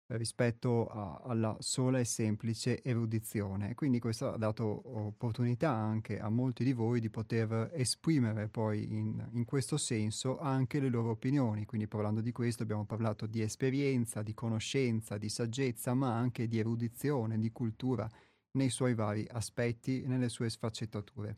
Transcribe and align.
rispetto 0.07 0.87
a, 0.87 1.21
alla 1.23 1.55
sola 1.59 1.99
e 1.99 2.05
semplice 2.05 2.83
erudizione. 2.83 3.73
Quindi 3.75 3.99
questo 3.99 4.33
ha 4.33 4.37
dato 4.37 4.81
opportunità 5.05 5.71
anche 5.71 6.19
a 6.19 6.29
molti 6.29 6.63
di 6.63 6.73
voi 6.73 6.99
di 6.99 7.09
poter 7.09 7.71
esprimere 7.73 8.47
poi 8.47 8.93
in, 8.93 9.29
in 9.31 9.45
questo 9.45 9.77
senso 9.77 10.39
anche 10.39 10.79
le 10.79 10.89
loro 10.89 11.11
opinioni. 11.11 11.65
Quindi 11.65 11.87
parlando 11.87 12.21
di 12.21 12.31
questo 12.31 12.63
abbiamo 12.63 12.85
parlato 12.85 13.25
di 13.25 13.41
esperienza, 13.41 14.21
di 14.21 14.33
conoscenza, 14.33 15.17
di 15.17 15.29
saggezza, 15.29 15.93
ma 15.93 16.15
anche 16.15 16.47
di 16.47 16.59
erudizione, 16.59 17.39
di 17.39 17.51
cultura 17.51 18.09
nei 18.51 18.69
suoi 18.69 18.93
vari 18.93 19.27
aspetti, 19.31 20.03
nelle 20.05 20.29
sue 20.29 20.49
sfaccettature. 20.49 21.37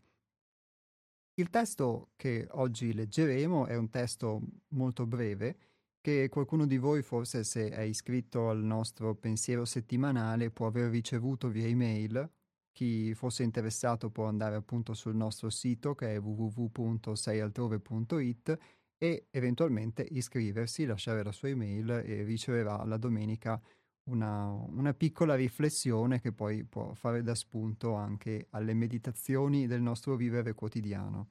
Il 1.35 1.49
testo 1.49 2.11
che 2.15 2.47
oggi 2.51 2.93
leggeremo 2.93 3.65
è 3.65 3.75
un 3.75 3.89
testo 3.89 4.41
molto 4.69 5.05
breve, 5.05 5.57
che 6.05 6.29
qualcuno 6.29 6.67
di 6.67 6.77
voi 6.77 7.01
forse 7.01 7.43
se 7.43 7.71
è 7.71 7.81
iscritto 7.81 8.49
al 8.49 8.63
nostro 8.63 9.15
pensiero 9.15 9.65
settimanale 9.65 10.51
può 10.51 10.67
aver 10.67 10.91
ricevuto 10.91 11.49
via 11.49 11.65
email. 11.65 12.29
Chi 12.71 13.15
fosse 13.15 13.41
interessato 13.41 14.11
può 14.11 14.27
andare 14.27 14.55
appunto 14.55 14.93
sul 14.93 15.15
nostro 15.15 15.49
sito 15.49 15.95
che 15.95 16.13
è 16.13 16.19
www.seialtrove.it 16.19 18.57
e 18.99 19.25
eventualmente 19.31 20.05
iscriversi, 20.07 20.85
lasciare 20.85 21.23
la 21.23 21.31
sua 21.31 21.49
email 21.49 21.89
e 22.05 22.21
riceverà 22.21 22.85
la 22.85 22.97
domenica 22.97 23.59
una, 24.03 24.51
una, 24.51 24.93
piccola 24.93 25.33
riflessione 25.33 26.21
che 26.21 26.33
poi 26.33 26.63
può 26.65 26.93
fare 26.93 27.23
da 27.23 27.33
spunto 27.33 27.95
anche 27.95 28.45
alle 28.51 28.75
meditazioni 28.75 29.65
del 29.65 29.81
nostro 29.81 30.15
vivere 30.15 30.53
quotidiano. 30.53 31.29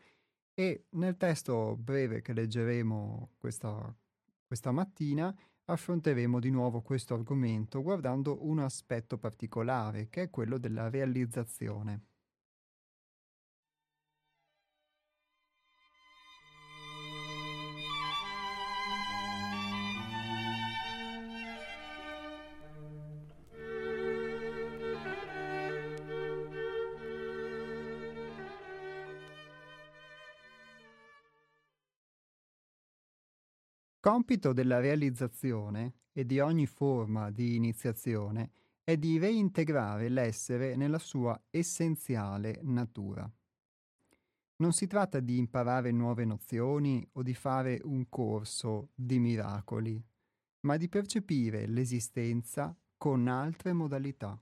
E 0.52 0.86
nel 0.94 1.16
testo 1.16 1.76
breve 1.76 2.22
che 2.22 2.32
leggeremo 2.32 3.34
questa, 3.38 3.96
questa 4.54 4.70
mattina 4.70 5.36
affronteremo 5.64 6.38
di 6.38 6.50
nuovo 6.50 6.80
questo 6.80 7.14
argomento 7.14 7.82
guardando 7.82 8.46
un 8.46 8.60
aspetto 8.60 9.18
particolare, 9.18 10.08
che 10.08 10.22
è 10.22 10.30
quello 10.30 10.58
della 10.58 10.88
realizzazione. 10.88 12.13
Compito 34.04 34.52
della 34.52 34.80
realizzazione 34.80 35.94
e 36.12 36.26
di 36.26 36.38
ogni 36.38 36.66
forma 36.66 37.30
di 37.30 37.56
iniziazione 37.56 38.50
è 38.84 38.98
di 38.98 39.16
reintegrare 39.16 40.10
l'essere 40.10 40.76
nella 40.76 40.98
sua 40.98 41.42
essenziale 41.48 42.60
natura. 42.64 43.26
Non 44.56 44.72
si 44.72 44.86
tratta 44.86 45.20
di 45.20 45.38
imparare 45.38 45.90
nuove 45.90 46.26
nozioni 46.26 47.02
o 47.12 47.22
di 47.22 47.32
fare 47.32 47.80
un 47.84 48.06
corso 48.10 48.90
di 48.94 49.18
miracoli, 49.18 49.98
ma 50.66 50.76
di 50.76 50.90
percepire 50.90 51.66
l'esistenza 51.66 52.76
con 52.98 53.26
altre 53.26 53.72
modalità. 53.72 54.38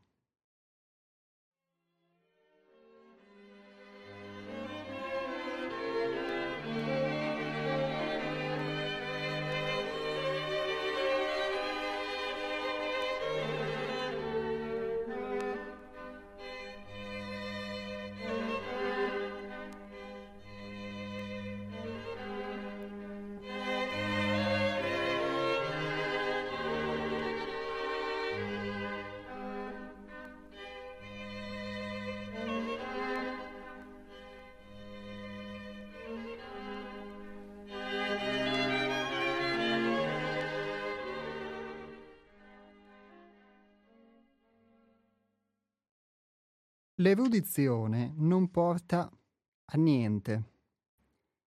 L'erudizione 47.02 48.12
non 48.18 48.48
porta 48.52 49.10
a 49.10 49.76
niente. 49.76 50.50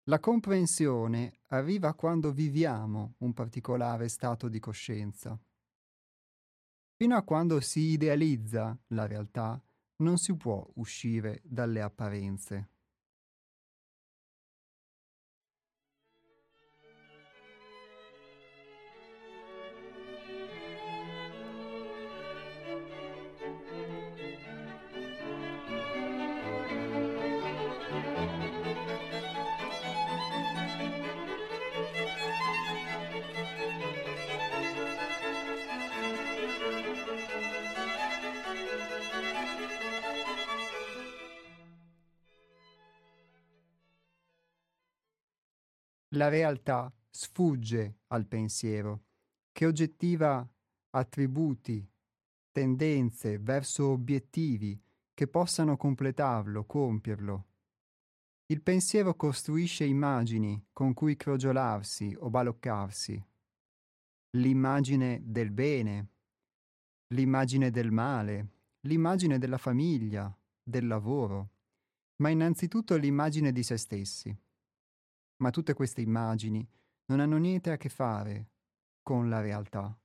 La 0.04 0.20
comprensione 0.20 1.40
arriva 1.48 1.96
quando 1.96 2.32
viviamo 2.32 3.16
un 3.20 3.34
particolare 3.34 4.10
stato 4.10 4.48
di 4.48 4.60
coscienza. 4.60 5.36
Fino 6.94 7.16
a 7.16 7.24
quando 7.24 7.60
si 7.62 7.80
idealizza 7.80 8.78
la 8.90 9.08
realtà, 9.08 9.60
non 10.04 10.20
si 10.20 10.36
può 10.36 10.64
uscire 10.76 11.42
dalle 11.44 11.82
apparenze. 11.82 12.70
La 46.20 46.28
realtà 46.28 46.94
sfugge 47.10 48.00
al 48.08 48.26
pensiero, 48.26 49.06
che 49.54 49.66
oggettiva 49.66 50.46
attributi 50.90 51.90
tendenze, 52.52 53.40
verso 53.40 53.88
obiettivi 53.88 54.78
che 55.14 55.28
possano 55.30 55.78
completarlo, 55.78 56.66
compierlo. 56.66 57.48
Il 58.48 58.62
pensiero 58.62 59.16
costruisce 59.16 59.86
immagini 59.86 60.62
con 60.74 60.94
cui 60.94 61.16
crogiolarsi 61.16 62.14
o 62.20 62.30
baloccarsi. 62.30 63.26
L'immagine 64.32 65.22
del 65.24 65.52
bene, 65.52 66.08
l'immagine 67.14 67.72
del 67.72 67.92
male, 67.92 68.48
l'immagine 68.82 69.38
della 69.38 69.58
famiglia, 69.58 70.38
del 70.62 70.86
lavoro, 70.86 71.52
ma 72.18 72.28
innanzitutto 72.28 72.98
l'immagine 72.98 73.54
di 73.54 73.64
se 73.64 73.78
stessi. 73.78 74.38
Ma 75.42 75.50
tutte 75.50 75.74
queste 75.74 76.02
immagini 76.02 76.66
non 77.06 77.20
hanno 77.20 77.38
niente 77.38 77.72
a 77.72 77.78
che 77.78 77.90
fare 77.90 78.52
con 79.02 79.30
la 79.30 79.42
realtà. 79.42 79.98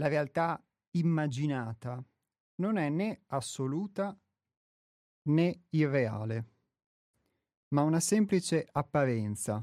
La 0.00 0.08
realtà 0.08 0.58
immaginata 0.96 2.02
non 2.56 2.78
è 2.78 2.88
né 2.88 3.24
assoluta 3.26 4.18
né 5.28 5.64
irreale, 5.68 6.54
ma 7.74 7.82
una 7.82 8.00
semplice 8.00 8.66
apparenza, 8.72 9.62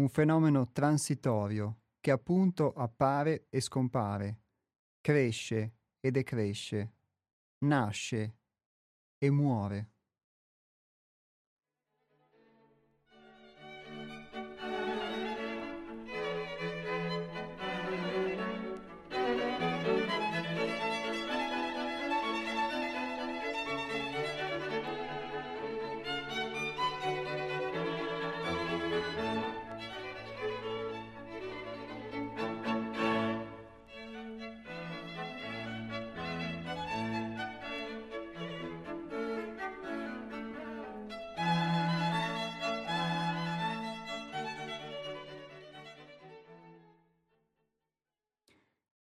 un 0.00 0.08
fenomeno 0.08 0.72
transitorio 0.72 1.82
che 2.00 2.10
appunto 2.10 2.72
appare 2.72 3.46
e 3.50 3.60
scompare, 3.60 4.42
cresce 5.00 5.76
e 6.00 6.10
decresce, 6.10 6.96
nasce 7.64 8.38
e 9.16 9.30
muore. 9.30 9.92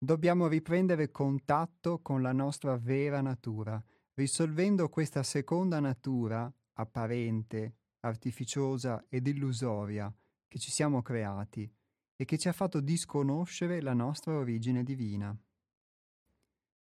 Dobbiamo 0.10 0.48
riprendere 0.48 1.12
contatto 1.12 2.00
con 2.02 2.24
la 2.24 2.32
nostra 2.32 2.76
vera 2.78 3.22
natura, 3.22 3.80
risolvendo 4.16 4.90
questa 4.90 5.22
seconda 5.22 5.80
natura 5.80 6.52
apparente, 6.74 7.76
artificiosa 8.00 9.06
ed 9.08 9.28
illusoria 9.28 10.12
che 10.48 10.58
ci 10.58 10.72
siamo 10.72 11.04
creati 11.04 11.72
e 12.16 12.26
che 12.26 12.40
ci 12.40 12.48
ha 12.48 12.54
fatto 12.54 12.80
disconoscere 12.80 13.82
la 13.82 13.94
nostra 13.94 14.34
origine 14.34 14.82
divina. 14.82 15.38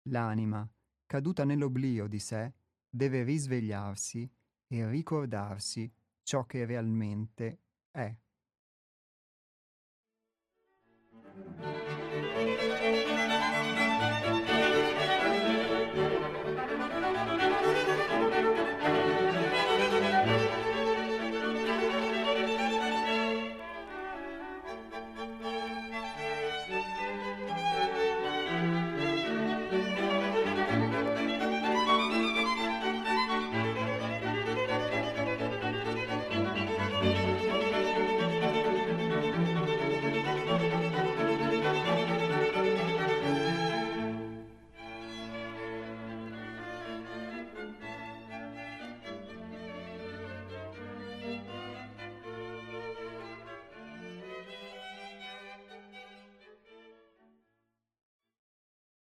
L'anima, 0.09 0.69
caduta 1.07 1.45
nell'oblio 1.45 2.09
di 2.09 2.19
sé, 2.19 2.53
deve 2.91 3.23
risvegliarsi 3.23 4.29
e 4.67 4.89
ricordarsi 4.89 5.89
ciò 6.25 6.45
che 6.45 6.65
realmente 6.65 7.61
è. 7.93 8.13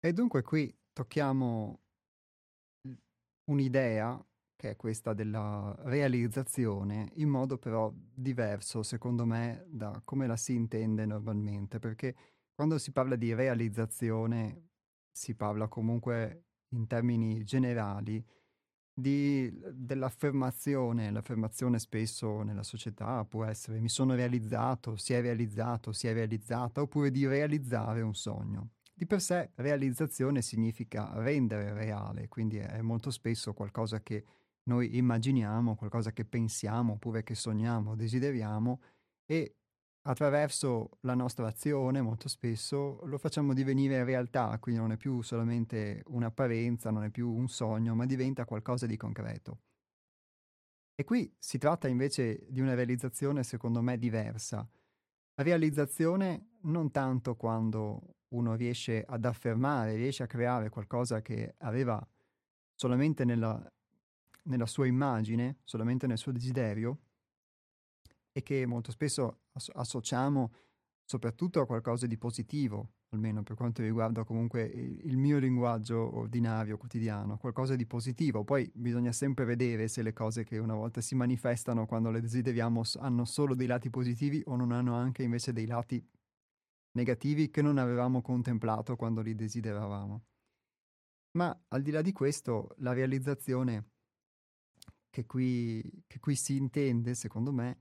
E 0.05 0.13
dunque 0.13 0.43
qui 0.43 0.71
tocchiamo 0.93 1.79
un'idea, 3.45 4.23
che 4.55 4.69
è 4.69 4.75
questa 4.75 5.15
della 5.15 5.75
realizzazione, 5.79 7.09
in 7.15 7.27
modo 7.27 7.57
però 7.57 7.91
diverso, 8.13 8.83
secondo 8.83 9.25
me, 9.25 9.65
da 9.67 9.99
come 10.05 10.27
la 10.27 10.37
si 10.37 10.53
intende 10.53 11.07
normalmente, 11.07 11.79
perché 11.79 12.15
quando 12.53 12.77
si 12.77 12.91
parla 12.91 13.15
di 13.15 13.33
realizzazione 13.33 14.67
si 15.11 15.33
parla 15.33 15.67
comunque 15.67 16.49
in 16.75 16.85
termini 16.85 17.43
generali 17.43 18.23
di, 18.93 19.51
dell'affermazione, 19.73 21.09
l'affermazione 21.09 21.79
spesso 21.79 22.43
nella 22.43 22.61
società 22.61 23.25
può 23.25 23.43
essere 23.43 23.79
mi 23.79 23.89
sono 23.89 24.13
realizzato, 24.13 24.97
si 24.97 25.13
è 25.13 25.21
realizzato, 25.21 25.91
si 25.93 26.05
è 26.05 26.13
realizzata, 26.13 26.79
oppure 26.81 27.09
di 27.09 27.25
realizzare 27.25 28.03
un 28.03 28.13
sogno. 28.13 28.74
Di 28.97 29.05
per 29.05 29.19
sé 29.19 29.51
realizzazione 29.55 30.41
significa 30.41 31.11
rendere 31.15 31.73
reale, 31.73 32.29
quindi 32.29 32.55
è 32.55 32.79
molto 32.79 33.11
spesso 33.11 33.53
qualcosa 33.53 34.01
che 34.01 34.23
noi 34.69 34.95
immaginiamo, 34.95 35.75
qualcosa 35.75 36.13
che 36.13 36.23
pensiamo 36.23 36.93
oppure 36.93 37.21
che 37.21 37.35
sogniamo, 37.35 37.95
desideriamo 37.95 38.81
e 39.25 39.57
attraverso 40.07 40.91
la 41.01 41.13
nostra 41.13 41.47
azione 41.47 42.01
molto 42.01 42.29
spesso 42.29 43.01
lo 43.05 43.17
facciamo 43.17 43.53
divenire 43.53 44.05
realtà, 44.05 44.57
quindi 44.59 44.79
non 44.79 44.93
è 44.93 44.97
più 44.97 45.21
solamente 45.21 46.01
un'apparenza, 46.07 46.89
non 46.89 47.03
è 47.03 47.09
più 47.09 47.29
un 47.29 47.49
sogno, 47.49 47.95
ma 47.95 48.05
diventa 48.05 48.45
qualcosa 48.45 48.85
di 48.85 48.95
concreto. 48.95 49.59
E 50.95 51.03
qui 51.03 51.35
si 51.37 51.57
tratta 51.57 51.89
invece 51.89 52.45
di 52.49 52.61
una 52.61 52.75
realizzazione 52.75 53.43
secondo 53.43 53.81
me 53.81 53.97
diversa. 53.97 54.65
Realizzazione 55.35 56.51
non 56.61 56.91
tanto 56.91 57.35
quando 57.35 58.15
uno 58.29 58.55
riesce 58.55 59.03
ad 59.07 59.25
affermare, 59.25 59.95
riesce 59.95 60.23
a 60.23 60.27
creare 60.27 60.69
qualcosa 60.69 61.21
che 61.21 61.55
aveva 61.59 62.05
solamente 62.75 63.23
nella, 63.23 63.71
nella 64.43 64.65
sua 64.65 64.87
immagine, 64.87 65.57
solamente 65.63 66.07
nel 66.07 66.17
suo 66.17 66.31
desiderio, 66.31 66.99
e 68.31 68.43
che 68.43 68.65
molto 68.65 68.91
spesso 68.91 69.43
asso- 69.53 69.71
associamo 69.73 70.51
soprattutto 71.05 71.61
a 71.61 71.65
qualcosa 71.65 72.07
di 72.07 72.17
positivo, 72.17 72.89
almeno 73.09 73.43
per 73.43 73.55
quanto 73.55 73.81
riguarda 73.81 74.23
comunque 74.23 74.63
il, 74.63 75.17
mio 75.17 75.37
linguaggio 75.37 76.17
ordinario, 76.17 76.77
quotidiano, 76.77 77.37
qualcosa 77.37 77.75
di 77.75 77.85
positivo. 77.85 78.43
Poi 78.43 78.69
bisogna 78.73 79.11
sempre 79.11 79.45
vedere 79.45 79.87
se 79.87 80.01
le 80.01 80.13
cose 80.13 80.43
che 80.43 80.57
una 80.57 80.73
volta 80.73 81.01
si 81.01 81.15
manifestano 81.15 81.85
quando 81.85 82.09
le 82.09 82.21
desideriamo 82.21 82.81
hanno 82.97 83.23
solo 83.23 83.55
dei 83.55 83.67
lati 83.67 83.89
positivi 83.89 84.41
o 84.47 84.55
non 84.55 84.71
hanno 84.71 84.95
anche 84.95 85.23
invece 85.23 85.53
dei 85.53 85.67
lati 85.67 86.03
negativi 86.95 87.49
che 87.49 87.61
non 87.61 87.77
avevamo 87.77 88.21
contemplato 88.21 88.95
quando 88.95 89.21
li 89.21 89.35
desideravamo. 89.35 90.23
Ma 91.31 91.57
al 91.69 91.81
di 91.81 91.91
là 91.91 92.01
di 92.01 92.11
questo, 92.11 92.73
la 92.77 92.93
realizzazione 92.93 93.91
che 95.09 95.25
qui, 95.25 96.03
che 96.07 96.19
qui 96.19 96.35
si 96.35 96.55
intende, 96.55 97.13
secondo 97.13 97.51
me, 97.51 97.77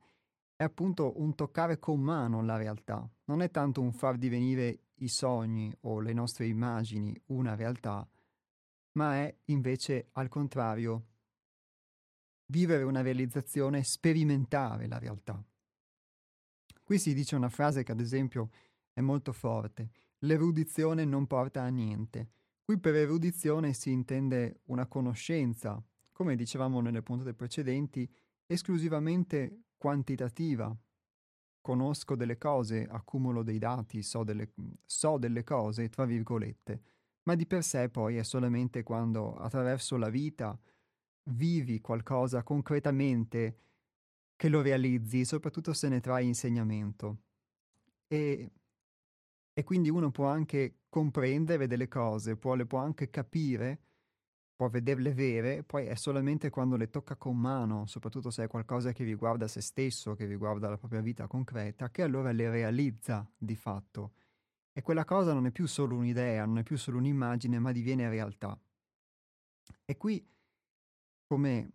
è 0.57 0.63
appunto 0.63 1.21
un 1.21 1.35
toccare 1.35 1.79
con 1.79 2.01
mano 2.01 2.43
la 2.43 2.57
realtà, 2.57 3.09
non 3.25 3.43
è 3.43 3.51
tanto 3.51 3.81
un 3.81 3.93
far 3.93 4.17
divenire 4.19 4.81
i 4.99 5.09
sogni 5.09 5.75
o 5.81 6.01
le 6.01 6.13
nostre 6.13 6.47
immagini 6.47 7.21
una 7.27 7.55
realtà, 7.55 8.09
ma 8.93 9.17
è 9.17 9.37
invece 9.47 10.09
al 10.13 10.29
contrario 10.29 11.07
vivere 12.47 12.85
una 12.85 13.03
realizzazione, 13.03 13.83
sperimentare 13.83 14.87
la 14.87 14.99
realtà. 14.99 15.45
Qui 16.83 16.99
si 16.99 17.15
dice 17.15 17.35
una 17.35 17.49
frase 17.49 17.83
che 17.83 17.93
ad 17.93 18.01
esempio 18.01 18.51
è 18.95 19.01
molto 19.03 19.33
forte, 19.33 19.91
l'erudizione 20.21 21.05
non 21.05 21.27
porta 21.27 21.63
a 21.63 21.69
niente. 21.69 22.31
Qui 22.65 22.79
per 22.79 22.95
erudizione 22.95 23.75
si 23.75 23.91
intende 23.91 24.61
una 24.67 24.87
conoscenza, 24.87 25.85
come 26.13 26.37
dicevamo 26.37 26.81
nelle 26.81 27.03
puntate 27.03 27.35
precedenti, 27.35 28.11
esclusivamente 28.47 29.65
quantitativa. 29.77 30.75
Conosco 31.61 32.15
delle 32.17 32.39
cose, 32.39 32.87
accumulo 32.87 33.43
dei 33.43 33.59
dati, 33.59 34.03
so 34.03 34.25
delle, 34.25 34.53
so 34.87 35.19
delle 35.19 35.45
cose, 35.45 35.89
tra 35.91 36.07
virgolette, 36.07 36.83
ma 37.25 37.35
di 37.35 37.47
per 37.47 37.63
sé 37.63 37.91
poi 37.91 38.17
è 38.17 38.23
solamente 38.23 38.83
quando 38.83 39.35
attraverso 39.35 39.97
la 39.97 40.09
vita 40.09 40.59
vivi 41.25 41.81
qualcosa 41.81 42.43
concretamente 42.43 43.59
che 44.37 44.49
lo 44.49 44.61
realizzi, 44.63 45.25
soprattutto 45.25 45.73
se 45.73 45.89
ne 45.89 46.01
trai 46.01 46.27
insegnamento. 46.27 47.19
E, 48.07 48.51
e 49.55 49.63
quindi 49.63 49.89
uno 49.89 50.11
può 50.11 50.27
anche 50.27 50.81
comprendere 50.89 51.69
delle 51.69 51.87
cose, 51.87 52.37
può, 52.37 52.55
le 52.55 52.67
può 52.67 52.81
anche 52.81 53.09
capire, 53.09 53.81
può 54.55 54.69
vederle 54.69 55.15
vere, 55.15 55.63
poi 55.63 55.87
è 55.87 55.95
solamente 55.95 56.51
quando 56.51 56.77
le 56.77 56.91
tocca 56.91 57.17
con 57.17 57.39
mano, 57.39 57.87
soprattutto 57.87 58.31
se 58.31 58.45
è 58.45 58.49
qualcosa 58.49 58.93
che 58.93 59.05
riguarda 59.05 59.47
se 59.47 59.61
stesso, 59.61 60.15
che 60.15 60.27
riguarda 60.27 60.69
la 60.69 60.77
propria 60.77 61.01
vita 61.01 61.29
concreta, 61.29 61.91
che 61.91 62.03
allora 62.03 62.33
le 62.33 62.51
realizza 62.51 63.29
di 63.37 63.55
fatto. 63.55 64.13
E 64.73 64.83
quella 64.83 65.05
cosa 65.05 65.33
non 65.33 65.47
è 65.47 65.53
più 65.53 65.67
solo 65.67 65.97
un'idea, 65.97 66.45
non 66.45 66.59
è 66.59 66.63
più 66.65 66.77
solo 66.77 66.99
un'immagine, 66.99 67.61
ma 67.61 67.71
diviene 67.71 68.09
realtà. 68.09 68.59
E 69.85 69.97
qui, 69.97 70.27
come, 71.27 71.71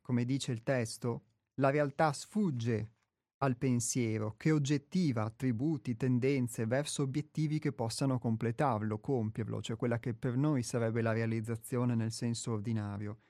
come 0.00 0.24
dice 0.24 0.52
il 0.52 0.62
testo, 0.62 1.24
la 1.54 1.70
realtà 1.70 2.12
sfugge 2.12 2.92
al 3.38 3.56
pensiero 3.56 4.34
che 4.36 4.50
oggettiva 4.50 5.22
attributi, 5.22 5.96
tendenze 5.96 6.66
verso 6.66 7.02
obiettivi 7.02 7.58
che 7.58 7.72
possano 7.72 8.18
completarlo, 8.18 8.98
compierlo, 8.98 9.62
cioè 9.62 9.76
quella 9.76 10.00
che 10.00 10.14
per 10.14 10.36
noi 10.36 10.62
sarebbe 10.62 11.02
la 11.02 11.12
realizzazione 11.12 11.94
nel 11.94 12.12
senso 12.12 12.52
ordinario. 12.52 13.20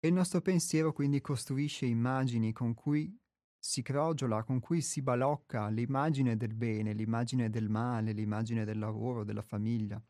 E 0.00 0.08
il 0.08 0.14
nostro 0.14 0.40
pensiero 0.40 0.92
quindi 0.92 1.20
costruisce 1.20 1.86
immagini 1.86 2.52
con 2.52 2.74
cui 2.74 3.16
si 3.56 3.82
crogiola, 3.82 4.42
con 4.42 4.58
cui 4.58 4.80
si 4.80 5.00
balocca 5.00 5.68
l'immagine 5.68 6.36
del 6.36 6.54
bene, 6.54 6.92
l'immagine 6.92 7.48
del 7.48 7.68
male, 7.68 8.10
l'immagine 8.10 8.64
del 8.64 8.80
lavoro, 8.80 9.22
della 9.22 9.42
famiglia. 9.42 10.02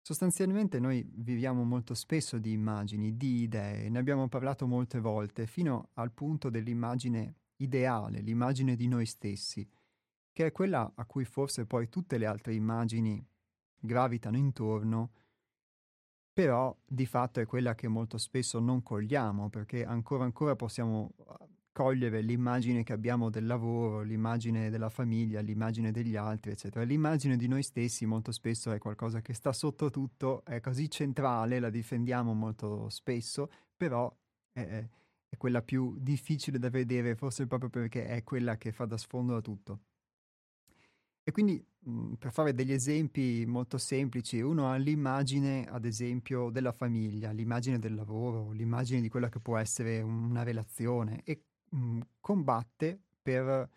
Sostanzialmente 0.00 0.80
noi 0.80 1.06
viviamo 1.06 1.64
molto 1.64 1.92
spesso 1.92 2.38
di 2.38 2.52
immagini, 2.52 3.16
di 3.18 3.42
idee, 3.42 3.90
ne 3.90 3.98
abbiamo 3.98 4.28
parlato 4.28 4.66
molte 4.66 5.00
volte, 5.00 5.46
fino 5.46 5.90
al 5.94 6.12
punto 6.12 6.48
dell'immagine 6.48 7.34
ideale, 7.56 8.20
l'immagine 8.20 8.76
di 8.76 8.88
noi 8.88 9.06
stessi, 9.06 9.68
che 10.32 10.46
è 10.46 10.52
quella 10.52 10.92
a 10.94 11.04
cui 11.04 11.24
forse 11.24 11.66
poi 11.66 11.88
tutte 11.88 12.18
le 12.18 12.26
altre 12.26 12.54
immagini 12.54 13.24
gravitano 13.78 14.36
intorno, 14.36 15.10
però 16.32 16.76
di 16.84 17.06
fatto 17.06 17.40
è 17.40 17.46
quella 17.46 17.74
che 17.74 17.88
molto 17.88 18.18
spesso 18.18 18.58
non 18.60 18.82
cogliamo, 18.82 19.48
perché 19.48 19.84
ancora 19.84 20.24
ancora 20.24 20.54
possiamo 20.54 21.14
cogliere 21.72 22.22
l'immagine 22.22 22.82
che 22.82 22.94
abbiamo 22.94 23.28
del 23.28 23.44
lavoro, 23.44 24.00
l'immagine 24.02 24.70
della 24.70 24.88
famiglia, 24.88 25.40
l'immagine 25.40 25.92
degli 25.92 26.16
altri, 26.16 26.52
eccetera. 26.52 26.84
L'immagine 26.84 27.36
di 27.36 27.48
noi 27.48 27.62
stessi 27.62 28.06
molto 28.06 28.32
spesso 28.32 28.72
è 28.72 28.78
qualcosa 28.78 29.20
che 29.20 29.34
sta 29.34 29.52
sotto 29.52 29.90
tutto, 29.90 30.42
è 30.44 30.60
così 30.60 30.90
centrale, 30.90 31.58
la 31.58 31.68
difendiamo 31.68 32.32
molto 32.32 32.88
spesso, 32.88 33.50
però 33.76 34.10
è, 34.52 34.88
è 35.28 35.36
quella 35.36 35.62
più 35.62 35.96
difficile 35.98 36.58
da 36.58 36.70
vedere, 36.70 37.14
forse 37.16 37.46
proprio 37.46 37.70
perché 37.70 38.06
è 38.06 38.22
quella 38.24 38.56
che 38.56 38.72
fa 38.72 38.84
da 38.86 38.96
sfondo 38.96 39.36
a 39.36 39.40
tutto. 39.40 39.80
E 41.28 41.32
quindi, 41.32 41.60
mh, 41.80 42.14
per 42.14 42.32
fare 42.32 42.54
degli 42.54 42.72
esempi 42.72 43.44
molto 43.46 43.78
semplici, 43.78 44.40
uno 44.40 44.70
ha 44.70 44.76
l'immagine, 44.76 45.66
ad 45.66 45.84
esempio, 45.84 46.50
della 46.50 46.70
famiglia, 46.72 47.32
l'immagine 47.32 47.78
del 47.80 47.94
lavoro, 47.94 48.52
l'immagine 48.52 49.00
di 49.00 49.08
quella 49.08 49.28
che 49.28 49.40
può 49.40 49.56
essere 49.58 50.00
una 50.02 50.44
relazione 50.44 51.22
e 51.24 51.42
mh, 51.70 51.78
mhmm, 51.78 52.00
combatte 52.20 53.00
per 53.20 53.68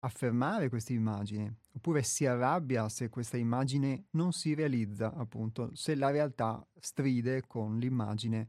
affermare 0.00 0.68
questa 0.68 0.92
immagine, 0.92 1.58
oppure 1.72 2.02
si 2.02 2.26
arrabbia 2.26 2.88
se 2.88 3.08
questa 3.08 3.36
immagine 3.36 4.06
non 4.10 4.32
si 4.32 4.54
realizza, 4.54 5.12
appunto, 5.14 5.70
se 5.74 5.94
la 5.94 6.10
realtà 6.10 6.66
stride 6.78 7.46
con 7.46 7.78
l'immagine 7.78 8.48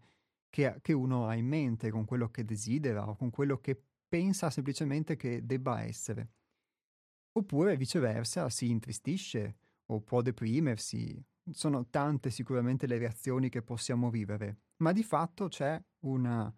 che, 0.49 0.79
che 0.81 0.93
uno 0.93 1.27
ha 1.27 1.35
in 1.35 1.47
mente, 1.47 1.89
con 1.91 2.05
quello 2.05 2.29
che 2.29 2.45
desidera 2.45 3.07
o 3.07 3.15
con 3.15 3.29
quello 3.29 3.59
che 3.59 3.81
pensa 4.07 4.49
semplicemente 4.49 5.15
che 5.15 5.45
debba 5.45 5.81
essere. 5.83 6.31
Oppure 7.33 7.77
viceversa 7.77 8.49
si 8.49 8.69
intristisce 8.69 9.57
o 9.87 10.01
può 10.01 10.21
deprimersi. 10.21 11.23
Sono 11.51 11.87
tante 11.87 12.29
sicuramente 12.29 12.87
le 12.87 12.97
reazioni 12.97 13.49
che 13.49 13.61
possiamo 13.61 14.09
vivere, 14.09 14.63
ma 14.77 14.91
di 14.91 15.03
fatto 15.03 15.47
c'è 15.47 15.81
una 15.99 16.53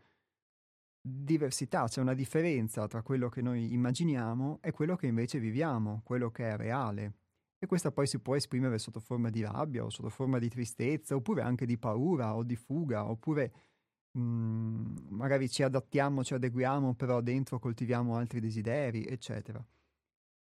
diversità, 1.01 1.86
c'è 1.88 2.01
una 2.01 2.13
differenza 2.13 2.88
tra 2.88 3.01
quello 3.01 3.29
che 3.29 3.41
noi 3.41 3.72
immaginiamo 3.74 4.60
e 4.62 4.72
quello 4.72 4.96
che 4.96 5.08
invece 5.08 5.39
viviamo, 5.39 6.01
quello 6.03 6.31
che 6.31 6.50
è 6.50 6.58
reale. 6.58 7.13
E 7.60 7.67
questa 7.67 7.91
poi 7.91 8.08
si 8.08 8.19
può 8.19 8.36
esprimere 8.36 8.77
sotto 8.79 9.00
forma 9.00 9.29
di 9.29 9.41
rabbia 9.41 9.84
o 9.84 9.89
sotto 9.89 10.10
forma 10.10 10.39
di 10.39 10.50
tristezza, 10.50 11.15
oppure 11.15 11.41
anche 11.41 11.65
di 11.65 11.77
paura 11.77 12.36
o 12.36 12.43
di 12.43 12.55
fuga, 12.55 13.10
oppure 13.10 13.53
mh, 14.12 14.20
mhmm, 14.22 15.08
magari 15.10 15.50
ci 15.50 15.63
adattiamo, 15.63 16.24
ci 16.24 16.34
adeguiamo, 16.34 16.94
però 16.96 17.22
dentro 17.22 17.60
coltiviamo 17.60 18.16
altri 18.16 18.39
desideri, 18.39 19.06
eccetera. 19.06 19.63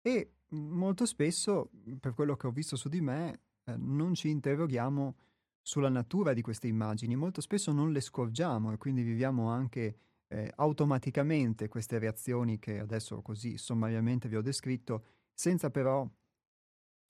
E 0.01 0.31
mhmm, 0.49 0.77
molto 0.77 1.05
spesso, 1.05 1.69
per 1.99 2.13
quello 2.13 2.35
che 2.35 2.47
ho 2.47 2.51
visto 2.51 2.75
su 2.75 2.89
di 2.89 3.01
me, 3.01 3.39
eh, 3.65 3.75
non 3.77 4.13
ci 4.13 4.29
interroghiamo 4.29 5.15
sulla 5.61 5.89
natura 5.89 6.33
di 6.33 6.41
queste 6.41 6.67
immagini, 6.67 7.15
molto 7.15 7.39
spesso 7.41 7.71
non 7.71 7.91
le 7.91 8.01
scorgiamo 8.01 8.71
e 8.73 8.77
quindi 8.77 9.03
viviamo 9.03 9.49
anche 9.49 9.95
eh, 10.27 10.51
automaticamente 10.55 11.67
queste 11.67 11.99
reazioni 11.99 12.57
che 12.57 12.79
adesso 12.79 13.21
così 13.21 13.57
sommariamente 13.57 14.27
vi 14.27 14.37
ho 14.37 14.41
descritto, 14.41 15.05
senza 15.33 15.69
però, 15.69 16.09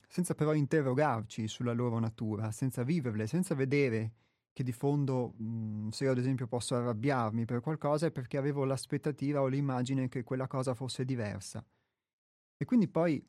senza 0.06 0.34
però 0.34 0.52
interrogarci 0.52 1.48
sulla 1.48 1.72
loro 1.72 1.98
natura, 1.98 2.50
senza 2.52 2.82
viverle, 2.82 3.26
senza 3.26 3.54
vedere 3.54 4.12
che 4.52 4.62
di 4.62 4.72
fondo, 4.72 5.34
mh, 5.36 5.44
mhmm, 5.44 5.88
se 5.90 6.04
io 6.04 6.10
ad 6.10 6.18
esempio 6.18 6.46
posso 6.46 6.74
arrabbiarmi 6.74 7.44
per 7.44 7.60
qualcosa, 7.60 8.06
è 8.06 8.10
perché 8.10 8.36
avevo 8.36 8.64
l'aspettativa 8.64 9.40
o 9.40 9.46
l'immagine 9.46 10.08
che 10.08 10.22
quella 10.24 10.46
cosa 10.46 10.74
fosse 10.74 11.04
diversa. 11.04 11.64
E 12.56 12.64
quindi 12.64 12.88
poi, 12.88 13.24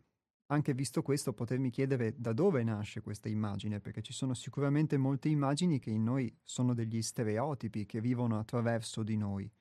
anche 0.48 0.74
visto 0.74 1.02
questo, 1.02 1.34
potermi 1.34 1.70
chiedere 1.70 2.14
da 2.18 2.34
dove 2.34 2.64
nasce 2.64 3.02
questa 3.02 3.30
immagine, 3.30 3.80
perché 3.80 4.02
ci 4.02 4.14
sono 4.14 4.34
sicuramente 4.34 4.98
molte 4.98 5.30
immagini 5.30 5.80
che 5.80 5.90
in 5.90 6.04
noi 6.04 6.36
sono 6.44 6.74
degli 6.74 7.02
stereotipi 7.02 7.86
che 7.86 8.02
vivono 8.02 8.38
attraverso 8.38 9.04
di 9.04 9.18
noi 9.18 9.52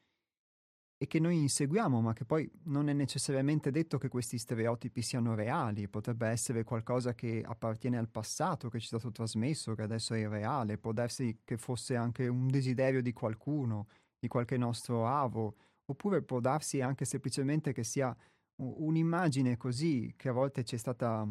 e 1.03 1.09
che 1.09 1.19
noi 1.19 1.37
inseguiamo, 1.41 2.01
ma 2.01 2.13
che 2.13 2.25
poi 2.25 2.49
non 2.67 2.89
è 2.89 2.93
necessariamente 2.93 3.73
detto 3.73 3.99
che 3.99 4.07
questi 4.07 4.39
stereotipi 4.39 5.03
siano 5.03 5.35
reali, 5.35 5.89
potrebbe 5.89 6.29
essere 6.29 6.63
qualcosa 6.63 7.13
che 7.13 7.43
appartiene 7.45 7.99
al 7.99 8.09
passato, 8.09 8.69
che 8.69 8.79
ci 8.79 8.85
è 8.85 8.87
stato 8.87 9.11
trasmesso, 9.11 9.75
che 9.75 9.83
adesso 9.83 10.15
è 10.15 10.19
irreale, 10.19 10.79
può 10.79 10.93
darsi 10.93 11.41
che 11.43 11.57
fosse 11.57 11.97
anche 11.97 12.29
un 12.29 12.47
desiderio 12.47 13.03
di 13.03 13.13
qualcuno, 13.13 13.89
di 14.17 14.29
qualche 14.29 14.57
nostro 14.57 15.09
avo, 15.09 15.57
oppure 15.87 16.23
può 16.23 16.39
darsi 16.39 16.81
anche 16.81 17.05
semplicemente 17.05 17.73
che 17.73 17.83
sia 17.83 18.17
un'immagine 18.59 19.57
così 19.57 20.15
che 20.17 20.29
a 20.29 20.33
volte 20.33 20.63
ci 20.63 20.77
è 20.77 20.79
stata, 20.79 21.27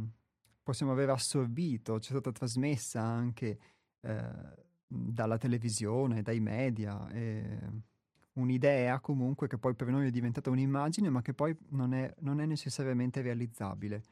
possiamo 0.61 0.91
aver 0.91 1.11
assorbito, 1.11 1.97
ci 2.01 2.09
è 2.09 2.11
stata 2.11 2.33
trasmessa 2.33 3.01
anche 3.01 3.57
eh, 4.01 4.21
dalla 4.85 5.37
televisione, 5.37 6.21
dai 6.21 6.41
media. 6.41 7.07
E 7.07 7.89
un'idea 8.33 8.99
comunque 8.99 9.47
che 9.47 9.57
poi 9.57 9.75
per 9.75 9.87
noi 9.87 10.07
è 10.07 10.11
diventata 10.11 10.49
un'immagine, 10.49 11.09
ma 11.09 11.21
che 11.21 11.33
poi 11.33 11.55
non 11.69 11.93
è, 11.93 12.13
non 12.19 12.39
è 12.39 12.45
necessariamente 12.45 13.21
realizzabile. 13.21 14.03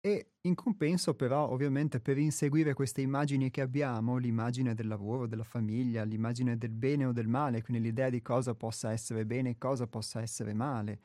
E 0.00 0.34
in 0.42 0.54
compenso 0.54 1.14
però 1.14 1.48
ovviamente 1.50 1.98
per 2.00 2.16
inseguire 2.16 2.74
queste 2.74 3.00
immagini 3.00 3.50
che 3.50 3.60
abbiamo, 3.60 4.18
l'immagine 4.18 4.72
del 4.74 4.86
lavoro, 4.86 5.26
della 5.26 5.42
famiglia, 5.42 6.04
l'immagine 6.04 6.56
del 6.56 6.70
bene 6.70 7.06
o 7.06 7.12
del 7.12 7.26
male, 7.26 7.60
quindi 7.62 7.82
l'idea 7.82 8.08
di 8.08 8.22
cosa 8.22 8.54
possa 8.54 8.92
essere 8.92 9.26
bene 9.26 9.50
e 9.50 9.58
cosa 9.58 9.88
possa 9.88 10.20
essere 10.20 10.54
male, 10.54 11.00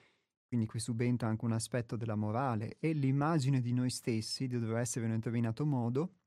quindi 0.47 0.67
qui 0.67 0.79
subentra 0.79 1.27
anche 1.29 1.45
un 1.45 1.53
aspetto 1.53 1.95
della 1.95 2.15
morale 2.15 2.77
e 2.79 2.93
l'immagine 2.93 3.59
di 3.59 3.73
noi 3.73 3.89
stessi, 3.89 4.47
di 4.47 4.59
dover 4.59 4.77
essere 4.77 5.05
in 5.05 5.11
un 5.11 5.17
determinato 5.17 5.65
modo, 5.65 6.17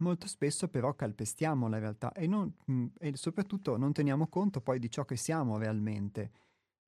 Molto 0.00 0.28
spesso 0.28 0.68
però 0.68 0.94
calpestiamo 0.94 1.68
la 1.68 1.78
realtà 1.78 2.12
e, 2.12 2.26
non, 2.28 2.52
mhmm, 2.66 2.92
e 2.98 3.16
soprattutto 3.16 3.76
non 3.76 3.92
teniamo 3.92 4.28
conto 4.28 4.60
poi 4.60 4.78
di 4.78 4.90
ciò 4.90 5.04
che 5.04 5.16
siamo 5.16 5.58
realmente. 5.58 6.30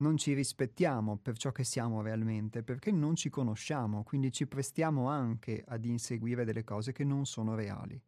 non 0.01 0.17
ci 0.17 0.33
rispettiamo 0.33 1.17
per 1.17 1.37
ciò 1.37 1.51
che 1.51 1.63
siamo 1.63 2.01
realmente, 2.01 2.63
perché 2.63 2.91
non 2.91 3.15
ci 3.15 3.29
conosciamo, 3.29 4.03
quindi 4.03 4.31
ci 4.31 4.47
prestiamo 4.47 5.07
anche 5.09 5.63
ad 5.67 5.85
inseguire 5.85 6.45
delle 6.45 6.63
cose 6.63 6.91
che 6.91 7.03
non 7.05 7.25
sono 7.25 7.55
reali. 7.55 8.01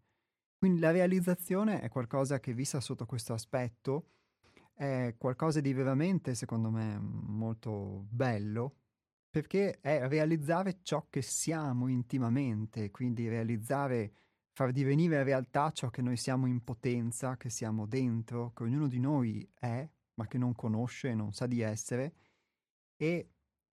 Quindi 0.58 0.80
la 0.80 0.92
realizzazione 0.92 1.82
è 1.82 1.90
qualcosa 1.90 2.40
che, 2.40 2.54
vista 2.54 2.80
sotto 2.82 3.06
questo 3.06 3.34
aspetto, 3.34 4.08
è 4.74 5.16
qualcosa 5.18 5.62
di 5.62 5.74
veramente, 5.74 6.36
secondo 6.36 6.72
me, 6.72 6.98
molto 7.00 8.06
bello, 8.10 8.78
perché 9.30 9.80
è 9.82 10.08
realizzare 10.08 10.80
ciò 10.84 11.08
che 11.10 11.22
siamo 11.22 11.88
intimamente, 11.88 12.92
quindi 12.92 13.28
realizzare, 13.28 14.14
far 14.54 14.72
divenire 14.72 15.24
realtà 15.24 15.72
ciò 15.72 15.90
che 15.90 16.02
noi 16.02 16.16
siamo 16.16 16.46
in 16.46 16.64
potenza, 16.64 17.38
che 17.38 17.50
siamo 17.50 17.88
dentro, 17.88 18.52
che 18.54 18.64
ognuno 18.64 18.88
di 18.88 19.00
noi 19.00 19.48
è, 19.60 19.88
ma 20.16 20.28
che 20.28 20.38
non 20.38 20.54
conosce 20.54 21.10
e 21.10 21.16
non 21.16 21.34
sa 21.34 21.48
di 21.48 21.62
essere, 21.62 22.14
e, 22.96 23.30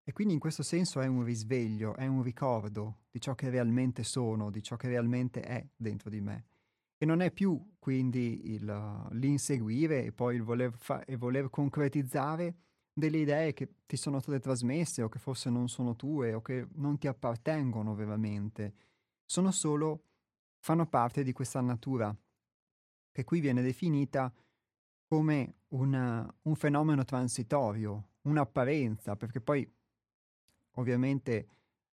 e 0.04 0.12
quindi 0.12 0.34
in 0.34 0.40
questo 0.40 0.62
senso 0.62 1.00
è 1.00 1.06
un 1.06 1.24
risveglio, 1.24 1.96
è 1.96 2.06
un 2.06 2.22
ricordo 2.22 3.04
di 3.10 3.20
ciò 3.20 3.34
che 3.34 3.48
realmente 3.48 4.04
sono, 4.04 4.50
di 4.50 4.62
ciò 4.62 4.76
che 4.76 4.88
realmente 4.88 5.40
è 5.40 5.66
dentro 5.74 6.10
di 6.10 6.20
me. 6.20 6.44
E 6.98 7.06
non 7.06 7.20
è 7.20 7.30
più 7.30 7.74
quindi 7.78 8.52
il, 8.52 9.08
l'inseguire 9.12 10.04
e 10.04 10.12
poi 10.12 10.36
il 10.36 10.42
voler, 10.42 10.72
fa- 10.76 11.04
e 11.04 11.16
voler 11.16 11.48
concretizzare 11.48 12.54
delle 12.92 13.18
idee 13.18 13.52
che 13.54 13.68
ti 13.86 13.96
sono 13.96 14.20
state 14.20 14.40
trasmesse 14.40 15.02
o 15.02 15.08
che 15.08 15.18
forse 15.18 15.48
non 15.48 15.68
sono 15.68 15.96
tue 15.96 16.34
o 16.34 16.42
che 16.42 16.66
non 16.74 16.98
ti 16.98 17.06
appartengono 17.06 17.94
veramente. 17.94 18.74
Sono 19.24 19.50
solo, 19.50 20.04
fanno 20.66 20.88
parte 20.88 21.22
di 21.22 21.30
questa 21.30 21.60
natura 21.60 22.12
che 23.12 23.22
qui 23.22 23.38
viene 23.38 23.62
definita 23.62 24.34
come 25.06 25.58
una, 25.68 26.28
un 26.42 26.56
fenomeno 26.56 27.04
transitorio, 27.04 28.14
un'apparenza, 28.22 29.14
perché 29.14 29.40
poi 29.40 29.64
ovviamente 30.72 31.48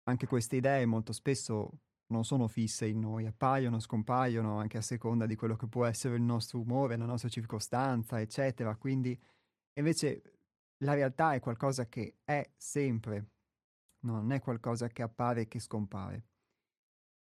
anche 0.03 0.27
queste 0.27 0.57
idee 0.57 0.85
molto 0.85 1.13
spesso 1.13 1.79
non 2.09 2.23
sono 2.23 2.47
fisse 2.47 2.85
in 2.85 2.99
noi, 2.99 3.25
appaiono, 3.25 3.79
scompaiono 3.79 4.59
anche 4.59 4.77
a 4.77 4.83
seconda 4.83 5.25
di 5.25 5.35
quello 5.35 5.55
che 5.55 5.65
può 5.65 5.85
essere 5.85 6.17
il 6.17 6.21
nostro 6.21 6.59
umore, 6.59 6.95
la 6.95 7.05
nostra 7.05 7.27
circostanza, 7.27 8.21
eccetera. 8.21 8.75
Quindi 8.75 9.19
invece 9.79 10.21
la 10.83 10.93
realtà 10.93 11.33
è 11.33 11.39
qualcosa 11.39 11.87
che 11.87 12.17
è 12.23 12.47
sempre, 12.55 13.31
non 14.01 14.31
è 14.31 14.39
qualcosa 14.39 14.89
che 14.89 15.01
appare 15.01 15.41
e 15.41 15.47
che 15.47 15.59
scompare. 15.59 16.25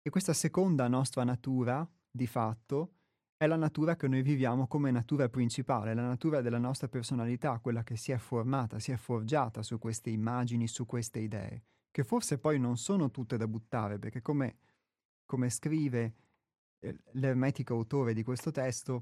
E 0.07 0.11
questa 0.11 0.33
seconda 0.33 0.87
nostra 0.87 1.23
natura, 1.23 1.83
di 2.11 2.27
fatto, 2.27 2.93
è 3.35 3.47
la 3.47 3.55
natura 3.55 3.95
che 3.95 4.07
noi 4.07 4.21
viviamo 4.21 4.67
come 4.67 4.91
natura 4.91 5.29
principale, 5.29 5.95
la 5.95 6.05
natura 6.05 6.41
della 6.41 6.59
nostra 6.59 6.87
personalità, 6.87 7.57
quella 7.57 7.81
che 7.81 7.97
si 7.97 8.11
è 8.11 8.17
formata, 8.17 8.77
si 8.77 8.91
è 8.91 8.97
forgiata 8.97 9.63
su 9.63 9.79
queste 9.79 10.11
immagini, 10.11 10.67
su 10.67 10.85
queste 10.85 11.21
idee, 11.21 11.63
che 11.89 12.03
forse 12.03 12.37
poi 12.37 12.59
non 12.59 12.77
sono 12.77 13.09
tutte 13.09 13.35
da 13.35 13.47
buttare, 13.47 13.97
perché 13.97 14.21
come, 14.21 14.59
come 15.25 15.49
scrive 15.49 16.13
eh, 16.81 16.99
l'ermetico 17.13 17.73
autore 17.73 18.13
di 18.13 18.21
questo 18.21 18.51
testo, 18.51 19.01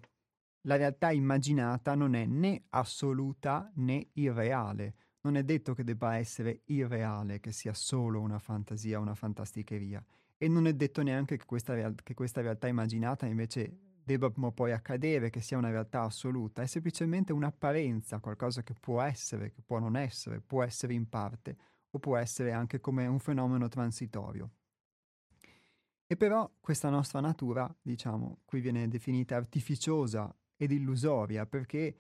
la 0.67 0.77
realtà 0.77 1.11
immaginata 1.11 1.95
non 1.95 2.15
è 2.15 2.25
né 2.25 2.63
assoluta 2.69 3.69
né 3.75 4.07
irreale. 4.13 4.95
Non 5.23 5.35
è 5.35 5.43
detto 5.43 5.73
che 5.73 5.83
debba 5.83 6.15
essere 6.15 6.61
irreale, 6.67 7.41
che 7.41 7.51
sia 7.51 7.73
solo 7.73 8.21
una 8.21 8.39
fantasia, 8.39 9.01
una 9.01 9.15
fantasticheria. 9.15 10.01
E 10.43 10.49
non 10.49 10.67
è 10.67 10.73
detto 10.73 11.01
neanche 11.03 11.37
che 11.37 11.45
questa, 11.45 11.73
real- 11.73 12.03
che 12.03 12.13
questa 12.13 12.41
realtà 12.41 12.67
immaginata 12.67 13.25
invece 13.25 13.79
debba 14.03 14.29
poi 14.29 14.73
accadere, 14.73 15.29
che 15.29 15.39
sia 15.39 15.57
una 15.57 15.69
realtà 15.69 16.01
assoluta, 16.01 16.61
è 16.61 16.65
semplicemente 16.65 17.31
un'apparenza, 17.31 18.19
qualcosa 18.19 18.61
che 18.61 18.73
può 18.77 19.01
essere, 19.01 19.53
che 19.53 19.61
può 19.61 19.79
non 19.79 19.95
essere, 19.95 20.41
può 20.41 20.61
essere 20.61 20.95
in 20.95 21.07
parte 21.07 21.55
o 21.91 21.99
può 21.99 22.17
essere 22.17 22.51
anche 22.51 22.81
come 22.81 23.07
un 23.07 23.19
fenomeno 23.19 23.69
transitorio. 23.69 24.51
E 26.05 26.17
però 26.17 26.53
questa 26.59 26.89
nostra 26.89 27.21
natura, 27.21 27.73
diciamo, 27.81 28.41
qui 28.43 28.59
viene 28.59 28.89
definita 28.89 29.37
artificiosa 29.37 30.35
ed 30.57 30.71
illusoria 30.71 31.45
perché 31.45 31.95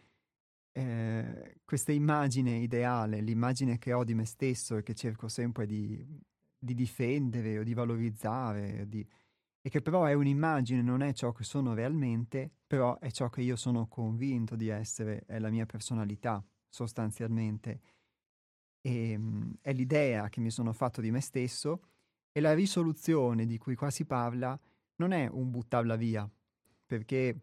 eh, 0.69 1.61
questa 1.63 1.93
immagine 1.93 2.57
ideale, 2.57 3.21
l'immagine 3.21 3.77
che 3.77 3.93
ho 3.93 4.03
di 4.03 4.13
me 4.13 4.25
stesso 4.25 4.75
e 4.75 4.83
che 4.83 4.95
cerco 4.95 5.29
sempre 5.29 5.65
di, 5.65 6.05
di 6.63 6.73
difendere 6.73 7.59
o 7.59 7.63
di 7.63 7.73
valorizzare, 7.73 8.87
di, 8.87 9.05
e 9.61 9.69
che 9.69 9.81
però 9.81 10.05
è 10.05 10.13
un'immagine, 10.13 10.81
non 10.81 11.01
è 11.01 11.13
ciò 11.13 11.31
che 11.31 11.43
sono 11.43 11.73
realmente, 11.73 12.49
però 12.65 12.97
è 12.99 13.11
ciò 13.11 13.29
che 13.29 13.41
io 13.41 13.55
sono 13.55 13.87
convinto 13.87 14.55
di 14.55 14.69
essere, 14.69 15.23
è 15.25 15.39
la 15.39 15.49
mia 15.49 15.65
personalità 15.65 16.43
sostanzialmente. 16.69 17.81
E, 18.81 19.11
ehm, 19.11 19.55
è 19.61 19.73
l'idea 19.73 20.29
che 20.29 20.39
mi 20.39 20.49
sono 20.49 20.73
fatto 20.73 21.01
di 21.01 21.11
me 21.11 21.21
stesso 21.21 21.81
e 22.31 22.39
la 22.39 22.53
risoluzione 22.53 23.45
di 23.45 23.57
cui 23.57 23.75
qua 23.75 23.89
si 23.89 24.05
parla 24.05 24.59
non 24.95 25.11
è 25.11 25.27
un 25.27 25.51
buttarla 25.51 25.95
via, 25.95 26.29
perché 26.85 27.35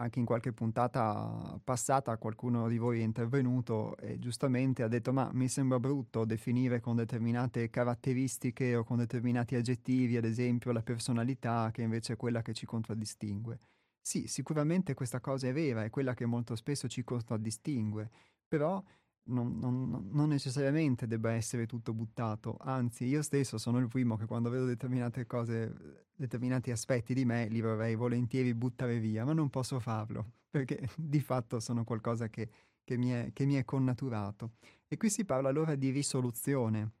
anche 0.00 0.18
in 0.20 0.24
qualche 0.24 0.52
puntata 0.52 1.60
passata 1.62 2.16
qualcuno 2.18 2.68
di 2.68 2.78
voi 2.78 3.00
è 3.00 3.02
intervenuto 3.02 3.96
e 3.96 4.18
giustamente 4.18 4.82
ha 4.82 4.88
detto 4.88 5.12
ma 5.12 5.30
mi 5.32 5.48
sembra 5.48 5.80
brutto 5.80 6.24
definire 6.24 6.80
con 6.80 6.96
determinate 6.96 7.68
caratteristiche 7.68 8.76
o 8.76 8.84
con 8.84 8.98
determinati 8.98 9.56
aggettivi, 9.56 10.16
ad 10.16 10.24
esempio 10.24 10.72
la 10.72 10.82
personalità 10.82 11.70
che 11.72 11.82
invece 11.82 12.12
è 12.14 12.16
quella 12.16 12.42
che 12.42 12.52
ci 12.54 12.64
contraddistingue. 12.66 13.58
Sì, 14.00 14.26
sicuramente 14.26 14.94
questa 14.94 15.20
cosa 15.20 15.48
è 15.48 15.52
vera, 15.52 15.84
è 15.84 15.90
quella 15.90 16.14
che 16.14 16.24
molto 16.26 16.56
spesso 16.56 16.88
ci 16.88 17.02
contraddistingue, 17.04 18.10
però 18.46 18.82
non, 19.28 19.58
non, 19.58 20.08
non, 20.10 20.28
necessariamente 20.28 21.06
debba 21.06 21.32
essere 21.32 21.66
tutto 21.66 21.92
buttato, 21.92 22.56
anzi 22.60 23.04
io 23.04 23.22
stesso 23.22 23.58
sono 23.58 23.78
il 23.78 23.88
primo 23.88 24.16
che 24.16 24.26
quando 24.26 24.50
vedo 24.50 24.64
determinate 24.64 25.26
cose, 25.26 26.06
determinati 26.14 26.70
aspetti 26.70 27.14
di 27.14 27.24
me 27.24 27.46
li 27.48 27.60
vorrei 27.60 27.94
volentieri 27.94 28.54
buttare 28.54 28.98
via, 28.98 29.24
ma 29.24 29.32
non 29.32 29.50
posso 29.50 29.80
farlo 29.80 30.32
perché 30.50 30.88
di 30.96 31.20
fatto 31.20 31.60
sono 31.60 31.84
qualcosa 31.84 32.28
che, 32.28 32.50
che, 32.84 32.96
mi, 32.96 33.10
è, 33.10 33.30
che 33.32 33.44
mi, 33.44 33.54
è, 33.54 33.64
connaturato. 33.64 34.52
E 34.86 34.96
qui 34.96 35.10
si 35.10 35.24
parla 35.24 35.48
allora 35.48 35.74
di 35.74 35.90
risoluzione 35.90 36.92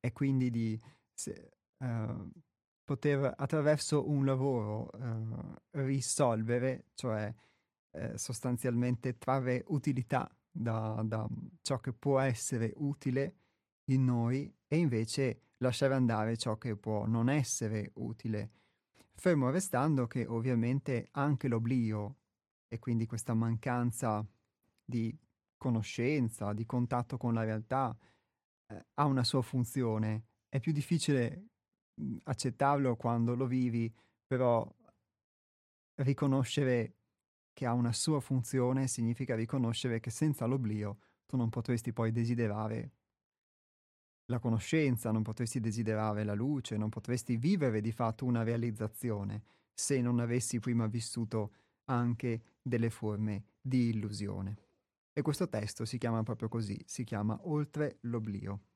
e 0.00 0.12
quindi 0.12 0.50
di 0.50 0.80
se, 1.12 1.50
uh, 1.78 2.30
poter 2.84 3.34
attraverso 3.36 4.08
un 4.08 4.24
lavoro 4.24 4.90
uh, 4.92 5.54
risolvere, 5.82 6.86
cioè 6.94 7.32
uh, 7.92 8.16
sostanzialmente 8.16 9.16
trarre 9.16 9.62
utilità 9.68 10.28
da, 10.50 11.02
da 11.04 11.26
ciò 11.62 11.78
che 11.78 11.92
può 11.92 12.18
essere 12.18 12.72
utile 12.76 13.36
in 13.90 14.04
noi 14.04 14.52
e 14.66 14.76
invece 14.76 15.50
lasciare 15.58 15.94
andare 15.94 16.36
ciò 16.36 16.56
che 16.56 16.76
può 16.76 17.06
non 17.06 17.28
essere 17.28 17.90
utile. 17.94 18.50
Fermo 19.14 19.50
restando 19.50 20.06
che 20.06 20.26
ovviamente 20.26 21.08
anche 21.12 21.48
l'oblio 21.48 22.16
e 22.68 22.78
quindi 22.78 23.06
questa 23.06 23.34
mancanza 23.34 24.26
di 24.82 25.16
conoscenza, 25.56 26.52
di 26.52 26.64
contatto 26.64 27.18
con 27.18 27.34
la 27.34 27.44
realtà, 27.44 27.94
eh, 28.66 28.86
ha 28.94 29.04
una 29.04 29.24
sua 29.24 29.42
funzione. 29.42 30.24
È 30.48 30.58
più 30.58 30.72
difficile 30.72 31.48
mh, 31.94 32.16
accettarlo 32.24 32.96
quando 32.96 33.34
lo 33.34 33.46
vivi, 33.46 33.92
però 34.26 34.66
riconoscere 35.96 36.99
che 37.52 37.66
ha 37.66 37.72
una 37.72 37.92
sua 37.92 38.20
funzione 38.20 38.86
significa 38.86 39.34
riconoscere 39.34 40.00
che 40.00 40.10
senza 40.10 40.46
l'oblio 40.46 40.98
tu 41.26 41.36
non 41.36 41.48
potresti 41.48 41.92
poi 41.92 42.10
desiderare 42.10 42.92
la 44.26 44.38
conoscenza, 44.38 45.10
non 45.10 45.22
potresti 45.22 45.60
desiderare 45.60 46.24
la 46.24 46.34
luce, 46.34 46.76
non 46.76 46.88
potresti 46.88 47.36
vivere 47.36 47.80
di 47.80 47.92
fatto 47.92 48.24
una 48.24 48.42
realizzazione 48.42 49.42
se 49.72 50.00
non 50.00 50.20
avessi 50.20 50.60
prima 50.60 50.86
vissuto 50.86 51.52
anche 51.84 52.42
delle 52.62 52.90
forme 52.90 53.44
di 53.60 53.88
illusione. 53.88 54.56
E 55.12 55.22
questo 55.22 55.48
testo 55.48 55.84
si 55.84 55.98
chiama 55.98 56.22
proprio 56.22 56.48
così, 56.48 56.80
si 56.86 57.04
chiama 57.04 57.38
Oltre 57.42 57.98
l'oblio. 58.02 58.69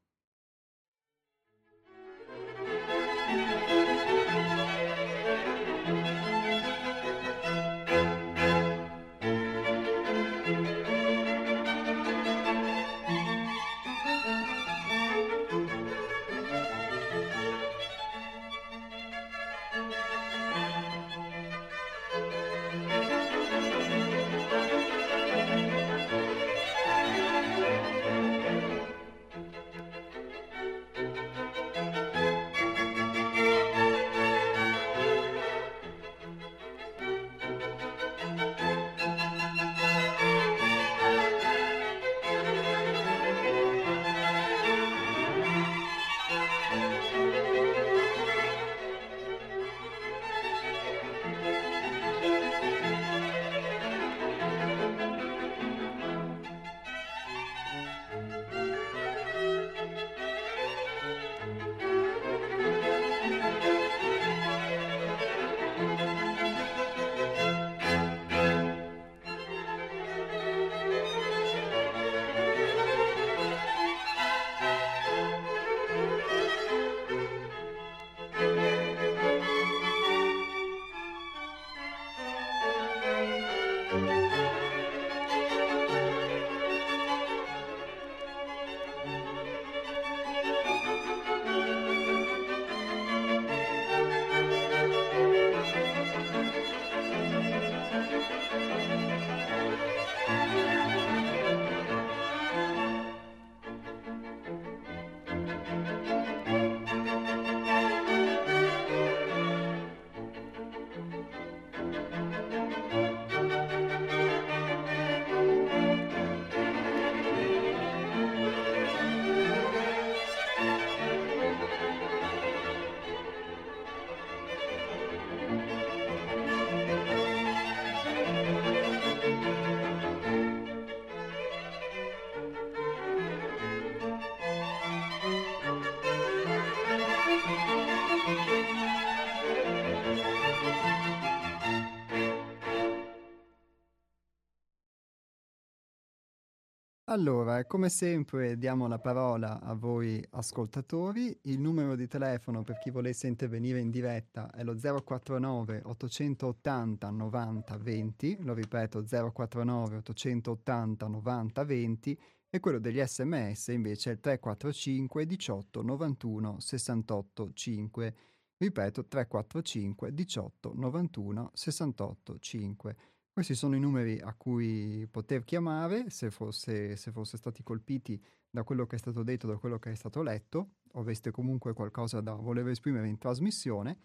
Allora, 147.14 147.64
come 147.64 147.90
sempre 147.90 148.58
diamo 148.58 148.88
la 148.88 148.98
parola 148.98 149.60
a 149.60 149.72
voi 149.74 150.20
ascoltatori. 150.30 151.38
Il 151.42 151.60
numero 151.60 151.94
di 151.94 152.08
telefono 152.08 152.64
per 152.64 152.78
chi 152.78 152.90
volesse 152.90 153.28
intervenire 153.28 153.78
in 153.78 153.90
diretta 153.90 154.50
è 154.50 154.64
lo 154.64 154.74
049 154.74 155.82
880 155.84 157.10
90 157.10 157.76
20, 157.76 158.38
lo 158.40 158.52
ripeto 158.52 159.04
049 159.04 159.98
880 159.98 161.06
90 161.06 161.64
20 161.64 162.18
e 162.50 162.58
quello 162.58 162.80
degli 162.80 163.00
sms 163.00 163.68
invece 163.68 164.10
è 164.10 164.12
il 164.14 164.18
345 164.18 165.24
18 165.24 165.82
91 165.82 166.56
68 166.58 167.52
5. 167.52 168.14
Ripeto 168.56 169.06
345 169.06 170.12
18 170.12 170.72
91 170.74 171.50
68 171.54 172.38
5. 172.40 172.96
Questi 173.34 173.56
sono 173.56 173.74
i 173.74 173.80
numeri 173.80 174.20
a 174.20 174.32
cui 174.32 175.08
poter 175.10 175.42
chiamare 175.42 176.08
se 176.08 176.30
fosse, 176.30 176.94
se 176.94 177.10
fosse 177.10 177.36
stati 177.36 177.64
colpiti 177.64 178.22
da 178.48 178.62
quello 178.62 178.86
che 178.86 178.94
è 178.94 178.98
stato 179.00 179.24
detto, 179.24 179.48
da 179.48 179.56
quello 179.56 179.80
che 179.80 179.90
è 179.90 179.94
stato 179.96 180.22
letto, 180.22 180.74
o 180.92 181.00
aveste 181.00 181.32
comunque 181.32 181.72
qualcosa 181.72 182.20
da 182.20 182.34
voler 182.34 182.68
esprimere 182.68 183.08
in 183.08 183.18
trasmissione, 183.18 183.98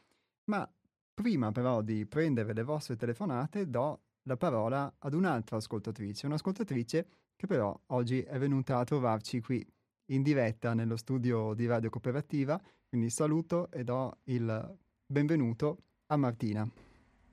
ma 0.46 0.68
prima 1.14 1.52
però 1.52 1.84
di 1.84 2.08
prendere 2.08 2.54
le 2.54 2.64
vostre 2.64 2.96
telefonate 2.96 3.70
do 3.70 4.02
la 4.24 4.36
parola 4.36 4.96
ad 4.98 5.14
un'altra 5.14 5.58
ascoltatrice, 5.58 6.26
un'ascoltatrice 6.26 7.08
che 7.36 7.46
però 7.46 7.80
oggi 7.90 8.24
è 8.24 8.40
venuta 8.40 8.80
a 8.80 8.84
trovarci 8.84 9.42
qui 9.42 9.64
in 10.06 10.24
diretta 10.24 10.74
nello 10.74 10.98
studio 10.98 11.54
di 11.54 11.68
Radio 11.68 11.92
Cooperativa, 11.92 12.60
quindi 12.88 13.12
saluto 13.12 13.70
e 13.70 13.84
do 13.84 14.18
il 14.24 14.76
benvenuto 15.06 15.84
a 16.08 16.18
Martina. 16.18 16.89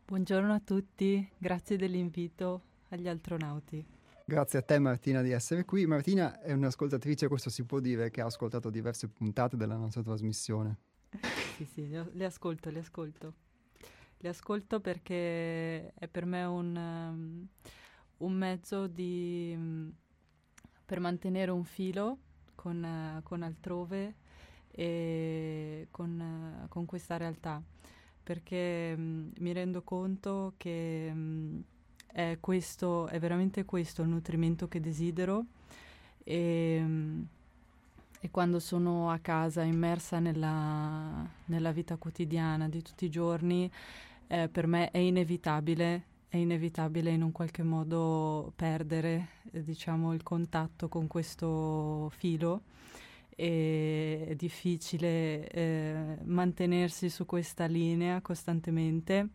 Buongiorno 0.08 0.52
a 0.52 0.60
tutti, 0.60 1.28
grazie 1.36 1.76
dell'invito 1.76 2.62
agli 2.90 3.08
astronauti. 3.08 3.84
Grazie 4.24 4.60
a 4.60 4.62
te 4.62 4.78
Martina 4.78 5.20
di 5.20 5.32
essere 5.32 5.64
qui. 5.64 5.84
Martina 5.84 6.40
è 6.40 6.52
un'ascoltatrice, 6.52 7.26
questo 7.26 7.50
si 7.50 7.64
può 7.64 7.80
dire, 7.80 8.08
che 8.12 8.20
ha 8.20 8.26
ascoltato 8.26 8.70
diverse 8.70 9.08
puntate 9.08 9.56
della 9.56 9.74
nostra 9.74 10.02
trasmissione. 10.02 10.78
sì, 11.56 11.64
sì, 11.64 11.88
le 11.88 12.24
ascolto, 12.24 12.70
le 12.70 12.78
ascolto. 12.78 13.34
Le 14.18 14.28
ascolto 14.28 14.78
perché 14.78 15.92
è 15.92 16.06
per 16.08 16.24
me 16.24 16.44
un, 16.44 16.76
um, 16.76 17.48
un 18.18 18.32
mezzo 18.32 18.86
di, 18.86 19.54
um, 19.56 19.92
per 20.84 21.00
mantenere 21.00 21.50
un 21.50 21.64
filo 21.64 22.18
con, 22.54 22.80
uh, 22.80 23.24
con 23.24 23.42
altrove 23.42 24.14
e 24.70 25.88
con, 25.90 26.62
uh, 26.62 26.68
con 26.68 26.84
questa 26.84 27.16
realtà 27.16 27.60
perché 28.26 28.96
mh, 28.96 29.00
mm, 29.00 29.28
mi 29.38 29.52
rendo 29.52 29.82
conto 29.82 30.54
che 30.56 31.12
mh, 31.12 31.18
mm, 31.18 31.60
è, 32.08 32.38
questo, 32.40 33.06
è 33.06 33.20
veramente 33.20 33.64
questo 33.64 34.02
il 34.02 34.08
nutrimento 34.08 34.66
che 34.66 34.80
desidero 34.80 35.44
e, 36.24 36.80
mh, 36.80 36.88
mm, 36.88 37.22
e 38.18 38.30
quando 38.32 38.58
sono 38.58 39.10
a 39.12 39.18
casa 39.18 39.62
immersa 39.62 40.18
nella, 40.18 41.24
nella, 41.44 41.70
vita 41.70 41.96
quotidiana 41.96 42.68
di 42.68 42.82
tutti 42.82 43.04
i 43.04 43.10
giorni, 43.10 43.70
eh, 44.26 44.48
per 44.48 44.66
me 44.66 44.90
è 44.90 44.98
inevitabile, 44.98 46.02
è 46.28 46.36
inevitabile 46.36 47.10
in 47.10 47.22
un 47.22 47.30
qualche 47.30 47.62
modo 47.62 48.52
perdere 48.56 49.28
eh, 49.52 49.62
diciamo, 49.62 50.12
il 50.12 50.24
contatto 50.24 50.88
con 50.88 51.06
questo 51.06 52.10
filo 52.16 52.62
è 53.36 54.32
difficile 54.34 55.46
eh, 55.48 56.18
mantenersi 56.24 57.10
su 57.10 57.26
questa 57.26 57.66
linea 57.66 58.20
costantemente 58.22 59.28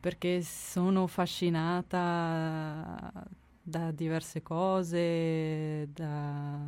perché 0.00 0.40
sono 0.42 1.02
affascinata 1.02 3.12
da 3.62 3.90
diverse 3.90 4.42
cose, 4.42 5.88
da, 5.92 6.58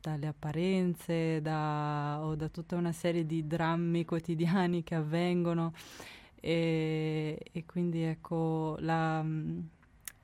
dalle 0.00 0.26
apparenze 0.26 1.42
da, 1.42 2.18
o 2.22 2.34
da 2.34 2.48
tutta 2.48 2.76
una 2.76 2.92
serie 2.92 3.26
di 3.26 3.46
drammi 3.46 4.04
quotidiani 4.04 4.82
che 4.82 4.94
avvengono. 4.94 5.72
E, 6.40 7.38
e 7.52 7.66
quindi 7.66 8.02
ecco 8.02 8.76
la, 8.80 9.24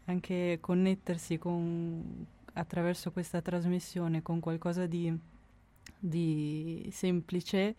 anche 0.07 0.59
connettersi 0.61 1.37
con, 1.37 2.27
attraverso 2.57 3.13
questa 3.13 3.41
trasmissione 3.41 4.23
con 4.23 4.41
qualcosa 4.41 4.87
di, 4.87 5.15
di 5.99 6.89
semplice, 6.93 7.75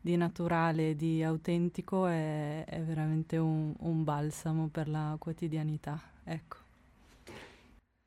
di 0.00 0.16
naturale, 0.16 0.96
di 0.96 1.22
autentico 1.22 2.06
è, 2.06 2.64
è 2.64 2.82
veramente 2.82 3.36
un, 3.36 3.74
un, 3.78 4.04
balsamo 4.04 4.68
per 4.68 4.88
la 4.88 5.16
quotidianità. 5.18 6.00
Ecco. 6.24 6.56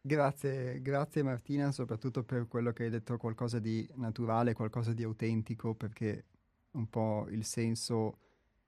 Grazie, 0.02 0.82
grazie 0.82 1.24
Martina, 1.24 1.72
soprattutto 1.72 2.24
per 2.24 2.48
quello 2.48 2.72
che 2.74 2.84
hai 2.84 2.90
detto, 2.90 3.18
qualcosa 3.18 3.60
di 3.60 3.88
naturale, 3.96 4.54
qualcosa 4.54 4.94
di 4.94 5.04
autentico, 5.04 5.74
perché 5.74 6.26
un 6.72 6.88
po' 6.90 7.28
il 7.30 7.44
senso 7.46 8.18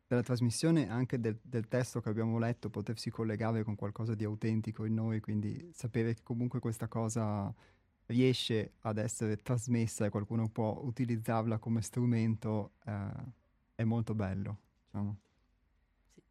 della 0.07 0.23
trasmissione, 0.23 0.89
anche 0.89 1.19
del, 1.19 1.37
del, 1.41 1.67
testo 1.67 1.99
che 1.99 2.09
abbiamo 2.09 2.39
letto, 2.39 2.69
potersi 2.69 3.09
collegare 3.09 3.63
con 3.63 3.75
qualcosa 3.75 4.15
di 4.15 4.23
autentico 4.23 4.85
in 4.85 4.93
noi, 4.93 5.19
quindi 5.19 5.69
sapere 5.73 6.13
che 6.13 6.21
comunque 6.23 6.59
questa 6.59 6.87
cosa 6.87 7.53
riesce 8.07 8.75
ad 8.81 8.99
essere 8.99 9.35
trasmessa 9.35 10.05
e 10.05 10.09
qualcuno 10.09 10.47
può 10.47 10.79
utilizzarla 10.81 11.57
come 11.57 11.81
strumento 11.81 12.71
eh, 12.85 13.09
è 13.75 13.83
molto 13.83 14.15
bello. 14.15 14.57
Diciamo. 14.85 15.17
Sì. 16.13 16.21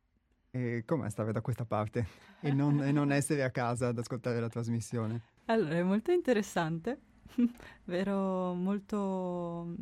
E 0.53 0.83
com'è 0.87 1.11
stare 1.11 1.33
da 1.33 1.43
questa 1.43 1.67
parte 1.67 2.07
e 2.41 2.53
non, 2.55 2.83
e 2.83 2.93
non 2.93 3.13
essere 3.13 3.45
a 3.45 3.51
casa 3.51 3.89
ad 3.89 3.99
ascoltare 3.99 4.41
la 4.41 4.49
trasmissione? 4.49 5.21
Allora, 5.47 5.75
è 5.75 5.83
molto 5.83 6.13
interessante, 6.13 6.99
vero, 7.85 8.55
molto 8.55 9.77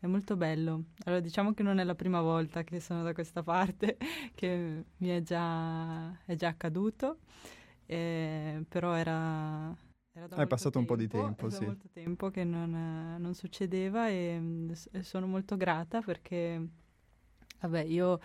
è 0.00 0.06
molto 0.06 0.36
bello. 0.36 0.84
Allora, 1.04 1.20
diciamo 1.20 1.52
che 1.54 1.62
non 1.62 1.78
è 1.78 1.84
la 1.84 1.94
prima 1.94 2.20
volta 2.20 2.62
che 2.62 2.80
sono 2.80 3.02
da 3.02 3.12
questa 3.12 3.42
parte, 3.42 3.96
che 4.34 4.84
mi 4.96 5.08
è 5.08 5.22
già, 5.22 6.16
è 6.24 6.34
già 6.34 6.48
accaduto, 6.48 7.18
eh, 7.86 8.64
però 8.68 8.94
era... 8.94 9.74
era 10.12 10.36
È 10.36 10.46
passato 10.46 10.78
tempo, 10.78 10.78
un 10.78 10.86
po' 10.86 10.96
di 10.96 11.08
tempo, 11.08 11.50
sì. 11.50 11.64
molto 11.64 11.88
tempo 11.92 12.30
che 12.30 12.44
non, 12.44 13.16
non 13.18 13.34
succedeva 13.34 14.08
e, 14.08 14.70
e, 14.92 15.02
sono 15.02 15.26
molto 15.26 15.56
grata 15.56 16.00
perché, 16.00 16.68
vabbè, 17.60 17.82
io... 17.82 18.20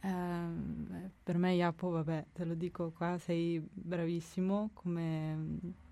Eh, 0.00 1.10
per 1.24 1.38
me, 1.38 1.54
Iapo, 1.54 1.90
vabbè, 1.90 2.26
te 2.32 2.44
lo 2.44 2.54
dico 2.54 2.92
qua, 2.92 3.18
sei 3.18 3.60
bravissimo 3.60 4.70
come 4.72 5.86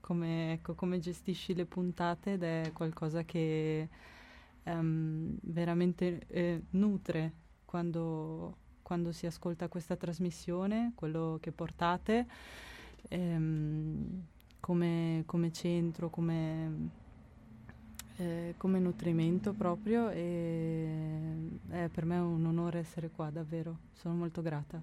come, 0.00 0.52
ecco, 0.52 0.74
come 0.74 0.98
gestisci 0.98 1.54
le 1.54 1.64
puntate 1.64 2.32
ed 2.34 2.42
è 2.42 2.70
qualcosa 2.72 3.24
che 3.24 3.88
um, 4.64 5.36
veramente 5.42 6.26
eh, 6.28 6.62
nutre 6.70 7.32
quando, 7.64 8.56
quando, 8.82 9.12
si 9.12 9.26
ascolta 9.26 9.68
questa 9.68 9.96
trasmissione, 9.96 10.92
quello 10.94 11.38
che 11.40 11.52
portate 11.52 12.26
ehm, 13.08 14.24
come, 14.60 15.22
come, 15.26 15.52
centro, 15.52 16.08
come, 16.10 16.90
eh, 18.16 18.54
come 18.56 18.78
nutrimento 18.78 19.52
proprio 19.52 20.08
e 20.10 21.28
è 21.68 21.88
per 21.88 22.04
me 22.04 22.18
un 22.18 22.44
onore 22.46 22.78
essere 22.78 23.10
qua, 23.10 23.30
davvero, 23.30 23.78
sono 23.92 24.14
molto 24.14 24.42
grata. 24.42 24.82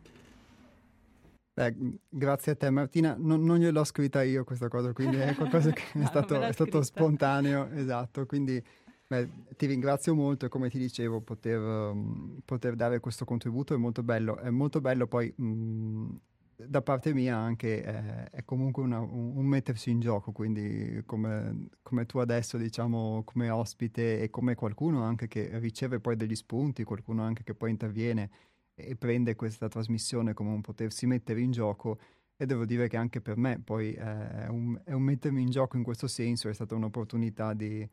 Beh, 1.58 1.74
grazie 2.10 2.52
a 2.52 2.56
te 2.58 2.70
Martina, 2.70 3.16
non, 3.18 3.42
non 3.46 3.58
gliel'ho 3.58 3.86
scritta 3.86 4.22
io 4.24 4.44
questa 4.44 4.68
cosa, 4.68 4.92
quindi 4.92 5.16
è 5.16 5.34
qualcosa 5.36 5.72
che 5.72 5.84
è, 5.98 6.06
stato, 6.06 6.42
è 6.42 6.52
stato, 6.52 6.82
spontaneo, 6.82 7.70
esatto, 7.72 8.26
quindi 8.26 8.62
beh, 9.08 9.30
ti 9.56 9.66
ringrazio 9.66 10.14
molto 10.16 10.46
e 10.46 10.50
come 10.50 10.70
ti 10.70 10.78
dicevo 10.78 11.22
poter, 11.22 11.58
um, 11.62 12.42
poter, 12.44 12.76
dare 12.76 13.00
questo 13.00 13.24
contributo 13.24 13.74
è 13.74 13.78
molto 13.78 14.04
bello, 14.04 14.36
è 14.36 14.50
molto 14.50 14.82
bello 14.82 15.08
poi 15.08 15.34
mm, 15.42 16.10
da 16.58 16.82
parte 16.82 17.14
mia 17.14 17.38
anche 17.38 17.82
è, 17.82 18.30
è 18.32 18.44
comunque 18.44 18.84
una, 18.84 19.00
un, 19.00 19.38
un, 19.38 19.46
mettersi 19.46 19.92
in 19.92 20.02
gioco, 20.02 20.34
quindi 20.34 21.04
come, 21.06 21.70
come, 21.82 22.06
tu 22.06 22.18
adesso 22.18 22.58
diciamo 22.58 23.24
come 23.24 23.50
ospite 23.50 24.20
e 24.20 24.30
come 24.30 24.56
qualcuno 24.56 25.04
anche 25.04 25.30
che 25.30 25.58
riceve 25.60 26.02
poi 26.02 26.18
degli 26.18 26.36
spunti, 26.36 26.84
qualcuno 26.84 27.24
anche 27.24 27.44
che 27.44 27.54
poi 27.54 27.70
interviene 27.70 28.30
e 28.76 28.96
prende 28.96 29.36
questa 29.36 29.70
trasmissione 29.70 30.34
come 30.34 30.52
un 30.52 30.62
potersi 30.62 31.06
mettere 31.06 31.40
in 31.40 31.52
gioco 31.52 31.98
e 32.38 32.46
devo 32.46 32.66
dire 32.66 32.90
che 32.90 32.98
anche 32.98 33.22
per 33.22 33.38
me 33.38 33.60
poi 33.60 33.94
è 33.94 34.48
un, 34.48 34.80
è 34.84 34.92
un 34.92 35.02
mettermi 35.02 35.42
in 35.42 35.50
gioco 35.50 35.78
in 35.78 35.84
questo 35.84 36.08
senso, 36.08 36.50
è 36.50 36.54
stata 36.54 36.76
un'opportunità 36.76 37.54
di, 37.54 37.88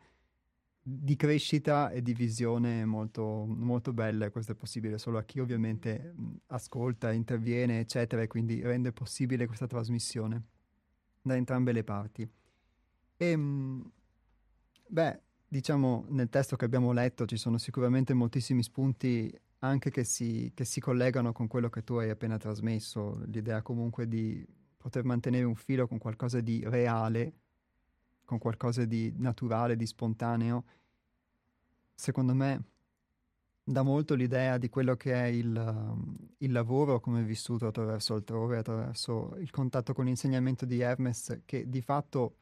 di 0.82 1.14
crescita 1.14 1.90
e 1.90 2.02
di 2.02 2.12
visione 2.12 2.84
molto, 2.84 3.44
molto 3.46 3.92
bella 3.92 4.26
e 4.26 4.30
questo 4.30 4.52
è 4.52 4.54
possibile 4.56 4.98
solo 4.98 5.18
a 5.18 5.22
chi 5.22 5.38
ovviamente 5.38 6.14
ascolta, 6.46 7.12
interviene 7.12 7.78
eccetera 7.78 8.22
e 8.22 8.26
quindi 8.26 8.60
rende 8.60 8.92
possibile 8.92 9.46
questa 9.46 9.68
trasmissione 9.68 10.42
da 11.22 11.36
entrambe 11.36 11.70
le 11.70 11.84
parti. 11.84 12.28
E, 13.16 13.38
beh, 14.88 15.20
diciamo 15.46 16.06
nel 16.08 16.28
testo 16.28 16.56
che 16.56 16.64
abbiamo 16.64 16.90
letto 16.90 17.26
ci 17.26 17.36
sono 17.36 17.58
sicuramente 17.58 18.12
moltissimi 18.12 18.64
spunti 18.64 19.32
anche 19.64 19.90
che 19.90 20.04
si, 20.04 20.52
che 20.54 20.64
si, 20.64 20.80
collegano 20.80 21.32
con 21.32 21.46
quello 21.48 21.68
che 21.68 21.82
tu 21.84 21.94
hai 21.94 22.10
appena 22.10 22.36
trasmesso, 22.36 23.22
l'idea 23.26 23.62
comunque 23.62 24.08
di, 24.08 24.44
poter 24.82 25.04
mantenere 25.04 25.44
un 25.44 25.54
filo 25.54 25.86
con 25.86 25.98
qualcosa 25.98 26.40
di 26.40 26.60
reale, 26.66 27.32
con 28.24 28.38
qualcosa 28.38 28.84
di 28.84 29.14
naturale, 29.16 29.76
di 29.76 29.86
spontaneo, 29.86 30.64
secondo 31.94 32.34
me 32.34 32.64
dà 33.62 33.82
molto 33.82 34.16
l'idea 34.16 34.58
di 34.58 34.68
quello 34.68 34.96
che 34.96 35.12
è 35.12 35.26
il, 35.26 35.94
il 36.38 36.50
lavoro 36.50 36.98
come 36.98 37.22
vissuto 37.22 37.68
attraverso 37.68 38.14
altrove, 38.14 38.58
attraverso 38.58 39.36
il 39.38 39.50
contatto 39.50 39.92
con 39.92 40.06
l'insegnamento 40.06 40.64
di 40.64 40.80
Hermes, 40.80 41.42
che 41.44 41.68
di 41.68 41.80
fatto 41.80 42.38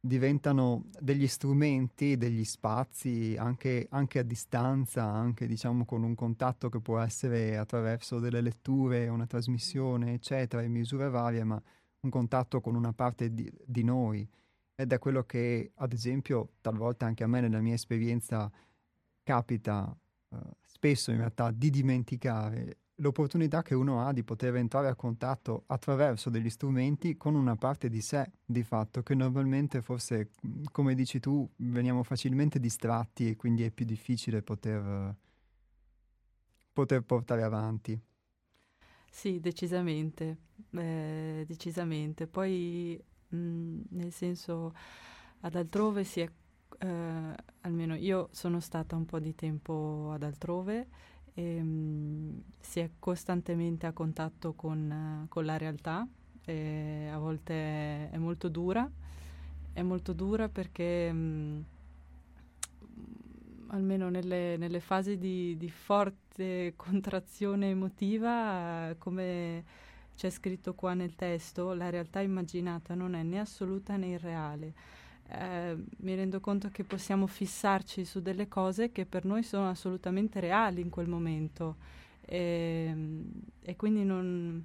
diventano 0.00 0.86
degli 0.98 1.26
strumenti, 1.26 2.16
degli 2.16 2.44
spazi 2.44 3.36
anche, 3.38 3.86
anche, 3.90 4.20
a 4.20 4.22
distanza, 4.22 5.04
anche 5.04 5.46
diciamo 5.46 5.84
con 5.84 6.02
un 6.02 6.14
contatto 6.14 6.70
che 6.70 6.80
può 6.80 6.98
essere 6.98 7.58
attraverso 7.58 8.18
delle 8.18 8.40
letture, 8.40 9.08
una 9.08 9.26
trasmissione, 9.26 10.14
eccetera, 10.14 10.62
in 10.62 10.72
misure 10.72 11.10
varie, 11.10 11.44
ma 11.44 11.60
un 12.00 12.10
contatto 12.10 12.60
con 12.60 12.74
una 12.74 12.92
parte 12.92 13.34
di, 13.34 13.50
di 13.64 13.84
noi. 13.84 14.26
Ed 14.74 14.92
è 14.92 14.98
quello 14.98 15.24
che, 15.24 15.72
ad 15.74 15.92
esempio, 15.92 16.52
talvolta 16.62 17.04
anche 17.04 17.22
a 17.22 17.26
me 17.26 17.42
nella 17.42 17.60
mia 17.60 17.74
esperienza 17.74 18.50
capita 19.22 19.94
uh, 20.28 20.38
spesso 20.62 21.10
in 21.10 21.18
realtà 21.18 21.50
di 21.50 21.68
dimenticare 21.68 22.78
l'opportunità 23.00 23.62
che 23.62 23.74
uno 23.74 24.06
ha 24.06 24.12
di 24.12 24.22
poter 24.22 24.56
entrare 24.56 24.88
a 24.88 24.94
contatto 24.94 25.64
attraverso 25.66 26.30
degli 26.30 26.50
strumenti 26.50 27.16
con 27.16 27.34
una 27.34 27.56
parte 27.56 27.88
di 27.88 28.00
sé, 28.00 28.30
di 28.44 28.62
fatto, 28.62 29.02
che 29.02 29.14
normalmente 29.14 29.82
forse, 29.82 30.30
come 30.70 30.94
dici 30.94 31.20
tu, 31.20 31.48
veniamo 31.56 32.02
facilmente 32.02 32.58
distratti 32.60 33.28
e 33.28 33.36
quindi 33.36 33.64
è 33.64 33.70
più 33.70 33.84
difficile 33.84 34.42
poter, 34.42 35.14
poter 36.72 37.02
portare 37.02 37.42
avanti. 37.42 38.00
Sì, 39.10 39.40
decisamente, 39.40 40.36
eh, 40.70 41.44
decisamente. 41.46 42.26
Poi, 42.26 43.02
mh, 43.28 43.80
nel 43.90 44.12
senso, 44.12 44.72
ad 45.40 45.54
altrove 45.56 46.04
si 46.04 46.20
è, 46.20 46.30
eh, 46.78 47.34
almeno 47.62 47.94
io 47.96 48.28
sono 48.32 48.60
stata 48.60 48.94
un 48.96 49.04
po' 49.06 49.18
di 49.18 49.34
tempo 49.34 50.10
ad 50.12 50.22
altrove 50.22 50.88
e, 51.34 51.56
ehm, 51.56 51.66
mh, 51.66 52.42
si 52.60 52.80
è 52.80 52.90
costantemente 52.98 53.86
a 53.86 53.92
contatto 53.92 54.52
con, 54.54 55.26
con 55.28 55.44
la 55.44 55.56
realtà, 55.56 56.06
a 56.46 57.18
volte 57.18 58.10
è 58.10 58.16
molto 58.16 58.48
dura, 58.48 58.90
è 59.72 59.82
molto 59.82 60.12
dura 60.12 60.48
perché 60.48 61.12
mh, 61.12 61.64
almeno 63.68 64.08
nelle, 64.08 64.56
nelle 64.56 64.80
fasi 64.80 65.16
di, 65.16 65.56
di, 65.56 65.70
forte 65.70 66.74
contrazione 66.76 67.70
emotiva, 67.70 68.94
come 68.98 69.64
c'è 70.16 70.30
scritto 70.30 70.74
qua 70.74 70.94
nel 70.94 71.14
testo, 71.14 71.72
la 71.72 71.88
realtà 71.88 72.20
immaginata 72.20 72.94
non 72.94 73.14
è 73.14 73.22
né 73.22 73.38
assoluta 73.38 73.96
né 73.96 74.08
irreale 74.08 74.74
eh, 75.30 75.76
mi 75.98 76.14
rendo 76.14 76.40
conto 76.40 76.68
che 76.70 76.84
possiamo 76.84 77.26
fissarci 77.26 78.04
su 78.04 78.20
delle 78.20 78.48
cose 78.48 78.90
che 78.92 79.06
per 79.06 79.24
noi 79.24 79.42
sono 79.42 79.68
assolutamente 79.68 80.40
reali 80.40 80.80
in 80.80 80.90
quel 80.90 81.08
momento 81.08 81.76
e, 82.30 82.86
ehm, 82.88 83.30
e 83.62 83.76
quindi 83.76 84.04
non, 84.04 84.64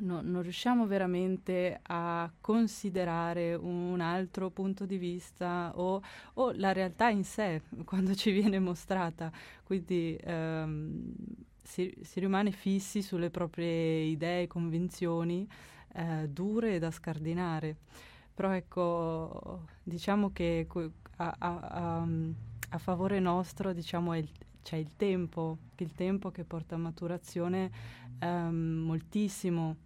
no, 0.00 0.20
non, 0.20 0.42
riusciamo 0.42 0.86
veramente 0.86 1.80
a 1.82 2.30
considerare 2.40 3.54
un 3.54 4.00
altro 4.00 4.50
punto 4.50 4.84
di 4.84 4.98
vista 4.98 5.72
o, 5.74 6.02
o 6.34 6.52
la 6.52 6.72
realtà 6.72 7.08
in 7.08 7.24
sé 7.24 7.62
quando 7.84 8.14
ci 8.14 8.30
viene 8.30 8.58
mostrata. 8.58 9.32
Quindi 9.64 10.18
ehm, 10.22 11.14
si, 11.62 11.94
si, 12.02 12.20
rimane 12.20 12.50
fissi 12.50 13.00
sulle 13.02 13.30
proprie 13.30 14.02
idee 14.02 14.46
convinzioni 14.46 15.48
eh, 15.94 16.28
dure 16.28 16.78
da 16.78 16.90
scardinare. 16.90 17.76
Però 18.34 18.50
ecco, 18.50 19.66
diciamo 19.82 20.30
che 20.32 20.66
a, 21.16 21.34
a, 21.38 21.58
a, 21.58 22.06
a 22.70 22.78
favore 22.78 23.20
nostro 23.20 23.72
diciamo, 23.72 24.16
il, 24.16 24.28
c'è 24.62 24.76
il 24.76 24.96
tempo, 24.96 25.58
il 25.76 25.92
tempo 25.92 26.30
che 26.30 26.44
porta 26.44 26.74
a 26.76 26.78
maturazione 26.78 27.70
um, 28.20 28.82
moltissimo. 28.84 29.76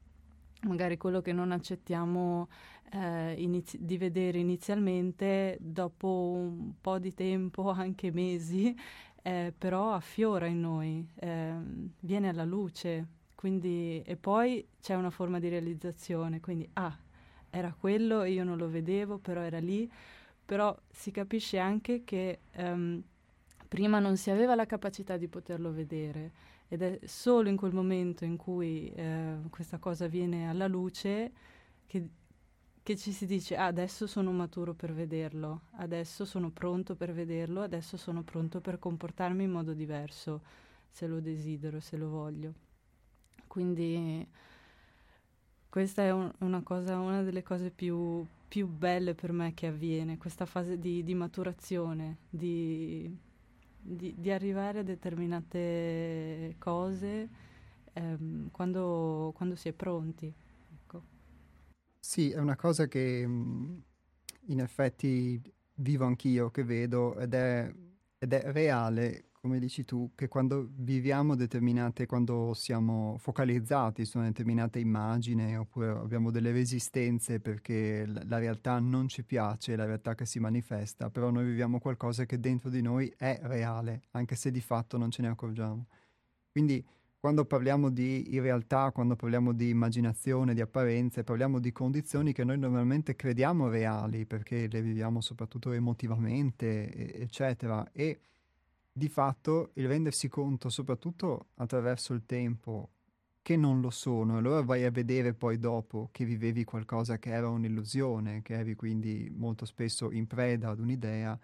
Magari 0.63 0.97
quello 0.97 1.21
che 1.21 1.33
non 1.33 1.53
accettiamo 1.53 2.49
eh, 2.93 3.35
inizi- 3.39 3.85
di 3.85 3.99
vedere 3.99 4.39
inizialmente, 4.39 5.59
dopo 5.61 6.09
un 6.09 6.73
po' 6.81 6.99
di 6.99 7.15
tempo, 7.15 7.71
anche 7.71 8.11
mesi, 8.11 8.75
eh, 9.23 9.53
però 9.57 9.93
affiora 9.93 10.47
in 10.47 10.61
noi, 10.61 11.07
eh, 11.17 11.55
viene 12.01 12.29
alla 12.29 12.45
luce. 12.45 13.07
Quindi, 13.35 14.03
e 14.03 14.17
poi 14.17 14.67
c'è 14.81 14.95
una 14.95 15.11
forma 15.11 15.39
di 15.39 15.49
realizzazione, 15.49 16.41
quindi 16.41 16.69
ah, 16.75 16.97
era 17.51 17.75
quello 17.79 18.23
e 18.23 18.33
io 18.33 18.45
non 18.45 18.57
lo 18.57 18.69
vedevo, 18.69 19.19
però 19.19 19.41
era 19.41 19.59
lì. 19.59 19.91
Però 20.45 20.77
si 20.91 21.11
capisce 21.11 21.59
anche 21.59 22.05
che 22.05 22.41
um, 22.57 23.03
prima 23.67 23.99
non 23.99 24.17
si 24.17 24.31
aveva 24.31 24.55
la 24.55 24.67
capacità 24.67 25.17
di 25.17 25.29
poterlo 25.29 25.73
vedere 25.73 26.55
ed 26.69 26.83
è 26.83 26.99
solo 27.05 27.49
in 27.49 27.57
quel 27.57 27.73
momento 27.73 28.25
in 28.25 28.37
cui 28.37 28.91
eh, 28.95 29.37
questa 29.51 29.79
cosa 29.79 30.09
viene 30.09 30.49
alla 30.49 30.67
luce 30.67 31.33
che, 31.87 32.09
che 32.83 32.97
ci 32.97 33.13
si 33.13 33.27
dice 33.27 33.57
ah, 33.57 33.67
adesso 33.67 34.07
sono 34.07 34.33
maturo 34.33 34.75
per 34.75 34.93
vederlo, 34.93 35.63
adesso 35.77 36.25
sono 36.25 36.51
pronto 36.51 36.97
per 36.97 37.13
vederlo, 37.13 37.63
adesso 37.63 37.97
sono 37.97 38.23
pronto 38.23 38.61
per 38.61 38.79
comportarmi 38.79 39.45
in 39.45 39.51
modo 39.51 39.75
diverso 39.75 40.43
se 40.91 41.07
lo 41.07 41.21
desidero, 41.21 41.79
se 41.79 41.97
lo 41.97 42.09
voglio. 42.09 42.55
Quindi 43.47 44.27
questa 45.77 46.05
è 46.05 46.11
un, 46.11 46.33
una, 46.39 46.63
cosa, 46.63 46.99
una, 46.99 47.23
delle 47.23 47.43
cose 47.43 47.69
più, 47.69 48.25
più, 48.49 48.67
belle 48.67 49.15
per 49.15 49.31
me 49.33 49.53
che 49.53 49.67
avviene, 49.67 50.17
questa 50.17 50.47
fase 50.47 50.79
di, 50.79 51.05
di 51.05 51.13
maturazione, 51.13 52.21
di, 52.31 53.15
di, 53.79 54.15
di, 54.17 54.31
arrivare 54.31 54.79
a 54.79 54.83
determinate 54.83 56.55
cose 56.57 57.29
ehm, 57.93 58.51
quando, 58.53 59.35
quando, 59.37 59.55
si 59.55 59.69
è 59.69 59.75
pronti. 59.75 60.33
Ecco. 60.73 61.03
Sì, 62.01 62.31
è 62.31 62.39
una 62.39 62.57
cosa 62.57 62.89
che 62.89 63.21
in 63.27 64.61
effetti 64.61 65.39
vivo 65.75 66.07
anch'io, 66.07 66.51
che 66.51 66.65
vedo 66.65 67.19
ed 67.19 67.35
è, 67.35 67.71
ed 68.17 68.33
è 68.33 68.51
reale 68.51 69.26
come 69.47 69.61
dici 69.61 69.85
tu, 69.85 70.11
che 70.17 70.27
quando 70.27 70.69
viviamo 70.75 71.37
determinate, 71.37 72.05
quando 72.07 72.53
siamo 72.53 73.17
focalizzati 73.19 74.05
su 74.05 74.19
una 74.19 74.27
determinata 74.27 74.81
immagine 74.81 75.57
oppure 75.57 75.91
abbiamo 75.91 76.33
delle 76.33 76.51
resistenze 76.51 77.39
perché 77.39 78.05
la 78.07 78.39
realtà 78.39 78.81
non 78.81 79.07
ci 79.07 79.23
piace, 79.23 79.77
la 79.77 79.85
realtà 79.85 80.17
che 80.17 80.27
si 80.27 80.41
manifesta, 80.41 81.11
però 81.11 81.31
noi 81.31 81.45
viviamo 81.45 81.79
qualcosa 81.79 82.25
che 82.27 82.41
dentro 82.41 82.71
di 82.71 82.83
noi 82.83 83.13
è 83.17 83.39
reale, 83.43 84.03
anche 84.11 84.35
se 84.35 84.51
di 84.51 84.61
fatto 84.61 84.99
non 84.99 85.13
ce 85.13 85.23
ne 85.23 85.29
accorgiamo. 85.29 85.87
Quindi 86.51 86.85
quando 87.21 87.45
parliamo 87.45 87.89
di 87.89 88.29
realtà, 88.41 88.91
quando 88.91 89.15
parliamo 89.15 89.53
di 89.53 89.69
immaginazione, 89.69 90.55
di 90.55 90.61
apparenze, 90.61 91.23
parliamo 91.23 91.61
di 91.61 91.71
condizioni 91.71 92.33
che 92.33 92.43
noi 92.43 92.59
normalmente 92.59 93.15
crediamo 93.15 93.69
reali 93.69 94.27
perché 94.27 94.67
le 94.69 94.83
viviamo 94.83 95.21
soprattutto 95.21 95.71
emotivamente, 95.71 97.15
eccetera. 97.15 97.89
E 97.93 98.21
di 98.97 99.11
fatto 99.11 99.73
il 99.75 99.89
rendersi 99.89 100.27
conto, 100.27 100.71
soprattutto 100.71 101.49
attraverso 101.57 102.15
il 102.15 102.25
tempo, 102.25 102.93
che 103.43 103.55
non 103.55 103.83
lo 103.83 103.91
sono, 103.91 104.39
allora 104.39 104.63
vai 104.63 104.85
a 104.85 104.91
vedere 104.91 105.35
poi 105.35 105.59
dopo 105.59 106.09
che 106.13 106.25
vivevi 106.25 106.65
qualcosa 106.65 107.19
che 107.19 107.29
era 107.29 107.47
un'illusione, 107.51 108.41
che 108.41 108.55
eri 108.55 108.75
quindi 108.75 109.31
molto 109.31 109.67
spesso 109.67 110.11
in 110.11 110.27
preda 110.27 110.71
ad 110.71 110.81
un'idea, 110.81 111.39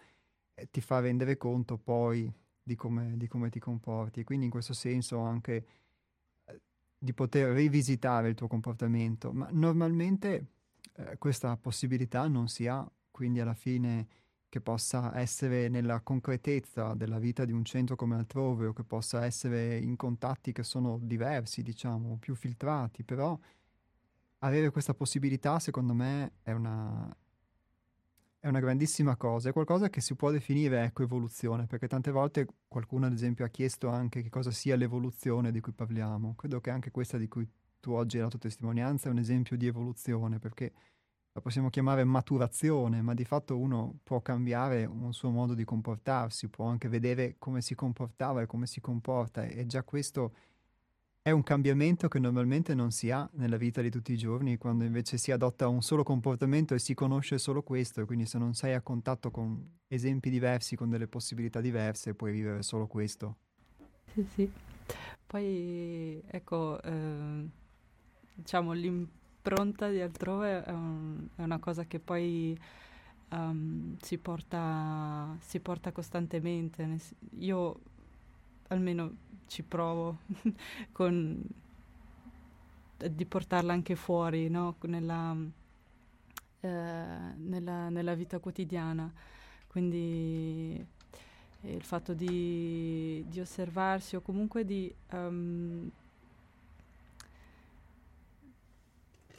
e 0.55 0.69
ti 0.71 0.81
fa 0.81 1.01
rendere 1.01 1.37
conto 1.37 1.77
poi 1.77 2.33
di 2.63 2.75
come, 2.75 3.19
di 3.19 3.29
come 3.29 3.51
ti 3.51 3.59
comporti. 3.59 4.25
Quindi 4.25 4.47
in 4.47 4.51
questo 4.51 4.73
senso 4.73 5.19
anche 5.19 5.67
eh, 6.47 6.61
di 6.97 7.13
poter 7.13 7.53
rivisitare 7.53 8.31
il 8.31 8.35
tuo 8.35 8.49
comportamento, 8.49 9.31
ma 9.31 9.47
normalmente 9.53 10.47
eh, 10.95 11.19
questa 11.19 11.55
possibilità 11.59 12.27
non 12.29 12.49
si 12.49 12.67
ha, 12.67 12.91
quindi 13.11 13.41
alla 13.41 13.53
fine 13.53 14.22
che 14.53 14.61
possa 14.61 15.19
essere 15.19 15.71
nella 15.71 16.03
concretezza 16.03 16.93
della 16.93 17.19
vita 17.19 17.47
di 17.47 17.53
un 17.53 17.65
centro 17.65 17.97
come 17.97 18.17
altrove 18.17 18.67
o 18.67 18.75
che 18.75 18.85
possa 18.85 19.25
essere 19.25 19.79
in 19.79 19.97
contatti 19.97 20.53
che 20.53 20.63
sono 20.63 20.99
diversi, 21.01 21.63
diciamo, 21.63 22.19
più 22.21 22.35
filtrati, 22.35 23.03
però 23.03 23.39
avere 24.41 24.69
questa 24.69 24.93
possibilità 24.93 25.59
secondo 25.59 25.95
me 25.95 26.33
è 26.43 26.53
una, 26.53 27.17
è 28.41 28.47
una 28.47 28.61
grandissima 28.61 29.17
cosa, 29.17 29.49
è 29.49 29.53
qualcosa 29.55 29.89
che 29.89 30.03
si 30.03 30.15
può 30.17 30.31
definire 30.31 30.85
ecco 30.85 31.03
evoluzione, 31.03 31.67
perché 31.67 31.89
tante 31.89 32.11
volte 32.11 32.47
qualcuno 32.69 33.07
ad 33.07 33.15
esempio 33.15 33.47
ha 33.47 33.49
chiesto 33.49 33.89
anche 33.89 34.21
che 34.21 34.29
cosa 34.29 34.51
sia 34.51 34.77
l'evoluzione 34.77 35.51
di 35.51 35.61
cui 35.61 35.73
parliamo. 35.73 36.35
Credo 36.35 36.61
che 36.61 36.69
anche 36.69 36.91
questa 36.91 37.17
di 37.17 37.27
cui 37.27 37.49
tu 37.81 37.93
oggi 37.93 38.19
hai 38.19 38.25
dato 38.25 38.37
testimonianza 38.37 39.09
è 39.09 39.13
un 39.13 39.19
esempio 39.19 39.57
di 39.57 39.67
evoluzione, 39.67 40.39
perché 40.39 40.73
la 41.35 41.41
possiamo 41.41 41.71
chiamare 41.71 42.05
maturazione, 42.05 43.01
ma 43.01 43.15
di 43.15 43.25
fatto 43.25 43.59
uno 43.59 44.01
può 44.03 44.21
cambiare 44.21 44.85
un 44.85 45.15
suo 45.15 45.31
modo 45.31 45.55
di 45.55 45.65
comportarsi, 45.65 46.49
può 46.49 46.67
anche 46.67 46.89
vedere 46.89 47.37
come 47.39 47.63
si 47.63 47.75
comportava 47.75 48.43
e 48.43 48.47
come 48.47 48.67
si 48.67 48.81
comporta 48.81 49.45
e 49.45 49.65
già 49.67 49.83
questo 49.83 50.35
è 51.23 51.31
un 51.31 51.43
cambiamento 51.43 52.09
che 52.09 52.19
normalmente 52.19 52.75
non 52.75 52.91
si 52.91 53.11
ha 53.11 53.29
nella 53.35 53.57
vita 53.57 53.81
di 53.81 53.91
tutti 53.91 54.13
i 54.13 54.19
giorni, 54.19 54.59
quando 54.59 54.85
invece 54.85 55.17
si 55.17 55.31
adotta 55.31 55.69
un 55.69 55.81
solo 55.81 56.03
comportamento 56.03 56.75
e 56.75 56.79
si 56.79 56.95
conosce 56.95 57.39
solo 57.39 57.63
questo, 57.63 58.05
quindi 58.05 58.27
se 58.27 58.39
non 58.39 58.55
sei 58.55 58.75
a 58.75 58.83
contatto 58.83 59.31
con 59.31 59.79
esempi 59.87 60.29
diversi, 60.29 60.77
con 60.77 60.91
delle 60.91 61.07
possibilità 61.07 61.61
diverse, 61.61 62.15
puoi 62.15 62.33
vivere 62.33 62.63
solo 62.63 62.89
questo. 62.89 63.37
Sì, 64.13 64.27
sì. 64.35 64.53
Poi, 65.25 66.23
ecco, 66.27 66.83
eh, 66.83 67.49
diciamo, 68.35 68.73
l'impronta 69.43 69.89
di 69.89 70.01
altrove 70.01 70.65
è, 70.65 70.71
un, 70.71 71.27
è 71.35 71.43
una 71.43 71.59
cosa 71.59 71.85
che 71.85 71.99
poi 71.99 72.57
um, 73.31 73.97
si, 74.01 74.19
porta, 74.19 75.37
si 75.41 75.59
porta 75.59 75.91
costantemente. 75.91 77.01
Io 77.39 77.81
almeno 78.69 79.17
ci 79.49 79.65
provo 79.65 80.19
con, 80.93 81.43
di 82.97 83.25
portarla 83.25 83.73
anche 83.73 83.97
fuori 83.97 84.49
no? 84.49 84.77
nella, 84.83 85.37
eh, 86.61 86.69
nella, 86.69 87.89
nella, 87.89 88.15
vita 88.15 88.39
quotidiana. 88.39 89.13
Quindi 89.67 90.87
eh, 91.63 91.75
il 91.75 91.83
fatto 91.83 92.15
di, 92.15 93.25
di, 93.29 93.41
osservarsi 93.41 94.15
o 94.15 94.21
comunque 94.21 94.65
di, 94.65 94.95
um, 95.11 95.91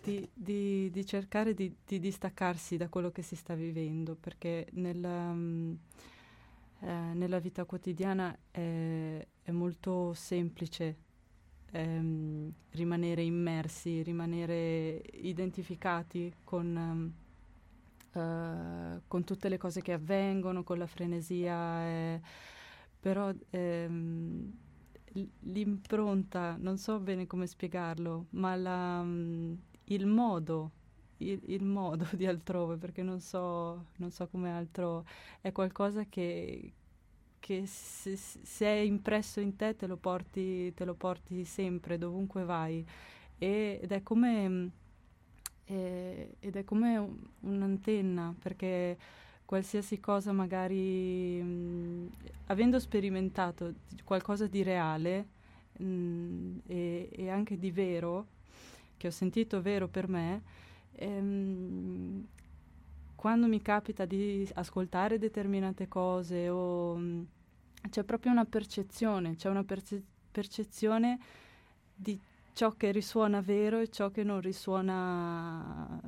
di, 0.04 0.30
di, 0.34 0.90
di 0.92 1.06
cercare 1.06 1.54
di, 1.54 1.74
distaccarsi 1.86 2.76
da 2.76 2.90
quello 2.90 3.10
che 3.10 3.22
si 3.22 3.38
sta 3.38 3.56
vivendo, 3.56 4.16
perché 4.16 4.68
nel, 4.74 5.02
um, 5.02 5.78
eh, 6.82 6.92
nella 7.14 7.40
vita 7.40 7.64
quotidiana 7.64 8.38
è, 8.52 9.26
è 9.42 9.52
molto 9.52 10.14
semplice 10.14 10.98
ehm, 11.72 12.52
rimanere 12.72 13.22
immersi, 13.22 14.04
rimanere 14.04 15.02
identificati 15.14 16.34
con, 16.44 17.14
um, 18.14 18.22
uh, 18.22 19.02
con, 19.08 19.24
tutte 19.24 19.48
le 19.48 19.58
cose 19.58 19.82
che 19.82 19.94
avvengono, 19.94 20.64
con 20.64 20.78
la 20.80 20.88
frenesia, 20.88 21.86
eh, 21.86 22.22
però 23.00 23.32
ehm, 23.52 24.52
l'impronta, 25.44 26.58
non 26.60 26.78
so 26.78 27.00
bene 27.00 27.26
come 27.26 27.48
spiegarlo, 27.48 28.26
ma 28.32 28.56
la, 28.58 29.00
um, 29.00 29.58
il 29.86 30.06
modo 30.06 30.72
il, 31.18 31.42
il, 31.46 31.64
modo 31.64 32.08
di 32.14 32.26
altrove, 32.26 32.78
perché 32.78 33.02
non 33.02 33.20
so, 33.20 33.86
non 33.98 34.12
so 34.12 34.28
come 34.28 34.52
altro, 34.52 35.06
è 35.42 35.52
qualcosa 35.52 36.06
che, 36.06 36.74
che 37.40 37.66
se, 37.66 38.16
se, 38.16 38.66
è 38.66 38.80
impresso 38.80 39.40
in 39.40 39.56
te 39.56 39.76
te 39.76 39.88
lo, 39.88 39.98
porti, 39.98 40.74
te 40.74 40.86
lo 40.86 40.94
porti 40.96 41.46
sempre, 41.46 41.98
dovunque 41.98 42.44
vai. 42.44 42.86
Ed 43.38 43.92
è 43.92 44.04
come, 44.04 44.72
eh, 45.66 46.36
ed 46.40 46.56
è 46.56 46.64
come 46.64 46.98
un, 46.98 47.18
un'antenna, 47.42 48.36
perché 48.40 48.98
qualsiasi 49.46 50.00
cosa 50.00 50.32
magari, 50.32 51.42
mh, 51.42 52.10
avendo 52.48 52.80
sperimentato 52.80 53.74
qualcosa 54.04 54.48
di 54.48 54.64
reale 54.64 55.28
e, 55.78 57.10
e 57.12 57.30
anche 57.30 57.58
di 57.58 57.72
vero, 57.72 58.28
che 59.04 59.10
ho 59.10 59.12
sentito 59.12 59.62
vero 59.62 59.90
per 59.90 60.08
me, 60.08 60.42
ehm, 60.94 62.26
quando 63.16 63.48
mi 63.48 63.62
capita 63.62 64.06
di 64.06 64.50
ascoltare 64.54 65.18
determinate 65.20 65.90
cose 65.90 66.48
o 66.48 66.96
mh, 66.96 67.02
mm, 67.02 67.24
c'è 67.90 68.04
proprio 68.04 68.32
una 68.32 68.46
percezione, 68.46 69.36
c'è 69.36 69.50
una 69.50 69.66
perce- 69.66 70.02
percezione 70.32 71.20
di 71.94 72.18
ciò 72.54 72.72
che 72.78 72.92
risuona 72.92 73.42
vero 73.42 73.80
e 73.80 73.90
ciò 73.90 74.10
che 74.10 74.24
non 74.24 74.40
risuona 74.40 76.00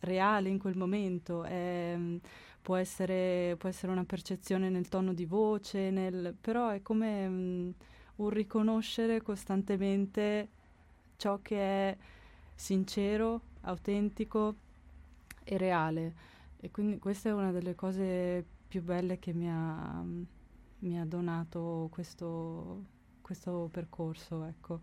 reale 0.00 0.50
in 0.50 0.58
quel 0.58 0.76
momento. 0.76 1.44
È, 1.44 1.94
mm, 1.96 2.16
può, 2.60 2.76
essere, 2.76 3.56
può, 3.58 3.70
essere, 3.70 3.90
una 3.90 4.04
percezione 4.04 4.68
nel 4.68 4.88
tono 4.90 5.14
di 5.14 5.24
voce, 5.24 5.88
nel, 5.90 6.34
però 6.38 6.68
è 6.68 6.82
come 6.82 7.26
mh, 7.26 7.32
mm, 7.32 7.70
un 8.16 8.28
riconoscere 8.28 9.22
costantemente 9.22 10.48
ciò 11.16 11.38
che 11.40 11.56
è 11.58 11.96
sincero, 12.54 13.40
autentico 13.62 14.56
e 15.44 15.56
reale. 15.56 16.32
E 16.56 16.70
quindi 16.70 16.98
questa 16.98 17.28
è 17.28 17.32
una 17.32 17.52
delle 17.52 17.74
cose 17.74 18.44
più 18.66 18.82
belle 18.82 19.18
che 19.18 19.32
mi 19.32 19.50
ha, 19.50 20.02
mi 20.80 20.98
ha 20.98 21.04
donato 21.04 21.88
questo, 21.92 22.84
questo, 23.20 23.68
percorso, 23.70 24.44
ecco. 24.44 24.80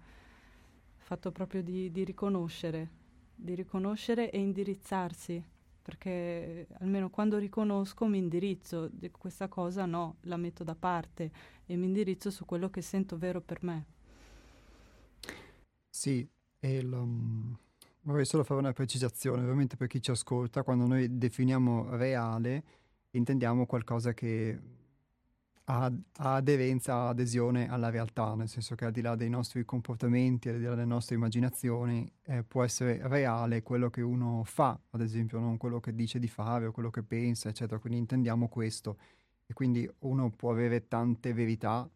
Fatto 0.98 1.32
proprio 1.32 1.62
di, 1.64 1.92
di 1.92 2.04
riconoscere, 2.04 2.90
di 3.36 3.56
riconoscere 3.56 4.30
e 4.32 4.40
indirizzarsi, 4.40 5.44
perché 5.82 6.68
almeno 6.80 7.10
quando 7.10 7.38
riconosco 7.38 8.06
mi 8.06 8.20
indirizzo, 8.20 8.88
di 8.88 9.10
questa 9.12 9.48
cosa 9.48 9.86
no, 9.86 10.18
la 10.22 10.38
metto 10.38 10.64
da 10.64 10.76
parte 10.76 11.32
e 11.66 11.76
mi 11.76 11.88
indirizzo 11.88 12.30
su 12.30 12.46
quello 12.46 12.70
che 12.70 12.82
sento 12.82 13.18
vero 13.18 13.42
per 13.42 13.64
me. 13.64 13.86
Sì, 15.90 16.26
e 16.62 16.82
lo, 16.82 17.06
Vorrei 18.04 18.26
solo 18.26 18.44
fare 18.44 18.60
una 18.60 18.74
precisazione, 18.74 19.44
ovviamente 19.44 19.76
per 19.76 19.88
chi 19.88 20.02
ci 20.02 20.10
ascolta, 20.10 20.64
quando 20.64 20.88
noi 20.88 21.20
definiamo 21.20 21.96
reale 21.96 22.64
intendiamo 23.12 23.68
qualcosa 23.68 24.14
che 24.14 24.60
ha, 25.66 25.86
ha 25.86 26.34
aderenza, 26.34 26.96
ha 26.96 27.10
adesione 27.10 27.70
alla 27.70 27.92
realtà, 27.92 28.34
nel 28.34 28.50
senso 28.50 28.74
che 28.74 28.86
al 28.86 28.92
di 28.92 29.02
là 29.02 29.16
dei 29.16 29.30
nostri 29.30 29.64
comportamenti, 29.66 30.50
al 30.50 30.58
di 30.58 30.64
là 30.64 30.72
delle 30.72 30.86
nostre 30.86 31.14
immaginazioni, 31.14 32.12
eh, 32.24 32.42
può 32.42 32.64
essere 32.64 33.00
reale 33.04 33.62
quello 33.62 33.92
che 33.92 34.02
uno 34.02 34.42
fa, 34.46 34.80
ad 34.90 35.02
esempio, 35.02 35.38
non 35.38 35.58
quello 35.58 35.80
che 35.80 35.94
dice 35.94 36.18
di 36.18 36.28
fare 36.28 36.66
o 36.66 36.72
quello 36.72 36.90
che 36.90 37.04
pensa, 37.04 37.50
eccetera. 37.50 37.80
Quindi 37.80 38.00
intendiamo 38.00 38.48
questo. 38.48 38.98
E 39.46 39.54
quindi 39.54 39.88
uno 40.00 40.32
può 40.32 40.52
avere 40.52 40.88
tante 40.88 41.34
verità 41.34 41.88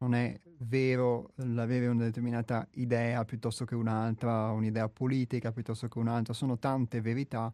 non 0.00 0.14
è 0.14 0.38
vero 0.58 1.32
l'avere 1.36 1.86
una 1.86 2.04
determinata 2.04 2.66
idea 2.72 3.24
piuttosto 3.24 3.64
che 3.64 3.74
un'altra, 3.74 4.50
un'idea 4.50 4.88
politica 4.88 5.52
piuttosto 5.52 5.88
che 5.88 5.98
un'altra, 5.98 6.32
sono 6.32 6.58
tante 6.58 7.00
verità, 7.00 7.52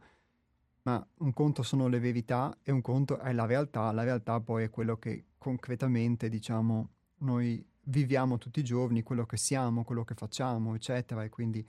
ma 0.82 1.05
un 1.18 1.32
conto 1.32 1.62
sono 1.64 1.88
le 1.88 1.99
verità 1.99 2.57
e 2.62 2.70
un 2.70 2.80
conto 2.80 3.18
è 3.18 3.32
la 3.32 3.47
realtà, 3.47 3.90
la 3.90 4.05
realtà 4.05 4.40
poi 4.40 4.64
è 4.64 4.70
quello 4.70 4.97
che 4.97 5.24
concretamente, 5.38 6.28
diciamo, 6.28 6.90
noi 7.18 7.64
viviamo 7.88 8.38
tutti 8.38 8.61
i 8.61 8.64
giorni, 8.64 9.03
quello 9.03 9.26
che 9.26 9.36
siamo, 9.36 9.82
quello 9.82 10.05
che 10.05 10.14
facciamo, 10.14 10.76
eccetera, 10.76 11.24
e 11.24 11.28
quindi, 11.28 11.66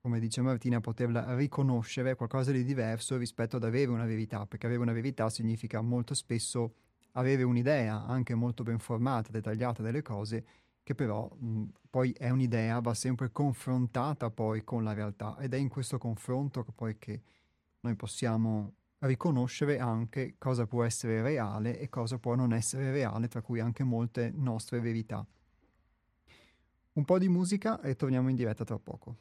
come 0.00 0.20
dice 0.20 0.40
Martina, 0.40 0.80
poterla 0.80 1.36
riconoscere 1.36 2.14
qualcosa 2.14 2.50
di 2.50 2.64
diverso 2.64 3.18
rispetto 3.18 3.56
ad 3.56 3.64
avere 3.64 3.90
una 3.90 4.06
verità, 4.06 4.46
perché 4.46 4.66
avere 4.66 4.80
una 4.80 4.92
verità 4.92 5.28
significa 5.28 5.82
molto 5.82 6.14
spesso 6.14 6.74
avere 7.18 7.42
un'idea 7.42 8.04
anche 8.06 8.34
molto 8.34 8.62
ben 8.62 8.78
formata, 8.78 9.30
dettagliata 9.30 9.82
delle 9.82 10.02
cose, 10.02 10.44
che 10.82 10.94
però 10.94 11.28
mh, 11.28 11.64
poi 11.90 12.12
è 12.12 12.30
un'idea, 12.30 12.80
va 12.80 12.94
sempre 12.94 13.30
confrontata 13.30 14.30
poi 14.30 14.64
con 14.64 14.84
la 14.84 14.92
realtà 14.92 15.36
ed 15.38 15.52
è 15.52 15.56
in 15.56 15.68
questo 15.68 15.98
confronto 15.98 16.64
che 16.64 16.72
poi 16.72 16.96
che 16.98 17.20
noi 17.80 17.94
possiamo 17.96 18.74
riconoscere 19.00 19.78
anche 19.78 20.36
cosa 20.38 20.66
può 20.66 20.84
essere 20.84 21.22
reale 21.22 21.78
e 21.78 21.88
cosa 21.88 22.18
può 22.18 22.34
non 22.34 22.52
essere 22.52 22.90
reale, 22.90 23.28
tra 23.28 23.42
cui 23.42 23.60
anche 23.60 23.84
molte 23.84 24.32
nostre 24.34 24.80
verità. 24.80 25.26
Un 26.94 27.04
po' 27.04 27.18
di 27.18 27.28
musica 27.28 27.80
e 27.80 27.94
torniamo 27.94 28.28
in 28.28 28.36
diretta 28.36 28.64
tra 28.64 28.78
poco. 28.78 29.16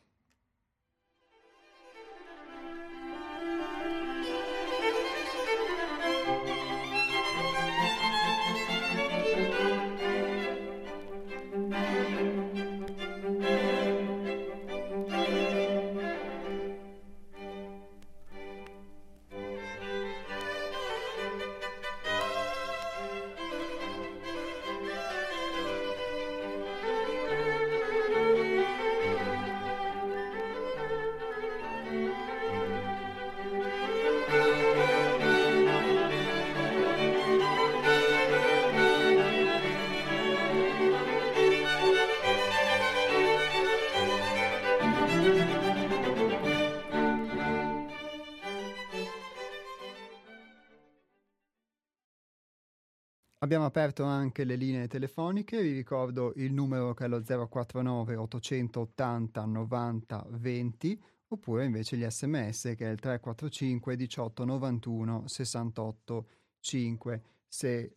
Abbiamo 53.48 53.64
aperto 53.64 54.04
anche 54.04 54.44
le 54.44 54.58
linee 54.58 54.90
telefoniche, 54.90 55.62
vi 55.62 55.72
ricordo 55.72 56.34
il 56.36 56.52
numero 56.52 56.94
che 56.94 57.06
è 57.06 57.08
lo 57.08 57.24
049 57.24 58.18
880 58.18 59.46
90 59.46 60.26
20 60.32 61.04
oppure 61.30 61.64
invece 61.64 61.96
gli 61.96 62.04
sms 62.06 62.74
che 62.76 62.86
è 62.86 62.90
il 62.90 63.00
345 63.00 63.96
18 63.96 64.44
91 64.44 65.28
68 65.30 66.28
5. 66.60 67.24
Se 67.48 67.96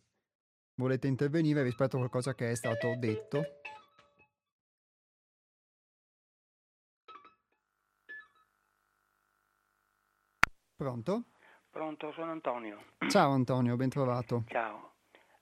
volete 0.75 1.07
intervenire 1.07 1.63
rispetto 1.63 1.97
a 1.97 1.99
qualcosa 1.99 2.33
che 2.33 2.49
è 2.49 2.55
stato 2.55 2.95
detto. 2.97 3.43
Pronto? 10.77 11.25
Pronto, 11.69 12.13
sono 12.13 12.31
Antonio. 12.31 12.85
Ciao 13.09 13.31
Antonio, 13.33 13.75
ben 13.75 13.89
trovato. 13.89 14.45
Ciao. 14.47 14.90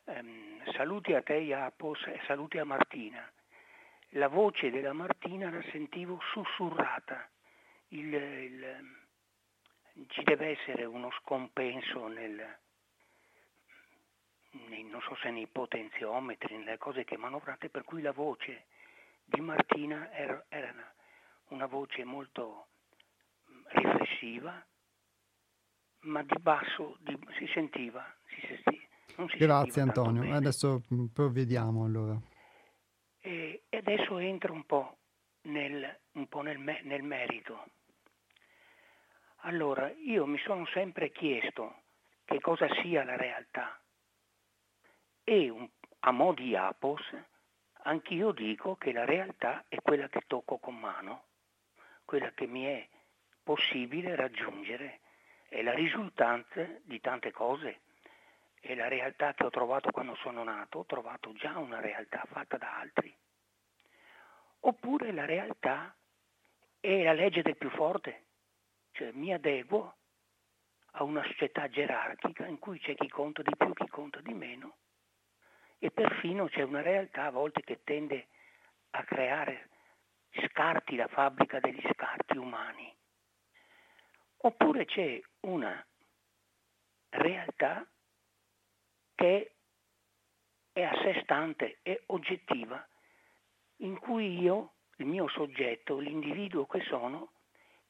Um, 0.09 0.63
saluti 0.73 1.13
a 1.13 1.21
te, 1.21 1.35
Iapos, 1.35 2.07
e 2.07 2.19
saluti 2.25 2.57
a 2.57 2.65
Martina. 2.65 3.31
La 4.13 4.27
voce 4.27 4.71
della 4.71 4.91
Martina 4.91 5.51
la 5.51 5.61
sentivo 5.69 6.19
sussurrata. 6.31 7.29
Il, 7.89 8.11
il, 8.11 8.97
ci 10.07 10.23
deve 10.23 10.57
essere 10.57 10.85
uno 10.85 11.11
scompenso 11.11 12.07
nel, 12.07 12.57
nei, 14.67 14.83
non 14.83 14.99
so 15.01 15.15
se 15.17 15.29
nei 15.29 15.45
potenziometri, 15.45 16.57
nelle 16.57 16.79
cose 16.79 17.03
che 17.03 17.15
manovrate, 17.15 17.69
per 17.69 17.83
cui 17.83 18.01
la 18.01 18.11
voce 18.11 18.65
di 19.25 19.41
Martina 19.41 20.11
era, 20.11 20.43
era 20.49 20.71
una, 20.71 20.93
una 21.49 21.65
voce 21.67 22.03
molto 22.03 22.69
riflessiva, 23.67 24.65
ma 26.01 26.23
di 26.23 26.37
basso 26.39 26.97
di, 27.01 27.15
si 27.37 27.45
sentiva. 27.53 28.11
Si 28.25 28.47
senti, 28.47 28.77
si 28.77 28.78
Grazie 29.37 29.81
Antonio, 29.81 30.33
adesso 30.33 30.83
mm, 30.93 31.05
provvediamo 31.07 31.83
allora. 31.83 32.17
E, 33.19 33.63
e, 33.67 33.77
adesso 33.77 34.17
entro 34.17 34.53
un 34.53 34.65
po' 34.65 34.97
nel, 35.43 35.99
un 36.13 36.27
po 36.27 36.41
nel, 36.41 36.57
nel 36.59 37.03
merito. 37.03 37.65
Allora, 39.43 39.91
io 39.91 40.25
mi 40.25 40.37
sono 40.39 40.65
sempre 40.67 41.11
chiesto 41.11 41.81
che 42.25 42.39
cosa 42.39 42.67
sia 42.81 43.03
la 43.03 43.15
realtà 43.15 43.79
e 45.23 45.49
un, 45.49 45.67
a 45.99 46.11
mo' 46.11 46.33
di 46.33 46.55
apos 46.55 47.01
anch'io 47.83 48.31
dico 48.31 48.75
che 48.75 48.91
la 48.91 49.05
realtà 49.05 49.65
è 49.67 49.77
quella 49.81 50.07
che 50.07 50.23
tocco 50.27 50.57
con 50.57 50.75
mano, 50.77 51.25
quella 52.05 52.31
che 52.31 52.47
mi 52.47 52.63
è 52.63 52.87
possibile 53.43 54.15
raggiungere 54.15 54.99
è 55.47 55.61
la 55.61 55.73
risultanza 55.73 56.67
di 56.83 56.99
tante 56.99 57.31
cose. 57.31 57.81
È 58.59 58.75
la 58.75 58.87
realtà 58.87 59.33
che 59.33 59.45
ho 59.45 59.49
trovato 59.49 59.91
quando 59.91 60.15
sono 60.15 60.43
nato, 60.43 60.79
ho 60.79 60.85
trovato 60.85 61.33
già 61.33 61.57
una 61.57 61.79
realtà 61.79 62.23
fatta 62.29 62.57
da 62.57 62.79
altri. 62.79 63.15
Oppure 64.61 65.11
la 65.11 65.25
realtà 65.25 65.95
è 66.79 67.03
la 67.03 67.13
legge 67.13 67.41
del 67.41 67.57
più 67.57 67.69
forte, 67.69 68.25
cioè 68.91 69.11
mi 69.11 69.33
adeguo 69.33 69.95
a 70.93 71.03
una 71.03 71.23
società 71.23 71.69
gerarchica 71.69 72.45
in 72.45 72.59
cui 72.59 72.79
c'è 72.79 72.95
chi 72.95 73.07
conta 73.07 73.41
di 73.41 73.55
più, 73.55 73.73
chi 73.73 73.87
conta 73.87 74.19
di 74.21 74.33
meno 74.33 74.77
e 75.79 75.91
perfino 75.91 76.47
c'è 76.47 76.61
una 76.61 76.81
realtà 76.81 77.25
a 77.25 77.31
volte 77.31 77.61
che 77.61 77.81
tende 77.83 78.27
a 78.91 79.03
creare 79.03 79.69
scarti, 80.45 80.95
la 80.95 81.07
fabbrica 81.07 81.59
degli 81.59 81.81
scarti 81.93 82.37
umani. 82.37 82.93
Oppure 84.41 84.85
c'è 84.85 85.19
una 85.41 85.85
realtà 87.09 87.87
che 89.19 89.51
è 90.71 90.81
a 90.81 90.93
sé 91.03 91.19
stante, 91.23 91.79
è 91.81 92.01
oggettiva, 92.05 92.87
in 93.79 93.99
cui 93.99 94.39
io, 94.39 94.75
il 94.95 95.07
mio 95.07 95.27
soggetto, 95.27 95.97
l'individuo 95.97 96.65
che 96.65 96.79
sono, 96.83 97.33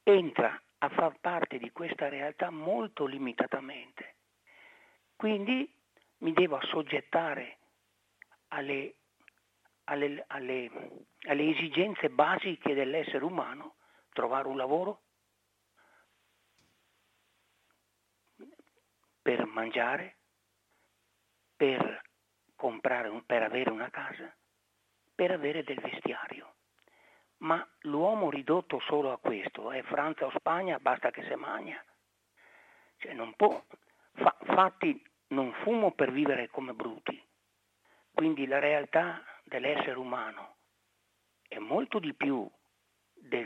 entra 0.02 0.60
a 0.78 0.88
far 0.88 1.20
parte 1.20 1.58
di 1.58 1.70
questa 1.70 2.08
realtà 2.08 2.50
molto 2.50 3.06
limitatamente. 3.06 4.16
Quindi 5.14 5.72
mi 6.18 6.32
devo 6.32 6.56
assoggettare 6.56 7.58
alle, 8.48 8.96
alle, 9.84 10.24
alle, 10.26 10.70
alle 11.28 11.48
esigenze 11.50 12.10
basiche 12.10 12.74
dell'essere 12.74 13.24
umano, 13.24 13.76
trovare 14.12 14.48
un 14.48 14.56
lavoro, 14.56 15.02
per 19.22 19.46
mangiare, 19.46 20.16
per 21.60 22.00
comprare, 22.56 23.10
per 23.26 23.42
avere 23.42 23.68
una 23.68 23.90
casa, 23.90 24.34
per 25.14 25.30
avere 25.30 25.62
del 25.62 25.78
vestiario. 25.78 26.54
Ma 27.40 27.62
l'uomo 27.80 28.30
ridotto 28.30 28.80
solo 28.80 29.12
a 29.12 29.18
questo, 29.18 29.70
è 29.70 29.82
Francia 29.82 30.24
o 30.24 30.32
Spagna, 30.38 30.78
basta 30.78 31.10
che 31.10 31.22
se 31.24 31.36
magna. 31.36 31.84
Cioè 32.96 33.12
non 33.12 33.34
può, 33.34 33.62
fa, 34.14 34.34
fatti 34.40 35.06
non 35.28 35.52
fumo 35.62 35.92
per 35.92 36.12
vivere 36.12 36.48
come 36.48 36.72
bruti. 36.72 37.22
Quindi 38.10 38.46
la 38.46 38.58
realtà 38.58 39.22
dell'essere 39.44 39.98
umano 39.98 40.56
è 41.46 41.58
molto 41.58 41.98
di 41.98 42.14
più 42.14 42.50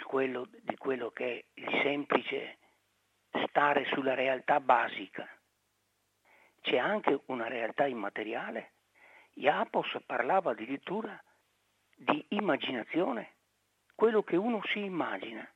quello, 0.05 0.49
di 0.63 0.77
quello 0.77 1.11
che 1.11 1.25
è 1.25 1.61
il 1.61 1.81
semplice 1.83 2.59
stare 3.49 3.85
sulla 3.87 4.15
realtà 4.15 4.61
basica. 4.61 5.29
C'è 6.65 6.79
anche 6.79 7.21
una 7.27 7.47
realtà 7.47 7.85
immateriale. 7.87 8.73
Iapos 9.35 9.99
parlava 10.07 10.53
addirittura 10.53 11.23
di 11.95 12.25
immaginazione, 12.31 13.35
quello 13.95 14.23
che 14.23 14.37
uno 14.37 14.63
si 14.65 14.83
immagina. 14.83 15.47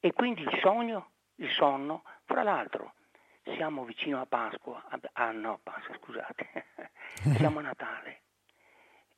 E 0.00 0.12
quindi 0.14 0.40
il 0.40 0.58
sogno, 0.62 1.10
il 1.34 1.50
sonno, 1.50 2.04
fra 2.24 2.42
l'altro, 2.42 2.94
siamo 3.42 3.84
vicino 3.84 4.18
a 4.18 4.24
Pasqua, 4.24 4.82
ah 5.12 5.30
no, 5.30 5.60
Pasqua, 5.62 5.94
scusate, 5.96 6.68
siamo 7.36 7.58
a 7.58 7.62
Natale. 7.62 8.22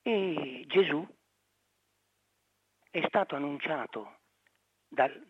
E 0.02 0.64
Gesù 0.66 1.06
è 2.90 3.00
stato 3.06 3.36
annunciato 3.36 4.18
dal, 4.88 5.24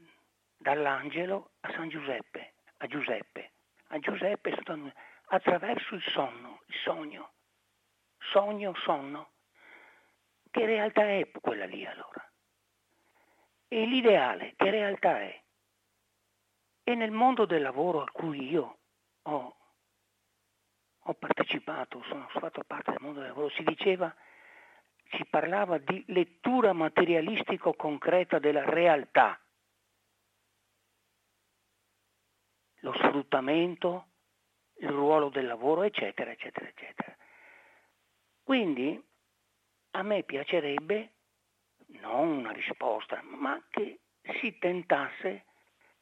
dall'angelo 0.56 1.50
a 1.60 1.70
San 1.72 1.90
Giuseppe, 1.90 2.54
a 2.78 2.86
Giuseppe. 2.86 3.50
A 3.88 3.98
Giuseppe 3.98 4.48
è 4.48 4.52
stato 4.54 4.72
annunciato 4.72 5.12
attraverso 5.26 5.94
il 5.94 6.02
sonno, 6.02 6.62
il 6.66 6.74
sogno. 6.82 7.32
Sogno, 8.18 8.74
sonno. 8.76 9.32
Che 10.50 10.66
realtà 10.66 11.02
è 11.02 11.30
quella 11.40 11.66
lì 11.66 11.84
allora? 11.84 12.30
E 13.68 13.86
l'ideale, 13.86 14.54
che 14.56 14.70
realtà 14.70 15.20
è? 15.20 15.42
E 16.84 16.94
nel 16.94 17.10
mondo 17.10 17.44
del 17.44 17.62
lavoro 17.62 18.02
a 18.02 18.10
cui 18.10 18.48
io 18.48 18.78
ho, 19.22 19.56
ho 20.98 21.14
partecipato, 21.14 22.02
sono 22.04 22.28
fatto 22.28 22.62
parte 22.64 22.92
del 22.92 23.00
mondo 23.00 23.20
del 23.20 23.28
lavoro, 23.30 23.48
si 23.50 23.64
diceva, 23.64 24.14
si 25.10 25.24
parlava 25.26 25.78
di 25.78 26.04
lettura 26.08 26.72
materialistico-concreta 26.72 28.38
della 28.38 28.64
realtà. 28.64 29.38
Lo 32.80 32.92
sfruttamento, 32.94 34.08
il 34.76 34.88
ruolo 34.88 35.28
del 35.28 35.46
lavoro, 35.46 35.82
eccetera, 35.82 36.30
eccetera, 36.30 36.68
eccetera. 36.68 37.16
Quindi 38.42 39.02
a 39.92 40.02
me 40.02 40.22
piacerebbe 40.22 41.12
non 42.00 42.28
una 42.28 42.50
risposta, 42.50 43.22
ma 43.22 43.62
che 43.70 44.00
si 44.40 44.58
tentasse 44.58 45.44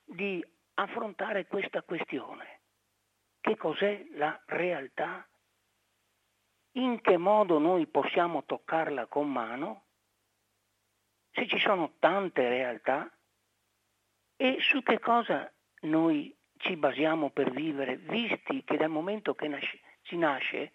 di 0.05 0.45
affrontare 0.75 1.47
questa 1.47 1.83
questione. 1.83 2.61
Che 3.41 3.57
cos'è 3.57 4.07
la 4.15 4.41
realtà? 4.47 5.27
In 6.73 7.01
che 7.01 7.17
modo 7.17 7.59
noi 7.59 7.87
possiamo 7.87 8.45
toccarla 8.45 9.07
con 9.07 9.31
mano? 9.31 9.85
Se 11.33 11.47
ci 11.47 11.59
sono 11.59 11.95
tante 11.99 12.49
realtà 12.49 13.11
e 14.37 14.57
su 14.61 14.83
che 14.83 14.99
cosa 14.99 15.51
noi 15.83 16.35
ci 16.63 16.77
basiamo 16.77 17.31
per 17.31 17.51
vivere, 17.51 17.97
visti 17.97 18.63
che 18.65 18.77
dal 18.77 18.89
momento 18.89 19.35
che 19.35 19.49
nasce, 19.49 19.81
si 20.03 20.17
nasce 20.17 20.73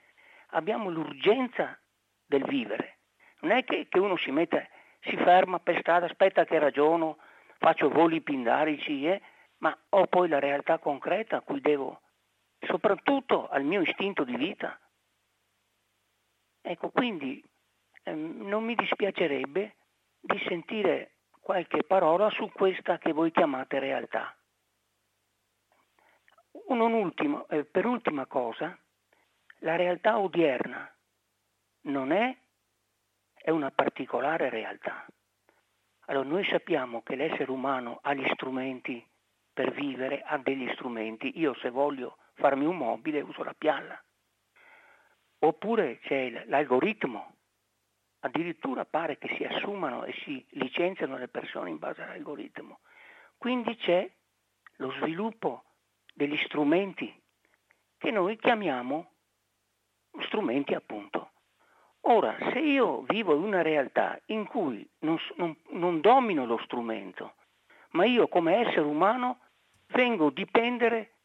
abbiamo 0.51 0.89
l'urgenza 0.89 1.77
del 2.25 2.43
vivere. 2.43 2.97
Non 3.39 3.51
è 3.51 3.63
che, 3.63 3.87
che 3.89 3.99
uno 3.99 4.17
si 4.17 4.31
mette, 4.31 4.69
si 5.01 5.15
ferma 5.15 5.59
per 5.59 5.79
strada, 5.79 6.05
aspetta 6.05 6.45
che 6.45 6.59
ragiono, 6.59 7.17
faccio 7.57 7.89
voli 7.89 8.21
pindarici, 8.21 9.05
eh, 9.05 9.21
ma 9.59 9.75
ho 9.89 10.07
poi 10.07 10.27
la 10.27 10.39
realtà 10.39 10.77
concreta 10.77 11.37
a 11.37 11.41
cui 11.41 11.61
devo, 11.61 12.01
soprattutto 12.59 13.47
al 13.47 13.63
mio 13.63 13.81
istinto 13.81 14.23
di 14.25 14.35
vita. 14.35 14.77
Ecco, 16.61 16.89
quindi 16.89 17.41
ehm, 18.03 18.45
non 18.45 18.63
mi 18.63 18.75
dispiacerebbe 18.75 19.75
di 20.19 20.43
sentire 20.47 21.11
qualche 21.39 21.83
parola 21.83 22.29
su 22.29 22.51
questa 22.51 22.97
che 22.97 23.13
voi 23.13 23.31
chiamate 23.31 23.79
realtà. 23.79 24.36
Ultimo, 26.65 27.47
eh, 27.49 27.63
per 27.63 27.85
ultima 27.85 28.25
cosa, 28.25 28.77
La 29.61 29.75
realtà 29.75 30.19
odierna 30.19 30.87
non 31.83 32.11
è, 32.11 32.35
è 33.33 33.49
una 33.49 33.71
particolare 33.71 34.49
realtà. 34.49 35.05
Allora 36.05 36.27
noi 36.27 36.45
sappiamo 36.45 37.01
che 37.01 37.15
l'essere 37.15 37.49
umano 37.49 37.99
ha 38.03 38.13
gli 38.13 38.27
strumenti 38.33 39.03
per 39.51 39.71
vivere, 39.71 40.21
ha 40.21 40.37
degli 40.37 40.69
strumenti. 40.73 41.39
Io 41.39 41.55
se 41.55 41.69
voglio 41.69 42.17
farmi 42.33 42.65
un 42.65 42.77
mobile 42.77 43.21
uso 43.21 43.43
la 43.43 43.55
pialla. 43.57 43.99
Oppure 45.39 45.99
c'è 45.99 46.45
l'algoritmo. 46.45 47.33
Addirittura 48.19 48.85
pare 48.85 49.17
che 49.17 49.33
si 49.35 49.43
assumano 49.43 50.03
e 50.03 50.13
si 50.23 50.45
licenziano 50.51 51.17
le 51.17 51.27
persone 51.27 51.69
in 51.71 51.79
base 51.79 52.03
all'algoritmo. 52.03 52.79
Quindi 53.37 53.75
c'è 53.77 54.09
lo 54.77 54.91
sviluppo 54.91 55.63
degli 56.17 56.37
strumenti 56.45 57.15
che 57.95 58.09
noi 58.09 58.37
chiamiamo 58.37 59.11
strumenti 60.21 60.73
appunto. 60.73 61.31
Ora, 62.09 62.35
se 62.51 62.59
io 62.59 63.03
vivo 63.03 63.35
in 63.35 63.43
una 63.43 63.61
realtà 63.61 64.19
in 64.27 64.47
cui 64.47 64.87
non, 64.99 65.19
non, 65.35 65.55
non 65.71 66.01
domino 66.01 66.45
lo 66.45 66.57
strumento, 66.63 67.35
ma 67.91 68.05
io 68.05 68.27
come 68.27 68.55
essere 68.55 68.81
umano 68.81 69.41
vengo 69.89 70.27
a 70.27 70.31
dipendere 70.31 71.17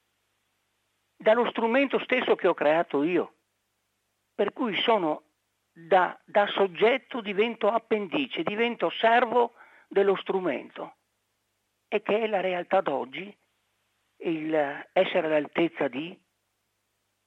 dallo 1.16 1.48
strumento 1.48 1.98
stesso 2.00 2.34
che 2.34 2.48
ho 2.48 2.54
creato 2.54 3.02
io, 3.02 3.36
per 4.34 4.52
cui 4.52 4.76
sono 4.82 5.22
da, 5.72 6.20
da 6.24 6.46
soggetto 6.48 7.22
divento 7.22 7.68
appendice, 7.68 8.42
divento 8.42 8.90
servo 8.90 9.54
dello 9.88 10.16
strumento 10.16 10.96
e 11.88 12.02
che 12.02 12.20
è 12.20 12.26
la 12.26 12.40
realtà 12.40 12.82
d'oggi, 12.82 13.34
il 14.22 14.54
essere 14.92 15.26
all'altezza 15.26 15.88
di 15.88 16.18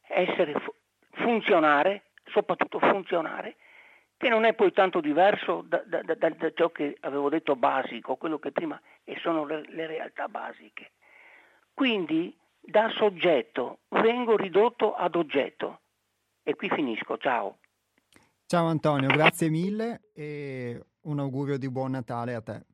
essere 0.08 0.54
funzionare, 1.12 2.12
soprattutto 2.26 2.80
funzionare, 2.80 3.56
che 4.18 4.30
non 4.30 4.46
è 4.46 4.54
poi 4.54 4.72
tanto 4.72 5.02
diverso 5.02 5.64
da, 5.68 5.84
da, 5.86 6.02
da, 6.02 6.16
da 6.16 6.52
ciò 6.54 6.70
che 6.70 6.98
avevo 7.02 7.30
detto 7.30 7.56
basico, 7.56 8.16
quello 8.16 8.40
che 8.40 8.52
prima 8.52 8.80
e 9.04 9.18
sono 9.22 9.46
le, 9.46 9.64
le 9.70 9.88
realtà 9.88 10.28
basiche. 10.28 10.92
Quindi 11.74 12.36
da 12.62 12.90
soggetto 12.90 13.80
vengo 13.90 14.38
ridotto 14.38 14.96
ad 14.96 15.16
oggetto. 15.16 15.82
E 16.44 16.56
qui 16.56 16.70
finisco, 16.70 17.18
ciao. 17.18 17.58
Ciao 18.46 18.68
Antonio, 18.68 19.10
grazie 19.10 19.50
mille 19.50 20.10
e 20.14 20.80
un 21.02 21.20
augurio 21.20 21.58
di 21.58 21.70
buon 21.70 21.92
Natale 21.92 22.36
a 22.36 22.42
te. 22.42 22.66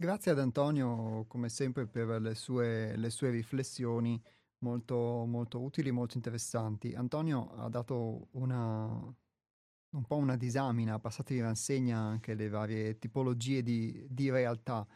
Grazie 0.00 0.30
ad 0.30 0.38
Antonio, 0.38 1.24
come 1.26 1.48
sempre, 1.48 1.88
per 1.88 2.20
le 2.20 2.36
sue, 2.36 2.96
le 2.96 3.10
sue 3.10 3.30
riflessioni 3.30 4.22
molto, 4.58 5.24
molto 5.26 5.60
utili, 5.60 5.90
molto 5.90 6.16
interessanti. 6.16 6.94
Antonio 6.94 7.50
ha 7.56 7.68
dato 7.68 8.28
una, 8.32 8.86
un 8.86 10.04
po' 10.06 10.16
una 10.16 10.36
disamina, 10.36 10.94
ha 10.94 10.98
passato 11.00 11.32
in 11.32 11.42
rassegna 11.42 11.98
anche 11.98 12.34
le 12.34 12.48
varie 12.48 12.96
tipologie 13.00 13.64
di, 13.64 14.06
di 14.08 14.30
realtà 14.30 14.86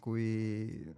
cui, 0.00 0.92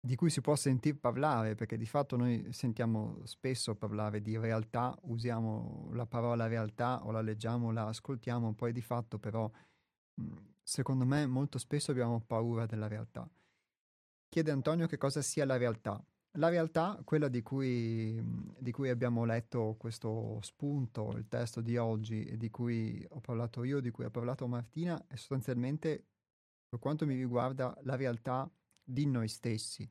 di 0.00 0.14
cui 0.16 0.30
si 0.30 0.40
può 0.40 0.56
sentir 0.56 0.98
parlare, 0.98 1.54
perché 1.54 1.76
di 1.76 1.84
fatto 1.86 2.16
noi 2.16 2.52
sentiamo 2.54 3.20
spesso 3.24 3.74
parlare 3.74 4.22
di 4.22 4.38
realtà, 4.38 4.96
usiamo 5.02 5.90
la 5.92 6.06
parola 6.06 6.46
realtà 6.46 7.04
o 7.04 7.10
la 7.10 7.20
leggiamo, 7.20 7.70
la 7.70 7.88
ascoltiamo, 7.88 8.54
poi 8.54 8.72
di 8.72 8.80
fatto 8.80 9.18
però 9.18 9.50
secondo 10.64 11.04
me 11.04 11.26
molto 11.26 11.58
spesso 11.58 11.90
abbiamo 11.90 12.20
paura 12.20 12.66
della 12.66 12.88
realtà. 12.88 13.28
Chiede 14.28 14.50
Antonio 14.50 14.88
che 14.88 14.96
cosa 14.96 15.22
sia 15.22 15.44
la 15.44 15.56
realtà. 15.56 16.04
La 16.38 16.48
realtà, 16.48 17.00
quella 17.04 17.28
di 17.28 17.42
cui, 17.42 18.20
di 18.58 18.72
cui, 18.72 18.88
abbiamo 18.88 19.24
letto 19.24 19.76
questo 19.78 20.40
spunto, 20.40 21.12
il 21.16 21.28
testo 21.28 21.60
di 21.60 21.76
oggi, 21.76 22.24
e 22.24 22.36
di 22.36 22.50
cui 22.50 23.06
ho 23.10 23.20
parlato 23.20 23.62
io, 23.62 23.78
di 23.78 23.90
cui 23.90 24.04
ha 24.04 24.10
parlato 24.10 24.48
Martina, 24.48 25.00
è 25.06 25.14
sostanzialmente, 25.14 26.04
per 26.68 26.80
quanto 26.80 27.06
mi 27.06 27.14
riguarda, 27.14 27.78
la 27.82 27.94
realtà 27.94 28.50
di 28.82 29.06
noi 29.06 29.28
stessi. 29.28 29.88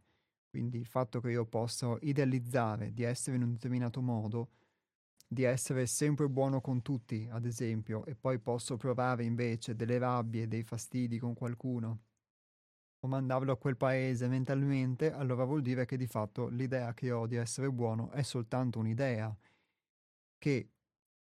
Quindi 0.50 0.78
il 0.78 0.86
fatto 0.86 1.22
che 1.22 1.32
io 1.32 1.46
possa 1.46 1.98
idealizzare 2.02 2.94
di 2.94 3.04
essere 3.04 3.38
in 3.38 3.44
un 3.44 3.54
determinato 3.54 4.02
modo 4.02 4.50
di 5.34 5.44
essere 5.44 5.86
sempre 5.88 6.30
buono 6.30 6.62
con 6.62 6.82
tutti, 6.82 7.28
ad 7.30 7.46
esempio, 7.46 8.06
e 8.06 8.16
poi 8.16 8.40
posso 8.40 8.78
provare 8.78 9.24
invece 9.24 9.76
delle 9.76 9.98
rabbie, 9.98 10.48
dei 10.48 10.64
fastidi 10.64 11.20
con 11.20 11.34
qualcuno, 11.34 12.00
o 13.00 13.08
mandarlo 13.08 13.52
a 13.52 13.58
quel 13.58 13.76
paese 13.76 14.28
mentalmente, 14.28 15.12
allora 15.12 15.44
vuol 15.44 15.62
dire 15.62 15.86
che 15.86 15.98
di 15.98 16.08
fatto 16.08 16.48
l'idea 16.48 16.94
che 16.94 17.12
ho 17.12 17.28
di 17.28 17.36
essere 17.36 17.70
buono 17.70 18.12
è 18.12 18.22
soltanto 18.22 18.80
un'idea, 18.80 19.36
che 20.38 20.70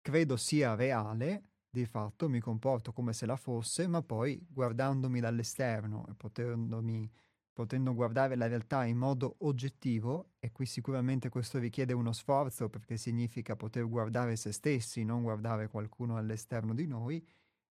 credo 0.01 0.37
sia 0.37 0.73
reale, 0.73 1.51
di 1.69 1.85
fatto 1.85 2.29
mi 2.29 2.39
comporto 2.39 2.93
come 2.93 3.13
se 3.13 3.25
la 3.27 3.35
fosse, 3.35 3.87
ma 3.87 4.01
poi 4.01 4.43
guardandomi 4.49 5.19
dall'esterno 5.19 6.07
e 6.09 6.15
potendomi 6.15 7.11
potendo 7.57 7.95
guardare 7.95 8.35
la 8.35 8.45
realtà 8.45 8.85
in 8.85 8.97
modo 8.97 9.37
oggettivo, 9.39 10.33
e 10.37 10.51
qui 10.51 10.67
sicuramente 10.67 11.27
questo 11.29 11.57
richiede 11.57 11.91
uno 11.91 12.11
sforzo 12.11 12.69
perché 12.69 12.97
significa 12.97 13.55
poter 13.55 13.89
guardare 13.89 14.35
se 14.35 14.51
stessi, 14.51 15.03
non 15.03 15.23
guardare 15.23 15.67
qualcuno 15.67 16.17
all'esterno 16.17 16.75
di 16.75 16.85
noi, 16.85 17.27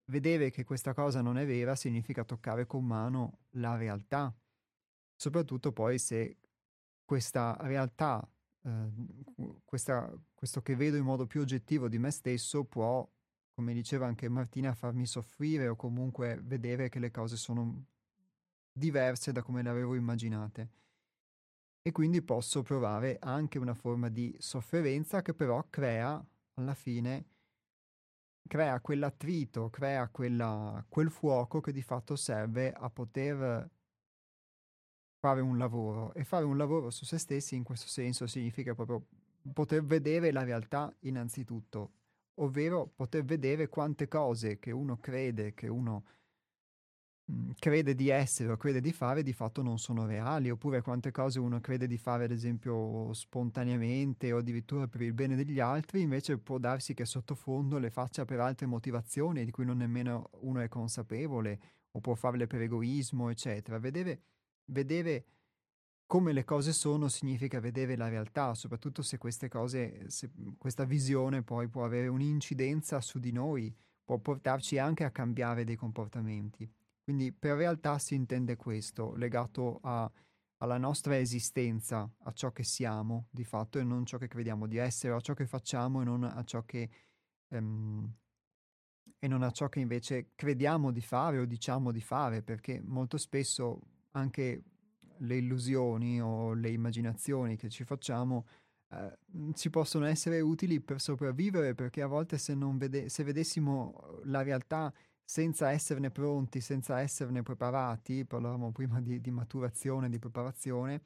vedere 0.06 0.50
che 0.50 0.64
questa 0.64 0.94
cosa 0.94 1.20
non 1.20 1.38
è 1.38 1.46
vera 1.46 1.76
significa 1.76 2.24
toccare 2.24 2.66
con 2.66 2.84
mano 2.84 3.42
la 3.50 3.76
realtà, 3.76 4.34
soprattutto 5.14 5.70
poi 5.70 6.00
se 6.00 6.38
questa 7.04 7.56
realtà, 7.60 8.28
eh, 8.64 8.90
questa, 9.64 10.12
questo 10.34 10.60
che 10.60 10.74
vedo 10.74 10.96
in 10.96 11.04
modo 11.04 11.24
più 11.28 11.40
oggettivo 11.40 11.86
di 11.86 12.00
me 12.00 12.10
stesso 12.10 12.64
può, 12.64 13.08
come 13.54 13.72
diceva 13.72 14.08
anche 14.08 14.28
Martina, 14.28 14.74
farmi 14.74 15.06
soffrire 15.06 15.68
o 15.68 15.76
comunque 15.76 16.40
vedere 16.42 16.88
che 16.88 16.98
le 16.98 17.12
cose 17.12 17.36
sono 17.36 17.84
diverse 18.78 19.32
da 19.32 19.42
come 19.42 19.62
le 19.62 19.68
avevo 19.68 19.94
immaginate. 19.94 20.70
E 21.82 21.92
quindi 21.92 22.22
posso 22.22 22.62
provare 22.62 23.18
anche 23.20 23.58
una 23.58 23.74
forma 23.74 24.08
di 24.08 24.34
sofferenza 24.38 25.22
che 25.22 25.34
però 25.34 25.66
crea, 25.68 26.24
alla 26.54 26.74
fine, 26.74 27.26
crea 28.46 28.80
quell'attrito, 28.80 29.70
crea 29.70 30.08
quella, 30.08 30.84
quel 30.88 31.10
fuoco 31.10 31.60
che 31.60 31.72
di 31.72 31.82
fatto 31.82 32.16
serve 32.16 32.72
a 32.72 32.90
poter 32.90 33.70
fare 35.18 35.40
un 35.40 35.56
lavoro. 35.58 36.12
E 36.14 36.24
fare 36.24 36.44
un 36.44 36.56
lavoro 36.56 36.90
su 36.90 37.04
se 37.04 37.18
stessi 37.18 37.54
in 37.54 37.64
questo 37.64 37.88
senso 37.88 38.26
significa 38.26 38.74
proprio 38.74 39.06
poter 39.52 39.84
vedere 39.84 40.32
la 40.32 40.44
realtà 40.44 40.94
innanzitutto, 41.00 41.92
ovvero 42.34 42.86
poter 42.86 43.24
vedere 43.24 43.68
quante 43.68 44.08
cose 44.08 44.58
che 44.58 44.72
uno 44.72 44.98
crede, 44.98 45.54
che 45.54 45.68
uno 45.68 46.04
crede 47.58 47.94
di 47.94 48.08
essere 48.08 48.52
o 48.52 48.56
crede 48.56 48.80
di 48.80 48.92
fare 48.92 49.22
di 49.22 49.32
fatto 49.32 49.62
non 49.62 49.78
sono 49.78 50.06
reali, 50.06 50.50
oppure 50.50 50.80
quante 50.80 51.10
cose 51.10 51.38
uno 51.38 51.60
crede 51.60 51.86
di 51.86 51.98
fare 51.98 52.24
ad 52.24 52.30
esempio 52.30 53.12
spontaneamente 53.12 54.32
o 54.32 54.38
addirittura 54.38 54.86
per 54.88 55.02
il 55.02 55.12
bene 55.12 55.36
degli 55.36 55.60
altri, 55.60 56.00
invece 56.00 56.38
può 56.38 56.58
darsi 56.58 56.94
che 56.94 57.04
sottofondo 57.04 57.78
le 57.78 57.90
faccia 57.90 58.24
per 58.24 58.40
altre 58.40 58.66
motivazioni 58.66 59.44
di 59.44 59.50
cui 59.50 59.64
non 59.64 59.76
nemmeno 59.76 60.30
uno 60.40 60.60
è 60.60 60.68
consapevole, 60.68 61.60
o 61.92 62.00
può 62.00 62.14
farle 62.14 62.46
per 62.46 62.62
egoismo, 62.62 63.28
eccetera. 63.30 63.78
Vedere, 63.78 64.20
vedere 64.66 65.24
come 66.06 66.32
le 66.32 66.44
cose 66.44 66.72
sono 66.72 67.08
significa 67.08 67.60
vedere 67.60 67.96
la 67.96 68.08
realtà, 68.08 68.54
soprattutto 68.54 69.02
se 69.02 69.18
queste 69.18 69.48
cose, 69.48 70.08
se 70.08 70.30
questa 70.56 70.84
visione 70.84 71.42
poi 71.42 71.68
può 71.68 71.84
avere 71.84 72.08
un'incidenza 72.08 73.00
su 73.00 73.18
di 73.18 73.32
noi, 73.32 73.74
può 74.04 74.16
portarci 74.18 74.78
anche 74.78 75.04
a 75.04 75.10
cambiare 75.10 75.64
dei 75.64 75.76
comportamenti. 75.76 76.66
Quindi 77.08 77.32
per 77.32 77.56
realtà 77.56 77.98
si 77.98 78.14
intende 78.14 78.56
questo, 78.56 79.14
legato 79.14 79.80
a 79.82 80.12
alla 80.58 80.76
nostra 80.76 81.16
esistenza, 81.16 82.10
a 82.24 82.32
ciò 82.32 82.50
che 82.52 82.64
siamo 82.64 83.28
di 83.30 83.44
fatto 83.44 83.78
e 83.78 83.84
non 83.84 84.04
ciò 84.04 84.18
che 84.18 84.28
crediamo 84.28 84.66
di 84.66 84.76
essere, 84.76 85.14
a 85.14 85.20
ciò 85.20 85.32
che 85.32 85.46
facciamo 85.46 86.02
e 86.02 86.04
non 86.04 86.24
a 86.24 86.42
ciò 86.44 86.64
che, 86.64 86.90
um, 87.48 88.12
e 89.18 89.28
non 89.28 89.42
a 89.42 89.50
ciò 89.50 89.68
che 89.68 89.80
invece 89.80 90.32
crediamo 90.34 90.90
di 90.90 91.00
fare 91.00 91.38
o 91.38 91.44
diciamo 91.44 91.92
di 91.92 92.00
fare, 92.00 92.42
perché 92.42 92.80
molto 92.84 93.16
spesso 93.18 93.80
anche 94.10 94.62
le 95.16 95.36
illusioni 95.36 96.20
o 96.20 96.52
le 96.52 96.70
immaginazioni 96.70 97.56
che 97.56 97.68
ci 97.68 97.84
facciamo 97.84 98.46
eh, 98.90 99.18
ci 99.54 99.70
possono 99.70 100.06
essere 100.06 100.40
utili 100.40 100.80
per 100.80 101.00
sopravvivere, 101.00 101.74
perché 101.74 102.02
a 102.02 102.06
volte 102.06 102.36
se, 102.36 102.56
vede- 102.56 103.08
se 103.08 103.22
vedessimo 103.22 104.20
la 104.24 104.42
realtà 104.42 104.92
senza 105.28 105.70
esserne 105.72 106.10
pronti, 106.10 106.62
senza 106.62 107.00
esserne 107.00 107.42
preparati, 107.42 108.24
parlavamo 108.24 108.72
prima 108.72 108.98
di, 109.02 109.20
di 109.20 109.30
maturazione, 109.30 110.08
di 110.08 110.18
preparazione, 110.18 111.02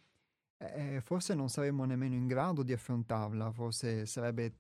eh, 0.58 1.00
forse 1.00 1.34
non 1.34 1.48
saremmo 1.48 1.84
nemmeno 1.84 2.14
in 2.14 2.28
grado 2.28 2.62
di 2.62 2.72
affrontarla, 2.72 3.50
forse 3.50 4.06
sarebbe 4.06 4.58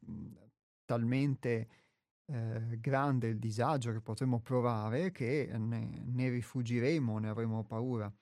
talmente 0.84 1.68
eh, 2.26 2.76
grande 2.80 3.28
il 3.28 3.38
disagio 3.38 3.92
che 3.92 4.00
potremmo 4.00 4.40
provare 4.40 5.12
che 5.12 5.48
ne, 5.56 6.02
ne 6.06 6.28
rifugiremo, 6.28 7.18
ne 7.18 7.28
avremo 7.28 7.62
paura. 7.62 8.12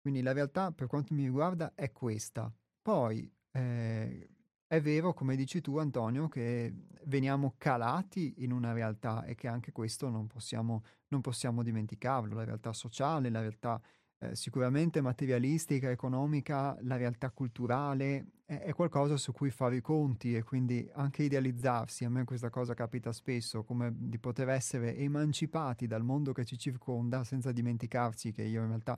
Quindi 0.00 0.22
la 0.22 0.32
realtà 0.32 0.72
per 0.72 0.88
quanto 0.88 1.14
mi 1.14 1.22
riguarda 1.22 1.72
è 1.76 1.92
questa. 1.92 2.52
Poi 2.82 3.32
eh, 3.52 4.28
è 4.70 4.80
vero, 4.80 5.12
come 5.14 5.34
dici 5.34 5.60
tu 5.60 5.78
Antonio, 5.78 6.28
che 6.28 6.72
veniamo 7.06 7.54
calati 7.58 8.34
in 8.44 8.52
una 8.52 8.72
realtà 8.72 9.24
e 9.24 9.34
che 9.34 9.48
anche 9.48 9.72
questo 9.72 10.08
non 10.08 10.28
possiamo, 10.28 10.84
non 11.08 11.20
possiamo 11.20 11.64
dimenticarlo, 11.64 12.36
la 12.36 12.44
realtà 12.44 12.72
sociale, 12.72 13.30
la 13.30 13.40
realtà 13.40 13.82
eh, 14.20 14.36
sicuramente 14.36 15.00
materialistica, 15.00 15.90
economica, 15.90 16.76
la 16.82 16.94
realtà 16.94 17.32
culturale, 17.32 18.26
è, 18.44 18.60
è, 18.60 18.72
qualcosa 18.72 19.16
su 19.16 19.32
cui 19.32 19.50
fare 19.50 19.74
i 19.74 19.80
conti 19.80 20.36
e 20.36 20.44
quindi 20.44 20.88
anche 20.92 21.24
idealizzarsi, 21.24 22.04
a 22.04 22.08
me 22.08 22.22
questa 22.22 22.48
cosa 22.48 22.72
capita 22.72 23.10
spesso, 23.10 23.64
come 23.64 23.92
di 23.92 24.20
poter 24.20 24.50
essere 24.50 24.96
emancipati 24.96 25.88
dal 25.88 26.04
mondo 26.04 26.32
che 26.32 26.44
ci 26.44 26.56
circonda 26.56 27.24
senza 27.24 27.50
dimenticarci 27.50 28.30
che 28.30 28.42
io 28.44 28.60
in 28.60 28.68
realtà 28.68 28.96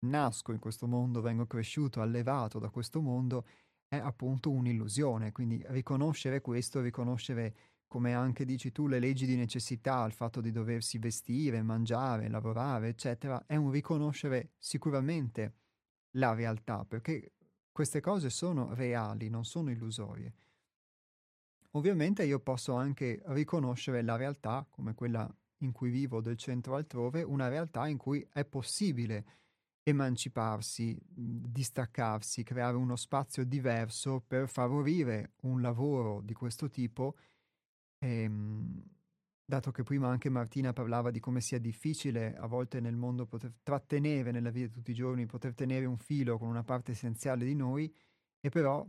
nasco 0.00 0.50
in 0.50 0.58
questo 0.58 0.88
mondo, 0.88 1.20
vengo 1.20 1.46
cresciuto, 1.46 2.00
allevato 2.00 2.58
da 2.58 2.70
questo 2.70 3.00
mondo 3.00 3.44
è 3.92 3.98
appunto 3.98 4.50
un'illusione, 4.50 5.32
quindi 5.32 5.62
riconoscere 5.68 6.40
questo, 6.40 6.80
riconoscere 6.80 7.54
come 7.86 8.14
anche 8.14 8.46
dici 8.46 8.72
tu 8.72 8.86
le 8.86 8.98
leggi 8.98 9.26
di 9.26 9.36
necessità, 9.36 10.02
il 10.06 10.14
fatto 10.14 10.40
di 10.40 10.50
doversi 10.50 10.96
vestire, 10.96 11.60
mangiare, 11.60 12.30
lavorare, 12.30 12.88
eccetera, 12.88 13.44
è 13.44 13.54
un 13.56 13.70
riconoscere 13.70 14.52
sicuramente 14.56 15.56
la 16.12 16.32
realtà, 16.32 16.86
perché 16.86 17.34
queste 17.70 18.00
cose 18.00 18.30
sono 18.30 18.72
reali, 18.72 19.28
non 19.28 19.44
sono 19.44 19.70
illusorie. 19.70 20.36
Ovviamente 21.72 22.24
io 22.24 22.40
posso 22.40 22.72
anche 22.72 23.20
riconoscere 23.26 24.00
la 24.00 24.16
realtà, 24.16 24.66
come 24.70 24.94
quella 24.94 25.30
in 25.58 25.72
cui 25.72 25.90
vivo 25.90 26.22
del 26.22 26.38
centro 26.38 26.76
altrove, 26.76 27.22
una 27.22 27.48
realtà 27.48 27.86
in 27.88 27.98
cui 27.98 28.26
è 28.32 28.46
possibile 28.46 29.41
emanciparsi, 29.82 30.96
distaccarsi, 31.04 32.42
creare 32.44 32.76
uno 32.76 32.96
spazio 32.96 33.44
diverso 33.44 34.22
per 34.26 34.48
favorire 34.48 35.32
un 35.42 35.60
lavoro 35.60 36.20
di 36.20 36.34
questo 36.34 36.68
tipo. 36.68 37.16
Ehm, 37.98 38.82
dato 39.44 39.70
che 39.70 39.82
prima 39.82 40.08
anche 40.08 40.30
Martina 40.30 40.72
parlava 40.72 41.10
di 41.10 41.20
come 41.20 41.40
sia 41.40 41.58
difficile 41.58 42.34
a 42.36 42.46
volte 42.46 42.80
nel 42.80 42.96
mondo 42.96 43.26
poter 43.26 43.54
trattenere 43.62 44.30
nella 44.30 44.50
vita 44.50 44.68
di 44.68 44.72
tutti 44.72 44.92
i 44.92 44.94
giorni, 44.94 45.26
poter 45.26 45.54
tenere 45.54 45.84
un 45.84 45.98
filo 45.98 46.38
con 46.38 46.48
una 46.48 46.62
parte 46.62 46.92
essenziale 46.92 47.44
di 47.44 47.54
noi, 47.54 47.92
e 48.40 48.48
però 48.48 48.86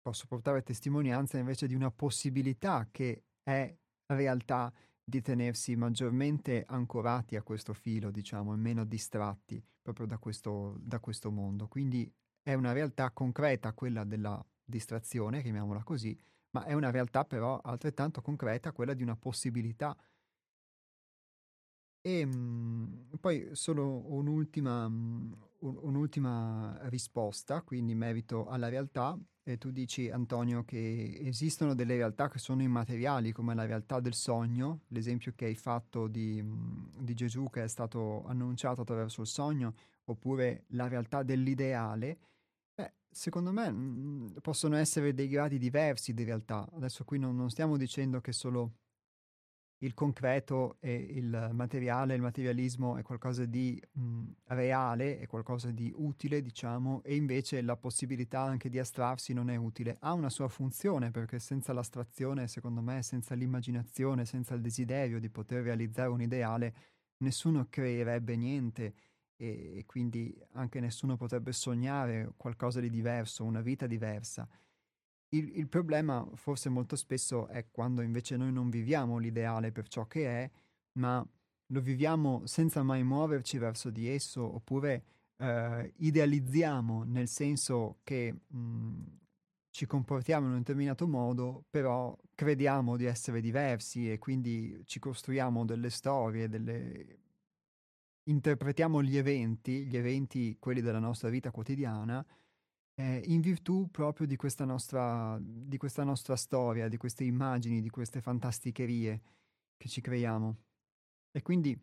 posso 0.00 0.26
portare 0.26 0.62
testimonianza 0.62 1.38
invece 1.38 1.66
di 1.66 1.74
una 1.74 1.90
possibilità 1.90 2.88
che 2.90 3.24
è 3.42 3.74
realtà 4.06 4.72
di 5.02 5.20
tenersi 5.22 5.74
maggiormente 5.74 6.64
ancorati 6.66 7.36
a 7.36 7.42
questo 7.42 7.72
filo, 7.72 8.10
diciamo, 8.10 8.52
e 8.52 8.56
meno 8.56 8.84
distratti 8.84 9.62
proprio 9.88 10.06
da 10.06 10.18
questo, 10.18 10.76
da 10.80 11.00
questo 11.00 11.30
mondo. 11.30 11.66
Quindi 11.66 12.10
è 12.42 12.52
una 12.52 12.72
realtà 12.72 13.10
concreta 13.10 13.72
quella 13.72 14.04
della 14.04 14.44
distrazione, 14.62 15.40
chiamiamola 15.40 15.82
così, 15.82 16.18
ma 16.50 16.64
è 16.64 16.74
una 16.74 16.90
realtà 16.90 17.24
però 17.24 17.58
altrettanto 17.58 18.20
concreta 18.20 18.72
quella 18.72 18.92
di 18.92 19.02
una 19.02 19.16
possibilità. 19.16 19.96
E 22.00 22.24
mh, 22.24 22.30
mm, 22.34 23.14
poi 23.20 23.48
solo 23.52 24.04
un'ultima, 24.12 24.88
mh, 24.88 25.36
un, 25.60 25.78
un'ultima 25.82 26.78
risposta, 26.88 27.62
quindi 27.62 27.92
in 27.92 27.98
merito 27.98 28.46
alla 28.46 28.68
realtà, 28.68 29.18
e 29.42 29.56
tu 29.56 29.70
dici, 29.70 30.10
Antonio, 30.10 30.64
che 30.64 31.20
esistono 31.22 31.74
delle 31.74 31.96
realtà 31.96 32.28
che 32.28 32.38
sono 32.38 32.62
immateriali, 32.62 33.32
come 33.32 33.54
la 33.54 33.64
realtà 33.64 33.98
del 33.98 34.12
sogno, 34.12 34.82
l'esempio 34.88 35.32
che 35.34 35.46
hai 35.46 35.54
fatto 35.54 36.06
di, 36.06 36.44
di 36.98 37.14
Gesù 37.14 37.48
che 37.48 37.64
è 37.64 37.68
stato 37.68 38.24
annunciato 38.26 38.82
attraverso 38.82 39.22
il 39.22 39.26
sogno, 39.26 39.74
oppure 40.04 40.64
la 40.68 40.86
realtà 40.86 41.22
dell'ideale. 41.22 42.18
Beh, 42.74 42.92
secondo 43.10 43.50
me 43.50 44.32
possono 44.42 44.76
essere 44.76 45.14
dei 45.14 45.28
gradi 45.28 45.56
diversi 45.56 46.12
di 46.12 46.24
realtà. 46.24 46.68
Adesso 46.74 47.04
qui 47.04 47.18
non, 47.18 47.34
non 47.34 47.48
stiamo 47.48 47.78
dicendo 47.78 48.20
che 48.20 48.32
solo 48.32 48.72
il 49.80 49.94
concreto 49.94 50.76
e 50.80 50.92
il 50.94 51.50
materiale, 51.52 52.14
il 52.14 52.20
materialismo 52.20 52.96
è 52.96 53.02
qualcosa 53.02 53.44
di 53.44 53.80
mh, 53.92 54.24
reale, 54.46 55.18
è 55.18 55.26
qualcosa 55.26 55.70
di 55.70 55.92
utile, 55.96 56.42
diciamo, 56.42 57.02
e 57.04 57.14
invece 57.14 57.62
la 57.62 57.76
possibilità 57.76 58.40
anche 58.40 58.68
di 58.68 58.78
astrarsi 58.78 59.32
non 59.32 59.50
è 59.50 59.56
utile. 59.56 59.96
Ha 60.00 60.12
una 60.12 60.30
sua 60.30 60.48
funzione 60.48 61.10
perché 61.12 61.38
senza 61.38 61.72
l'astrazione, 61.72 62.48
secondo 62.48 62.80
me, 62.82 63.02
senza 63.02 63.34
l'immaginazione, 63.34 64.24
senza 64.24 64.54
il 64.54 64.60
desiderio 64.62 65.20
di 65.20 65.30
poter 65.30 65.62
realizzare 65.62 66.08
un 66.08 66.22
ideale, 66.22 66.74
nessuno 67.18 67.66
creerebbe 67.70 68.36
niente 68.36 68.94
e, 69.36 69.78
e 69.78 69.84
quindi 69.86 70.36
anche 70.52 70.80
nessuno 70.80 71.16
potrebbe 71.16 71.52
sognare 71.52 72.32
qualcosa 72.36 72.80
di 72.80 72.90
diverso, 72.90 73.44
una 73.44 73.60
vita 73.60 73.86
diversa. 73.86 74.48
Il, 75.30 75.58
il, 75.58 75.68
problema 75.68 76.26
forse 76.34 76.68
molto 76.70 76.96
spesso 76.96 77.48
è 77.48 77.66
quando 77.70 78.00
invece 78.00 78.36
noi 78.36 78.50
non 78.50 78.70
viviamo 78.70 79.18
l'ideale 79.18 79.72
per 79.72 79.86
ciò 79.88 80.06
che 80.06 80.26
è, 80.26 80.50
ma 80.92 81.26
lo 81.70 81.80
viviamo 81.80 82.46
senza 82.46 82.82
mai 82.82 83.04
muoverci 83.04 83.58
verso 83.58 83.90
di 83.90 84.08
esso, 84.08 84.42
oppure 84.42 85.04
eh, 85.36 85.92
idealizziamo 85.96 87.04
nel 87.04 87.28
senso 87.28 87.98
che 88.02 88.34
mh, 88.46 89.18
ci 89.70 89.86
comportiamo 89.86 90.46
in 90.46 90.52
un 90.52 90.58
determinato 90.58 91.06
modo, 91.06 91.64
però 91.70 92.16
crediamo 92.34 92.96
di 92.96 93.04
essere 93.04 93.40
diversi 93.40 94.10
e 94.10 94.18
quindi 94.18 94.82
ci 94.86 94.98
costruiamo 94.98 95.64
delle 95.64 95.90
storie, 95.90 96.48
delle... 96.48 97.18
interpretiamo 98.24 99.02
gli 99.02 99.16
eventi, 99.16 99.86
gli 99.86 99.96
eventi 99.96 100.56
quelli 100.58 100.80
della 100.80 100.98
nostra 100.98 101.28
vita 101.28 101.50
quotidiana, 101.50 102.24
eh, 102.98 103.22
in 103.26 103.40
virtù 103.40 103.88
proprio 103.90 104.26
di 104.26 104.34
questa, 104.34 104.64
nostra, 104.64 105.38
di 105.40 105.76
questa 105.76 106.02
nostra 106.02 106.34
storia, 106.34 106.88
di 106.88 106.96
queste 106.96 107.22
immagini, 107.22 107.80
di 107.80 107.90
queste 107.90 108.20
fantasticherie 108.20 109.20
che 109.76 109.88
ci 109.88 110.00
creiamo. 110.00 110.56
E 111.30 111.42
quindi 111.42 111.80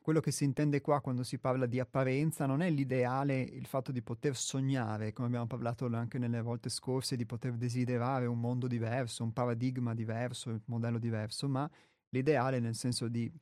quello 0.00 0.20
che 0.20 0.30
si 0.30 0.44
intende 0.44 0.80
qua 0.80 1.00
quando 1.00 1.24
si 1.24 1.38
parla 1.38 1.66
di 1.66 1.80
apparenza 1.80 2.46
non 2.46 2.62
è 2.62 2.70
l'ideale, 2.70 3.40
il 3.40 3.66
fatto 3.66 3.90
di 3.90 4.02
poter 4.02 4.36
sognare, 4.36 5.12
come 5.12 5.26
abbiamo 5.26 5.48
parlato 5.48 5.86
anche 5.86 6.18
nelle 6.18 6.42
volte 6.42 6.68
scorse, 6.68 7.16
di 7.16 7.26
poter 7.26 7.54
desiderare 7.54 8.26
un 8.26 8.38
mondo 8.38 8.68
diverso, 8.68 9.24
un 9.24 9.32
paradigma 9.32 9.94
diverso, 9.94 10.50
un 10.50 10.60
modello 10.66 10.98
diverso, 10.98 11.48
ma 11.48 11.68
l'ideale 12.10 12.60
nel 12.60 12.76
senso 12.76 13.08
di 13.08 13.32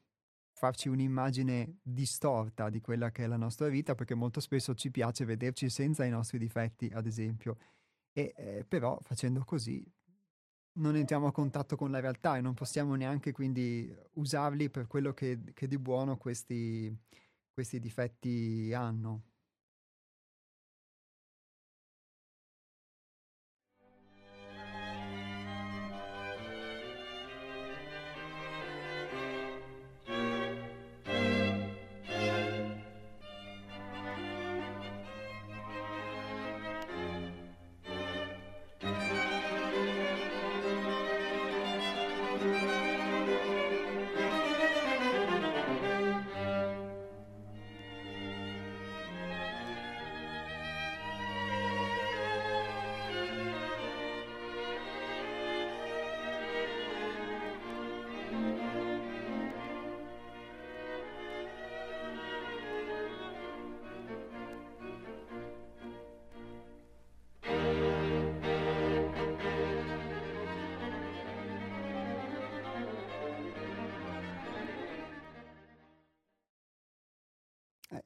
farci 0.63 0.89
un'immagine 0.89 1.79
distorta 1.83 2.71
di 2.71 2.81
quella 2.81 3.11
che 3.11 3.25
è 3.25 3.27
la 3.27 3.37
nostra 3.37 3.67
vita, 3.67 3.97
perché 3.97 4.15
molto 4.15 4.39
spesso 4.39 4.77
ci 4.77 4.93
piace 4.93 5.25
vederci 5.25 5.69
senza 5.69 6.05
i 6.05 6.11
nostri 6.11 6.39
difetti, 6.39 6.89
ad 6.95 7.05
esempio. 7.05 7.57
E 8.13 8.33
eh, 8.37 8.65
però 8.65 8.97
facendo 9.03 9.43
così 9.45 9.85
non 10.75 10.95
entriamo 10.95 11.27
a 11.27 11.33
contatto 11.33 11.75
con 11.75 11.91
la 11.91 11.99
realtà 11.99 12.37
e 12.37 12.41
non 12.41 12.55
possiamo 12.55 12.95
neanche 12.95 13.33
quindi 13.33 13.93
usarli 14.13 14.71
per 14.71 14.87
quello 14.87 15.13
che, 15.13 15.41
che 15.53 15.67
di 15.67 15.79
buono 15.79 16.17
questi, 16.17 16.97
questi 17.53 17.81
difetti 17.81 18.73
hanno. 18.73 19.32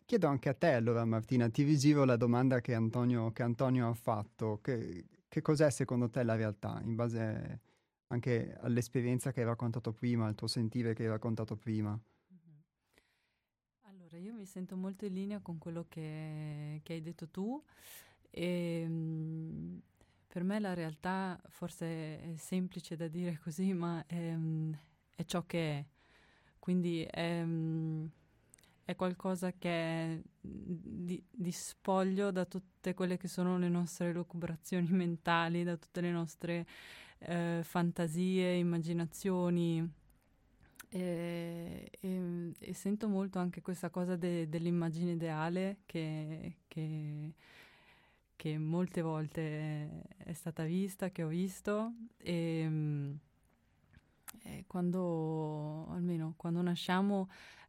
Chiedo 0.06 0.28
anche 0.28 0.48
a 0.48 0.54
te 0.54 0.72
allora 0.72 1.04
Martina, 1.04 1.50
ti 1.50 1.64
visivo 1.64 2.04
la 2.04 2.16
domanda 2.16 2.60
che 2.60 2.74
Antonio, 2.74 3.32
che 3.32 3.42
Antonio 3.42 3.88
ha 3.88 3.94
fatto, 3.94 4.60
che, 4.62 5.04
che, 5.28 5.42
cos'è 5.42 5.68
secondo 5.70 6.08
te 6.08 6.22
la 6.22 6.36
realtà, 6.36 6.80
in 6.84 6.94
base 6.94 7.60
anche 8.06 8.56
all'esperienza 8.60 9.32
che 9.32 9.40
hai 9.40 9.46
raccontato 9.46 9.92
prima, 9.92 10.26
al 10.26 10.36
tuo 10.36 10.46
sentire 10.46 10.94
che 10.94 11.02
hai 11.02 11.08
raccontato 11.08 11.56
prima? 11.56 11.98
Allora, 13.82 14.16
io 14.16 14.32
mi 14.32 14.46
sento 14.46 14.76
molto 14.76 15.04
in 15.06 15.12
linea 15.12 15.40
con 15.40 15.58
quello 15.58 15.86
che, 15.88 16.80
che 16.84 16.92
hai 16.92 17.02
detto 17.02 17.28
tu 17.28 17.60
e 18.30 18.82
ehm, 18.84 19.82
per 20.28 20.44
me 20.44 20.60
la 20.60 20.72
realtà 20.72 21.40
forse 21.48 22.20
è 22.20 22.34
semplice 22.36 22.94
da 22.94 23.08
dire 23.08 23.40
così, 23.42 23.72
ma 23.72 24.04
è, 24.06 24.36
è 25.16 25.24
ciò 25.24 25.44
che 25.46 25.78
è. 25.78 25.84
Quindi 26.60 27.02
è 27.02 27.44
è 28.86 28.94
qualcosa 28.94 29.52
che 29.52 29.68
è 29.68 30.20
di, 30.40 31.20
di, 31.28 31.50
spoglio 31.50 32.30
da 32.30 32.44
tutte 32.44 32.94
quelle 32.94 33.16
che 33.16 33.26
sono 33.26 33.58
le 33.58 33.68
nostre 33.68 34.12
lucubrazioni 34.12 34.88
mentali, 34.94 35.64
da 35.64 35.76
tutte 35.76 36.00
le 36.00 36.12
nostre 36.12 36.66
eh, 37.18 37.62
fantasie, 37.64 38.54
immaginazioni. 38.54 39.92
E, 40.88 41.90
e, 42.00 42.52
e, 42.56 42.74
sento 42.74 43.08
molto 43.08 43.40
anche 43.40 43.60
questa 43.60 43.90
cosa 43.90 44.14
de, 44.14 44.48
dell'immagine 44.48 45.12
ideale 45.12 45.78
che, 45.84 46.58
che, 46.68 47.34
che, 48.36 48.58
molte 48.58 49.02
volte 49.02 50.04
è 50.16 50.32
stata 50.32 50.62
vista, 50.62 51.10
che 51.10 51.24
ho 51.24 51.28
visto 51.28 51.92
e, 52.18 53.18
e 54.44 54.64
quando 54.68 55.88
almeno 55.90 56.34
quando 56.36 56.62
nasciamo 56.62 57.28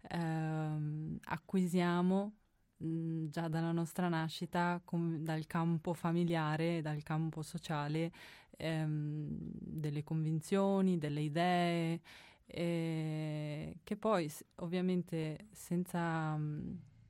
ehm, 0.10 1.20
acquisiamo 1.26 2.34
mh, 2.78 2.88
mm, 2.88 3.26
già 3.30 3.47
dalla 3.47 3.72
nostra 3.72 4.10
nascita, 4.10 4.82
com- 4.84 5.18
dal 5.18 5.45
campo 5.47 5.93
familiare, 5.93 6.82
dal 6.82 7.03
campo 7.03 7.41
sociale, 7.41 8.12
ehm, 8.58 9.28
delle 9.60 10.03
convinzioni, 10.03 10.97
delle 10.97 11.22
idee, 11.22 12.01
eh, 12.47 13.78
che 13.84 13.97
poi 13.97 14.32
ovviamente 14.55 15.47
senza, 15.51 16.39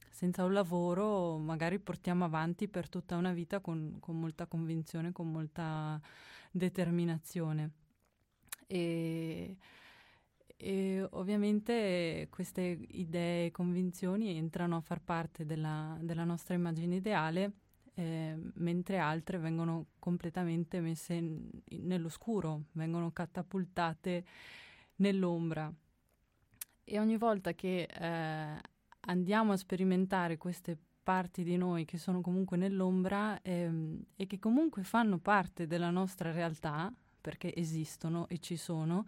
senza, 0.09 0.43
un 0.43 0.53
lavoro 0.53 1.37
magari 1.37 1.79
portiamo 1.79 2.25
avanti 2.25 2.67
per 2.67 2.89
tutta 2.89 3.15
una 3.15 3.33
vita 3.33 3.59
con, 3.59 3.97
con 3.99 4.19
molta 4.19 4.47
convinzione, 4.47 5.11
con 5.11 5.31
molta 5.31 5.99
determinazione. 6.51 7.71
E 8.67 9.57
e 10.57 11.07
ovviamente 11.11 12.27
queste 12.29 12.79
idee 12.89 13.45
e 13.45 13.51
convinzioni 13.51 14.35
entrano 14.35 14.77
a 14.77 14.81
far 14.81 15.01
parte 15.01 15.45
della, 15.45 15.97
della 16.01 16.23
nostra 16.23 16.55
immagine 16.55 16.95
ideale, 16.95 17.51
eh, 17.93 18.35
mentre 18.55 18.97
altre 18.97 19.37
vengono 19.37 19.87
completamente 19.99 20.79
messe 20.81 21.13
in, 21.13 21.49
nell'oscuro, 21.83 22.63
vengono 22.73 23.11
catapultate 23.11 24.25
nell'ombra. 24.97 25.71
E 26.83 26.99
ogni 26.99 27.17
volta 27.17 27.53
che 27.53 27.83
eh, 27.83 28.61
andiamo 29.01 29.51
a 29.51 29.57
sperimentare 29.57 30.37
queste 30.37 30.77
parti 31.07 31.43
di 31.43 31.55
noi 31.55 31.85
che 31.85 31.97
sono 31.97 32.19
comunque 32.19 32.57
nell'ombra 32.57 33.41
ehm, 33.41 34.03
e 34.15 34.27
che 34.27 34.39
comunque 34.39 34.83
fanno 34.83 35.19
parte 35.19 35.65
della 35.65 35.89
nostra 35.89 36.31
realtà, 36.31 36.93
perché 37.21 37.55
esistono 37.55 38.27
e 38.27 38.39
ci 38.39 38.57
sono, 38.57 39.05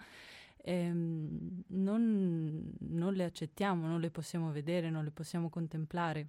ehm, 0.63 1.28
non, 1.69 2.71
non 2.79 3.13
le 3.13 3.23
accettiamo, 3.23 3.87
non 3.87 3.99
le 3.99 4.09
possiamo 4.11 4.51
vedere, 4.51 4.89
non 4.89 5.03
le 5.03 5.11
possiamo 5.11 5.49
contemplare. 5.49 6.27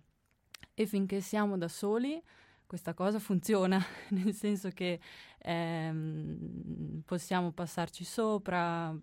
E 0.75 0.87
finché 0.87 1.21
siamo 1.21 1.57
da 1.57 1.69
soli, 1.69 2.21
questa 2.67 2.95
cosa 2.95 3.19
funziona, 3.19 3.83
nel 4.11 4.33
senso 4.35 4.71
che 4.71 5.01
ehm, 5.39 7.03
possiamo 7.05 7.53
passarci 7.53 8.05
sopra, 8.05 8.97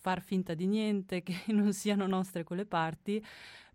far 0.00 0.22
finta 0.22 0.54
di 0.54 0.66
niente, 0.66 1.22
che 1.24 1.44
non 1.48 1.72
siano 1.72 2.06
nostre 2.06 2.44
quelle 2.44 2.66
parti, 2.66 3.24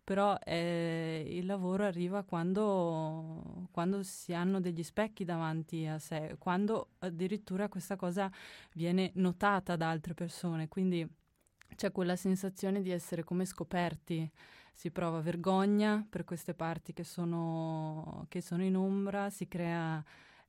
però 0.03 0.37
eh, 0.43 1.25
il 1.27 1.45
lavoro 1.45 1.85
arriva 1.85 2.23
quando, 2.23 3.67
quando, 3.71 4.01
si 4.03 4.33
hanno 4.33 4.59
degli 4.59 4.83
specchi 4.83 5.23
davanti 5.23 5.85
a 5.85 5.99
sé, 5.99 6.35
quando 6.39 6.91
addirittura 6.99 7.69
questa 7.69 7.95
cosa 7.95 8.31
viene 8.73 9.11
notata 9.15 9.75
da 9.75 9.89
altre 9.89 10.13
persone, 10.13 10.67
quindi 10.67 11.07
c'è 11.75 11.91
quella 11.91 12.15
sensazione 12.15 12.81
di 12.81 12.91
essere 12.91 13.23
come 13.23 13.45
scoperti, 13.45 14.29
si 14.73 14.91
prova 14.91 15.19
vergogna 15.21 16.05
per 16.09 16.23
queste 16.23 16.53
parti 16.53 16.93
che 16.93 17.03
sono, 17.03 18.25
che 18.29 18.41
sono 18.41 18.63
in 18.63 18.75
ombra, 18.75 19.29
si 19.29 19.47
crea 19.47 20.03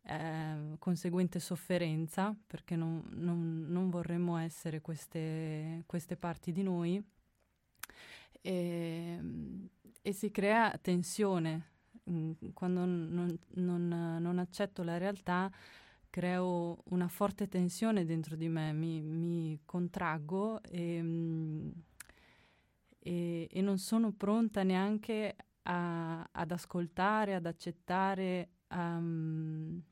eh, 0.05 0.77
conseguente 0.79 1.39
sofferenza 1.39 2.35
perché 2.47 2.75
non, 2.77 3.05
non, 3.11 3.66
non 3.68 3.91
vorremmo 3.91 4.37
essere 4.37 4.81
queste, 4.81 5.85
queste 5.87 6.16
parti 6.16 6.53
di 6.53 6.62
noi 6.62 7.03
e, 8.41 9.16
ehm, 9.18 9.68
e 10.03 10.12
si 10.12 10.31
crea 10.31 10.77
tensione. 10.81 11.70
Mm, 12.11 12.33
quando 12.53 12.85
non, 12.85 13.39
non, 13.55 14.18
non, 14.20 14.39
accetto 14.39 14.83
la 14.83 14.99
realtà, 14.99 15.51
creo 16.13 16.83
una 16.91 17.09
forte 17.09 17.49
tensione 17.49 18.05
dentro 18.05 18.37
di 18.37 18.47
me, 18.47 18.75
mi, 18.75 19.01
mi 19.01 19.59
contraggo 19.65 20.63
e, 20.63 21.03
mm, 21.03 21.71
e, 22.99 23.49
e, 23.51 23.61
non 23.63 23.79
sono 23.79 24.13
pronta 24.13 24.63
neanche 24.63 25.35
a, 25.63 26.29
ad 26.31 26.51
ascoltare, 26.51 27.35
ad 27.35 27.47
accettare. 27.47 28.51
Um, 28.69 29.83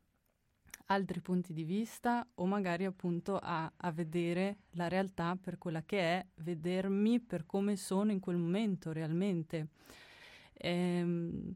altri 0.86 1.20
punti 1.20 1.52
di 1.52 1.64
vista 1.64 2.26
o 2.34 2.46
magari 2.46 2.84
appunto 2.84 3.38
a, 3.38 3.72
a, 3.76 3.92
vedere 3.92 4.62
la 4.72 4.88
realtà 4.88 5.38
per 5.40 5.56
quella 5.56 5.82
che 5.84 6.00
è, 6.00 6.26
vedermi 6.36 7.20
per 7.20 7.46
come 7.46 7.76
sono 7.76 8.10
in 8.10 8.20
quel 8.20 8.36
momento 8.36 8.92
realmente. 8.92 9.68
Ehm, 10.54 11.54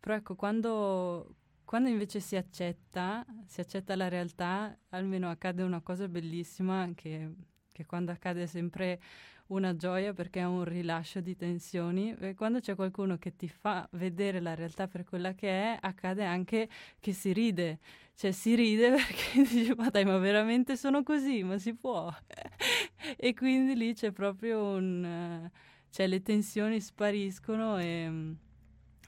però 0.00 0.16
ecco, 0.16 0.34
quando, 0.34 1.36
quando 1.74 1.90
invece 1.90 2.20
si 2.20 2.36
accetta, 2.36 3.26
si 3.46 3.60
accetta 3.60 3.96
la 3.96 4.06
realtà, 4.06 4.78
almeno 4.90 5.28
accade 5.28 5.64
una 5.64 5.80
cosa 5.80 6.06
bellissima 6.06 6.88
che, 6.94 7.28
che 7.72 7.84
quando 7.84 8.12
accade 8.12 8.46
sempre 8.46 9.00
una 9.48 9.74
gioia 9.74 10.12
perché 10.12 10.38
è 10.38 10.44
un 10.44 10.62
rilascio 10.62 11.20
di 11.20 11.34
tensioni. 11.34 12.14
E 12.16 12.34
quando 12.34 12.60
c'è 12.60 12.76
qualcuno 12.76 13.18
che 13.18 13.34
ti 13.34 13.48
fa 13.48 13.88
vedere 13.94 14.38
la 14.38 14.54
realtà 14.54 14.86
per 14.86 15.02
quella 15.02 15.34
che 15.34 15.48
è, 15.48 15.76
accade 15.80 16.24
anche 16.24 16.68
che 17.00 17.12
si 17.12 17.32
ride. 17.32 17.80
Cioè 18.14 18.30
si 18.30 18.54
ride 18.54 18.90
perché 18.94 19.42
dice 19.42 19.74
ma 19.74 19.90
dai 19.90 20.04
ma 20.04 20.18
veramente 20.18 20.76
sono 20.76 21.02
così, 21.02 21.42
ma 21.42 21.58
si 21.58 21.74
può. 21.74 22.08
e 23.16 23.34
quindi 23.34 23.74
lì 23.74 23.94
c'è 23.94 24.12
proprio 24.12 24.62
un... 24.76 25.50
cioè 25.90 26.06
le 26.06 26.22
tensioni 26.22 26.80
spariscono 26.80 27.78
e 27.78 28.36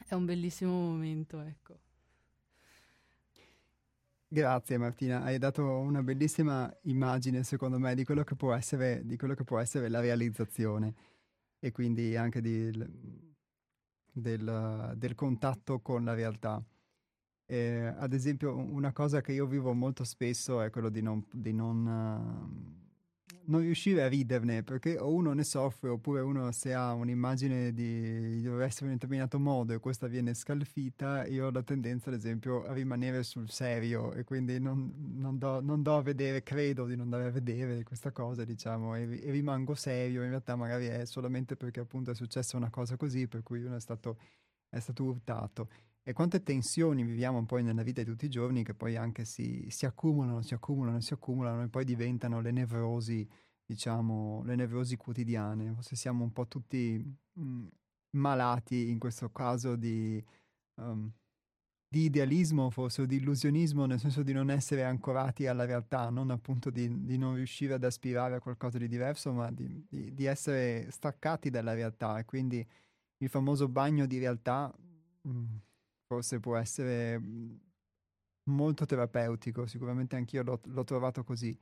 è 0.08 0.14
un 0.14 0.24
bellissimo 0.24 0.72
momento, 0.72 1.40
ecco. 1.42 1.84
Grazie 4.28 4.76
Martina, 4.76 5.22
hai 5.22 5.38
dato 5.38 5.62
una 5.78 6.02
bellissima 6.02 6.72
immagine 6.82 7.44
secondo 7.44 7.78
me 7.78 7.94
di 7.94 8.04
quello 8.04 8.24
che 8.24 8.34
può 8.34 8.52
essere, 8.52 9.04
che 9.06 9.44
può 9.44 9.58
essere 9.60 9.88
la 9.88 10.00
realizzazione 10.00 10.94
e 11.60 11.70
quindi 11.70 12.16
anche 12.16 12.40
di, 12.40 12.70
del, 14.12 14.94
del, 14.96 15.14
contatto 15.14 15.78
con 15.80 16.04
la 16.04 16.14
realtà. 16.14 16.60
Eh, 17.46 17.94
ad 17.96 18.12
esempio 18.12 18.56
una 18.56 18.92
cosa 18.92 19.20
che 19.20 19.32
io 19.32 19.46
vivo 19.46 19.72
molto 19.74 20.02
spesso 20.02 20.60
è 20.60 20.70
quello 20.70 20.88
di 20.88 21.02
non, 21.02 21.24
di 21.32 21.52
non 21.52 22.85
non 23.46 23.60
riuscire 23.60 24.02
a 24.02 24.08
riderne 24.08 24.62
perché 24.62 24.98
o 24.98 25.12
uno 25.12 25.32
ne 25.32 25.44
soffre 25.44 25.88
oppure 25.88 26.20
uno 26.20 26.50
se 26.52 26.72
ha 26.74 26.92
un'immagine 26.92 27.72
di, 27.72 28.40
dover 28.42 28.66
essere 28.66 28.86
in 28.86 28.92
un 28.92 28.94
determinato 28.94 29.38
modo 29.38 29.72
e 29.72 29.78
questa 29.78 30.06
viene 30.06 30.34
scalfita, 30.34 31.26
io 31.26 31.46
ho 31.46 31.50
la 31.50 31.62
tendenza 31.62 32.10
ad 32.10 32.16
esempio 32.16 32.64
a 32.64 32.72
rimanere 32.72 33.22
sul 33.22 33.50
serio 33.50 34.12
e 34.12 34.24
quindi 34.24 34.58
non, 34.58 34.92
non, 35.16 35.38
do, 35.38 35.60
non 35.60 35.82
do, 35.82 35.96
a 35.96 36.02
vedere, 36.02 36.42
credo 36.42 36.86
di 36.86 36.96
non 36.96 37.08
dare 37.08 37.26
a 37.26 37.30
vedere 37.30 37.82
questa 37.82 38.10
cosa 38.12 38.44
diciamo 38.44 38.94
e, 38.94 39.20
e, 39.22 39.30
rimango 39.30 39.74
serio, 39.74 40.22
in 40.22 40.30
realtà 40.30 40.56
magari 40.56 40.86
è 40.86 41.04
solamente 41.04 41.56
perché 41.56 41.80
appunto 41.80 42.10
è 42.10 42.14
successa 42.14 42.56
una 42.56 42.70
cosa 42.70 42.96
così 42.96 43.26
per 43.28 43.42
cui 43.42 43.62
uno 43.62 43.76
è 43.76 43.80
stato, 43.80 44.18
è 44.68 44.78
stato 44.78 45.04
urtato. 45.04 45.68
E 46.08 46.12
quante 46.12 46.44
tensioni 46.44 47.02
viviamo 47.02 47.44
poi 47.46 47.64
nella 47.64 47.82
vita 47.82 48.00
di 48.00 48.08
tutti 48.08 48.26
i 48.26 48.28
giorni 48.28 48.62
che 48.62 48.74
poi 48.74 48.94
anche 48.94 49.24
si, 49.24 49.66
si 49.70 49.86
accumulano, 49.86 50.40
si 50.40 50.54
accumulano, 50.54 51.00
si 51.00 51.12
accumulano 51.12 51.64
e 51.64 51.68
poi 51.68 51.84
diventano 51.84 52.40
le 52.40 52.52
nevrosi, 52.52 53.28
diciamo, 53.64 54.44
le 54.44 54.54
nevrosi 54.54 54.96
quotidiane. 54.96 55.72
Forse 55.74 55.96
siamo 55.96 56.22
un 56.22 56.32
po' 56.32 56.46
tutti 56.46 57.02
mh, 57.32 57.42
mm, 57.42 57.66
malati 58.10 58.88
in 58.88 59.00
questo 59.00 59.30
caso 59.32 59.74
di, 59.74 60.24
um, 60.74 61.10
di, 61.88 62.04
idealismo, 62.04 62.70
forse, 62.70 63.02
o 63.02 63.06
di 63.06 63.16
illusionismo, 63.16 63.84
nel 63.86 63.98
senso 63.98 64.22
di 64.22 64.32
non 64.32 64.48
essere 64.48 64.84
ancorati 64.84 65.48
alla 65.48 65.64
realtà, 65.64 66.08
non 66.10 66.30
appunto 66.30 66.70
di, 66.70 67.04
di 67.04 67.18
non 67.18 67.34
riuscire 67.34 67.74
ad 67.74 67.82
aspirare 67.82 68.36
a 68.36 68.40
qualcosa 68.40 68.78
di 68.78 68.86
diverso, 68.86 69.32
ma 69.32 69.50
di, 69.50 69.84
di 69.88 70.24
essere 70.24 70.88
staccati 70.88 71.50
dalla 71.50 71.74
realtà 71.74 72.20
e 72.20 72.24
quindi 72.24 72.64
il 73.18 73.28
famoso 73.28 73.68
bagno 73.68 74.06
di 74.06 74.18
realtà 74.18 74.72
mh, 75.22 75.30
mm, 75.30 75.56
forse 76.06 76.40
può 76.40 76.56
essere 76.56 77.18
mm, 77.18 77.56
molto 78.50 78.84
terapeutico, 78.84 79.66
sicuramente 79.66 80.16
anch'io 80.16 80.42
l'ho, 80.42 80.60
l'ho 80.64 80.84
trovato 80.84 81.24
così, 81.24 81.56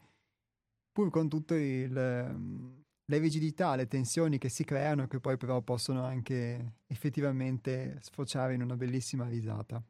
pur 0.92 1.10
con 1.10 1.28
tutte 1.28 1.88
mm, 1.88 2.80
le 3.06 3.18
rigidità, 3.18 3.74
le 3.74 3.86
tensioni 3.86 4.38
che 4.38 4.48
si 4.48 4.64
creano 4.64 5.06
che 5.06 5.20
poi 5.20 5.36
però 5.36 5.60
possono 5.62 6.04
anche 6.04 6.76
effettivamente 6.86 7.98
sfociare 8.00 8.54
in 8.54 8.62
una 8.62 8.76
bellissima 8.76 9.26
risata. 9.28 9.82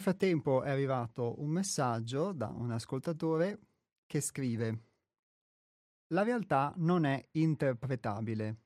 Nel 0.00 0.08
frattempo 0.08 0.62
è 0.62 0.70
arrivato 0.70 1.42
un 1.42 1.50
messaggio 1.50 2.32
da 2.32 2.48
un 2.48 2.70
ascoltatore 2.70 3.58
che 4.06 4.22
scrive 4.22 4.84
La 6.14 6.22
realtà 6.22 6.72
non 6.78 7.04
è 7.04 7.22
interpretabile. 7.32 8.56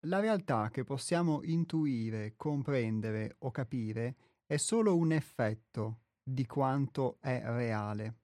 La 0.00 0.20
realtà 0.20 0.68
che 0.70 0.84
possiamo 0.84 1.40
intuire, 1.42 2.34
comprendere 2.36 3.36
o 3.38 3.50
capire 3.50 4.16
è 4.44 4.58
solo 4.58 4.94
un 4.94 5.12
effetto 5.12 6.00
di 6.22 6.44
quanto 6.44 7.16
è 7.20 7.40
reale. 7.46 8.16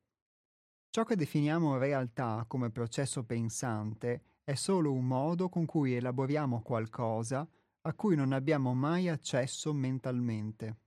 Ciò 0.91 1.05
che 1.05 1.17
definiamo 1.17 1.79
realtà 1.79 2.45
come 2.47 2.69
processo 2.71 3.25
pensante 3.25 4.41
è 4.45 4.53
solo 4.53 4.93
un 4.93 5.07
modo 5.07 5.49
con 5.49 5.65
cui 5.65 5.95
elaboriamo 5.95 6.61
qualcosa 6.61 7.49
a 7.87 7.95
cui 7.95 8.17
non 8.17 8.33
abbiamo 8.33 8.75
mai 8.75 9.09
accesso 9.09 9.73
mentalmente. 9.73 10.84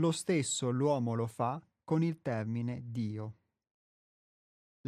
Lo 0.00 0.12
stesso 0.12 0.70
l'uomo 0.70 1.12
lo 1.12 1.26
fa 1.26 1.62
con 1.84 2.02
il 2.02 2.22
termine 2.22 2.80
Dio. 2.86 3.36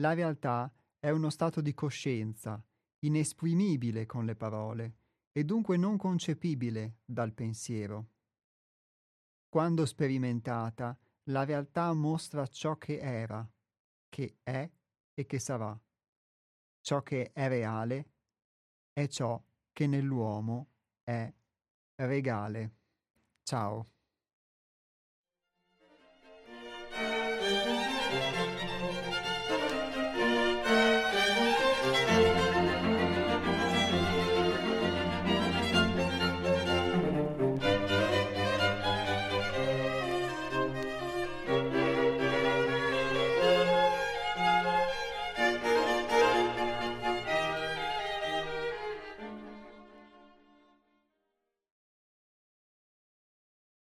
La 0.01 0.15
realtà 0.15 0.73
è 0.99 1.11
uno 1.11 1.29
stato 1.29 1.61
di 1.61 1.75
coscienza, 1.75 2.65
inesprimibile 3.01 4.07
con 4.07 4.25
le 4.25 4.35
parole 4.37 4.97
e 5.31 5.45
dunque 5.45 5.77
non 5.77 5.99
concepibile 5.99 7.01
dal 7.05 7.35
pensiero. 7.35 8.09
Quando 9.51 9.85
sperimentata, 9.85 10.99
la 11.25 11.45
realtà 11.45 11.93
mostra 11.93 12.47
ciò 12.47 12.79
che 12.79 12.99
era, 12.99 13.47
che 14.09 14.39
è 14.43 14.71
e 15.13 15.27
che 15.27 15.39
sarà. 15.39 15.79
Ciò 16.81 17.03
che 17.03 17.33
è 17.33 17.49
reale 17.49 18.13
è 18.95 19.07
ciò 19.09 19.45
che 19.73 19.87
nell'uomo 19.87 20.71
è 21.03 21.31
regale. 21.97 22.77
Ciao. 23.43 23.92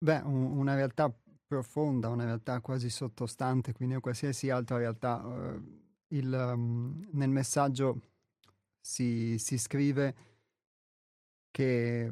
Beh, 0.03 0.21
un- 0.25 0.59
una 0.59 0.75
realtà 0.75 1.15
profonda, 1.47 2.09
una 2.09 2.25
realtà 2.25 2.61
quasi 2.61 2.91
sottostante, 2.91 3.73
quindi 3.73 3.95
a 3.95 4.01
qualsiasi 4.01 4.51
altra 4.51 4.77
realtà. 4.77 5.25
Uh, 5.25 5.81
il, 6.09 6.33
um, 6.33 7.09
nel 7.13 7.31
messaggio 7.31 8.01
si, 8.81 9.39
si 9.39 9.57
scrive 9.59 10.15
che 11.53 12.11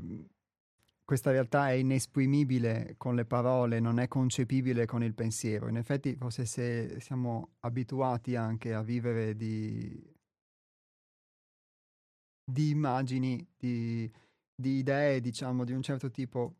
questa 1.04 1.32
realtà 1.32 1.70
è 1.70 1.72
inesprimibile 1.72 2.94
con 2.96 3.16
le 3.16 3.24
parole, 3.24 3.80
non 3.80 3.98
è 3.98 4.06
concepibile 4.06 4.86
con 4.86 5.02
il 5.02 5.14
pensiero. 5.14 5.66
In 5.68 5.76
effetti, 5.76 6.14
forse 6.14 6.44
se 6.46 7.00
siamo 7.00 7.54
abituati 7.60 8.36
anche 8.36 8.72
a 8.72 8.82
vivere 8.82 9.34
di, 9.34 10.00
di 12.44 12.70
immagini, 12.70 13.44
di, 13.56 14.08
di 14.54 14.78
idee, 14.78 15.20
diciamo, 15.20 15.64
di 15.64 15.72
un 15.72 15.82
certo 15.82 16.10
tipo, 16.12 16.59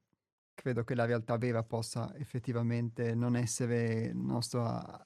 credo 0.61 0.85
che 0.85 0.95
la 0.95 1.07
realtà 1.07 1.39
vera 1.39 1.63
possa 1.63 2.15
effettivamente 2.17 3.15
non 3.15 3.35
essere 3.35 4.13
nostra 4.13 5.03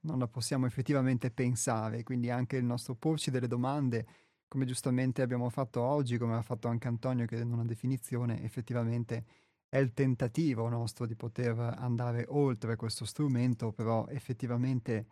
non 0.00 0.18
la 0.18 0.26
possiamo 0.28 0.66
effettivamente 0.66 1.30
pensare, 1.30 2.02
quindi 2.02 2.30
anche 2.30 2.56
il 2.56 2.64
nostro 2.64 2.94
porci 2.94 3.30
delle 3.30 3.46
domande, 3.46 4.06
come 4.48 4.64
giustamente 4.64 5.22
abbiamo 5.22 5.50
fatto 5.50 5.80
oggi, 5.82 6.18
come 6.18 6.36
ha 6.36 6.42
fatto 6.42 6.68
anche 6.68 6.88
Antonio 6.88 7.26
che 7.26 7.36
in 7.36 7.52
una 7.52 7.64
definizione, 7.64 8.42
effettivamente 8.42 9.24
è 9.68 9.78
il 9.78 9.92
tentativo 9.92 10.68
nostro 10.68 11.06
di 11.06 11.14
poter 11.14 11.58
andare 11.58 12.24
oltre 12.28 12.76
questo 12.76 13.04
strumento, 13.04 13.72
però 13.72 14.06
effettivamente 14.08 15.06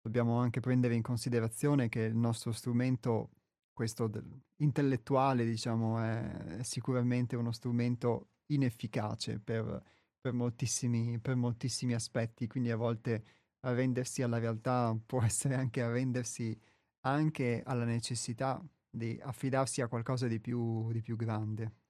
dobbiamo 0.00 0.38
anche 0.38 0.60
prendere 0.60 0.94
in 0.94 1.02
considerazione 1.02 1.88
che 1.88 2.00
il 2.02 2.16
nostro 2.16 2.52
strumento, 2.52 3.30
questo 3.72 4.10
intellettuale, 4.56 5.44
diciamo, 5.44 6.00
è 6.00 6.58
sicuramente 6.62 7.36
uno 7.36 7.52
strumento 7.52 8.26
inefficace 8.54 9.38
per, 9.40 9.82
per, 10.20 10.32
moltissimi, 10.32 11.18
per 11.18 11.36
moltissimi 11.36 11.94
aspetti, 11.94 12.46
quindi 12.46 12.70
a 12.70 12.76
volte 12.76 13.24
arrendersi 13.60 14.22
alla 14.22 14.38
realtà 14.38 14.96
può 15.04 15.22
essere 15.24 15.54
anche 15.54 15.82
arrendersi 15.82 16.58
anche 17.04 17.62
alla 17.64 17.84
necessità 17.84 18.62
di 18.88 19.18
affidarsi 19.22 19.80
a 19.80 19.88
qualcosa 19.88 20.26
di 20.28 20.40
più, 20.40 20.90
di 20.92 21.00
più 21.02 21.16
grande. 21.16 21.81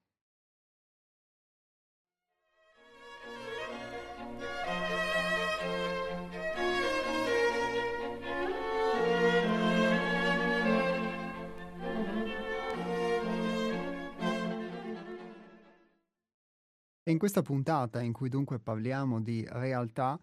In 17.12 17.18
questa 17.18 17.42
puntata 17.42 18.00
in 18.00 18.12
cui 18.12 18.28
dunque 18.28 18.58
parliamo 18.58 19.20
di 19.20 19.46
realtà, 19.48 20.18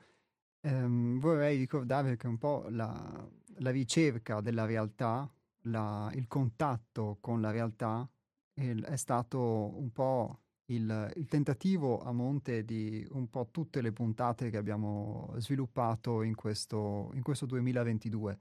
ehm, 0.61 1.19
vorrei 1.19 1.57
ricordarvi 1.57 2.17
che 2.17 2.27
un 2.27 2.37
po' 2.37 2.65
la, 2.69 3.27
la 3.59 3.69
ricerca 3.69 4.41
della 4.41 4.65
realtà, 4.65 5.31
la, 5.63 6.11
il 6.15 6.27
contatto 6.27 7.17
con 7.21 7.41
la 7.41 7.51
realtà 7.51 8.09
il, 8.55 8.83
è 8.83 8.97
stato 8.97 9.39
un 9.39 9.91
po' 9.91 10.39
il, 10.65 11.11
il, 11.15 11.25
tentativo 11.27 11.99
a 11.99 12.11
monte 12.11 12.65
di 12.65 13.05
un 13.11 13.29
po' 13.29 13.49
tutte 13.51 13.81
le 13.81 13.91
puntate 13.91 14.49
che 14.49 14.57
abbiamo 14.57 15.33
sviluppato 15.37 16.23
in 16.23 16.35
questo, 16.35 17.11
in 17.13 17.21
questo 17.21 17.45
2022. 17.45 18.39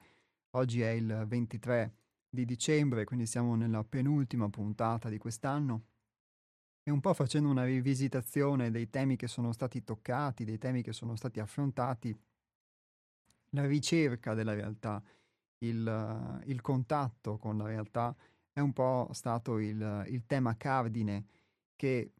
Oggi 0.53 0.81
è 0.81 0.91
il 0.91 1.25
23 1.27 1.95
di 2.29 2.45
dicembre, 2.45 3.05
quindi 3.05 3.27
siamo 3.27 3.55
nella 3.55 3.85
penultima 3.85 4.49
puntata 4.49 5.09
di 5.09 5.19
quest'anno 5.19 5.85
e 6.89 6.91
un 6.91 7.01
po' 7.01 7.12
facendo 7.12 7.51
una 7.51 7.64
rivisitazione 7.64 8.70
dei 8.70 8.89
temi 8.89 9.16
che 9.16 9.28
sono 9.28 9.53
stati 9.53 9.84
toccati, 9.84 10.47
dei 10.47 10.57
temi 10.57 10.82
che 10.82 10.95
sono 10.95 11.16
stati 11.16 11.39
affrontati, 11.39 12.18
la 13.51 13.66
ricerca 13.66 14.32
della 14.32 14.55
realtà, 14.55 15.03
il, 15.59 16.43
il 16.47 16.61
contatto 16.62 17.36
con 17.36 17.59
la 17.59 17.66
realtà 17.66 18.16
è 18.55 18.61
un 18.61 18.72
po' 18.72 19.11
stato 19.12 19.59
il, 19.59 20.07
il 20.09 20.24
tema 20.24 20.57
cardine 20.57 21.26
che 21.76 22.14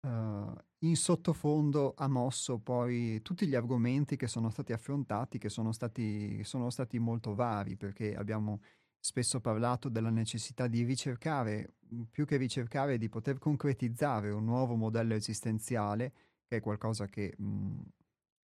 uh, 0.00 0.54
in 0.78 0.96
sottofondo 0.96 1.92
ha 1.94 2.08
mosso 2.08 2.58
poi 2.58 3.20
tutti 3.20 3.46
gli 3.46 3.54
argomenti 3.54 4.16
che 4.16 4.28
sono 4.28 4.48
stati 4.48 4.72
affrontati, 4.72 5.36
che 5.36 5.50
sono 5.50 5.72
stati, 5.72 6.42
sono 6.42 6.70
stati 6.70 6.98
molto 6.98 7.34
vari, 7.34 7.76
perché 7.76 8.16
abbiamo 8.16 8.62
spesso 9.00 9.40
parlato 9.40 9.88
della 9.88 10.10
necessità 10.10 10.66
di 10.66 10.82
ricercare, 10.84 11.74
più 12.10 12.26
che 12.26 12.36
ricercare, 12.36 12.98
di 12.98 13.08
poter 13.08 13.38
concretizzare 13.38 14.30
un 14.30 14.44
nuovo 14.44 14.76
modello 14.76 15.14
esistenziale, 15.14 16.12
che 16.46 16.56
è 16.58 16.60
qualcosa 16.60 17.08
che 17.08 17.34
mh, 17.36 17.80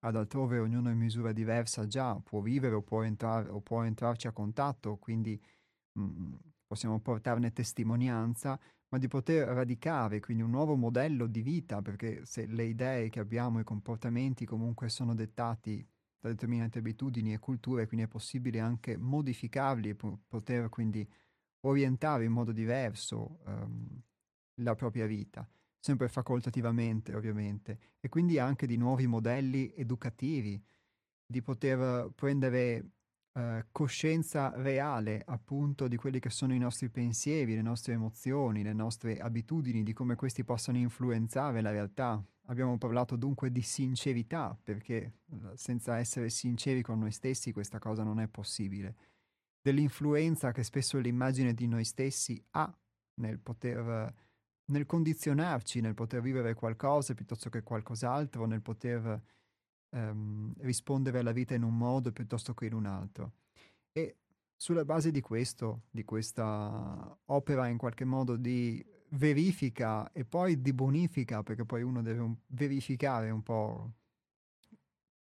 ad 0.03 0.15
altrove 0.15 0.59
ognuno 0.59 0.89
in 0.89 0.97
misura 0.97 1.31
diversa 1.31 1.87
già 1.87 2.19
può 2.19 2.41
vivere 2.41 2.75
o 2.75 2.81
può, 2.81 3.03
entrare, 3.03 3.49
o 3.49 3.61
può 3.61 3.83
entrarci 3.83 4.27
a 4.27 4.31
contatto, 4.31 4.97
quindi 4.97 5.41
mh, 5.93 6.35
possiamo 6.67 6.99
portarne 6.99 7.53
testimonianza, 7.53 8.59
ma 8.89 8.97
di 8.97 9.07
poter 9.07 9.47
radicare 9.47 10.19
quindi 10.19 10.43
un 10.43 10.49
nuovo 10.49 10.75
modello 10.75 11.27
di 11.27 11.41
vita, 11.41 11.81
perché 11.81 12.25
se 12.25 12.45
le 12.45 12.63
idee 12.65 13.09
che 13.09 13.19
abbiamo, 13.19 13.59
i 13.59 13.63
comportamenti 13.63 14.45
comunque 14.45 14.89
sono 14.89 15.15
dettati 15.15 15.87
da 16.21 16.29
determinate 16.29 16.77
abitudini 16.79 17.33
e 17.33 17.39
culture, 17.39 17.87
quindi 17.87 18.05
è 18.05 18.09
possibile 18.09 18.59
anche 18.59 18.95
modificarli 18.95 19.89
e 19.89 19.95
poter 19.95 20.69
quindi 20.69 21.07
orientare 21.61 22.25
in 22.25 22.31
modo 22.31 22.51
diverso 22.51 23.39
um, 23.45 24.01
la 24.61 24.75
propria 24.75 25.07
vita, 25.07 25.47
sempre 25.79 26.07
facoltativamente 26.09 27.15
ovviamente, 27.15 27.79
e 27.99 28.07
quindi 28.07 28.37
anche 28.37 28.67
di 28.67 28.77
nuovi 28.77 29.07
modelli 29.07 29.73
educativi, 29.75 30.63
di 31.25 31.41
poter 31.41 32.11
prendere 32.13 32.91
uh, 33.33 33.65
coscienza 33.71 34.51
reale 34.55 35.21
appunto 35.25 35.87
di 35.87 35.97
quelli 35.97 36.19
che 36.19 36.29
sono 36.29 36.53
i 36.53 36.59
nostri 36.59 36.89
pensieri, 36.89 37.55
le 37.55 37.61
nostre 37.61 37.93
emozioni, 37.93 38.63
le 38.63 38.73
nostre 38.73 39.17
abitudini, 39.17 39.83
di 39.83 39.93
come 39.93 40.15
questi 40.15 40.43
possano 40.43 40.77
influenzare 40.77 41.61
la 41.61 41.71
realtà, 41.71 42.23
Abbiamo 42.51 42.77
parlato 42.77 43.15
dunque 43.15 43.49
di 43.49 43.61
sincerità, 43.61 44.57
perché 44.61 45.19
senza 45.53 45.97
essere 45.97 46.29
sinceri 46.29 46.81
con 46.81 46.99
noi 46.99 47.11
stessi 47.11 47.53
questa 47.53 47.79
cosa 47.79 48.03
non 48.03 48.19
è 48.19 48.27
possibile. 48.27 48.95
Dell'influenza 49.61 50.51
che 50.51 50.63
spesso 50.63 50.97
l'immagine 50.97 51.53
di 51.53 51.67
noi 51.67 51.85
stessi 51.85 52.43
ha 52.51 52.77
nel 53.21 53.39
poter, 53.39 54.13
nel 54.65 54.85
condizionarci, 54.85 55.79
nel 55.79 55.93
poter 55.93 56.21
vivere 56.21 56.53
qualcosa 56.53 57.13
piuttosto 57.13 57.49
che 57.49 57.63
qualcos'altro, 57.63 58.45
nel 58.45 58.61
poter 58.61 59.21
ehm, 59.91 60.53
rispondere 60.59 61.19
alla 61.19 61.31
vita 61.31 61.53
in 61.53 61.63
un 61.63 61.77
modo 61.77 62.11
piuttosto 62.11 62.53
che 62.53 62.65
in 62.65 62.73
un 62.73 62.85
altro. 62.85 63.33
E 63.91 64.17
sulla 64.55 64.85
base 64.85 65.11
di 65.11 65.21
questo, 65.21 65.83
di 65.89 66.03
questa 66.03 67.17
opera 67.25 67.67
in 67.67 67.77
qualche 67.77 68.05
modo 68.05 68.35
di 68.35 68.83
verifica 69.09 70.11
e 70.11 70.23
poi 70.23 70.61
di 70.61 70.73
bonifica, 70.73 71.43
perché 71.43 71.65
poi 71.65 71.81
uno 71.81 72.01
deve 72.01 72.19
un, 72.19 72.35
verificare 72.47 73.29
un 73.29 73.43
po' 73.43 73.91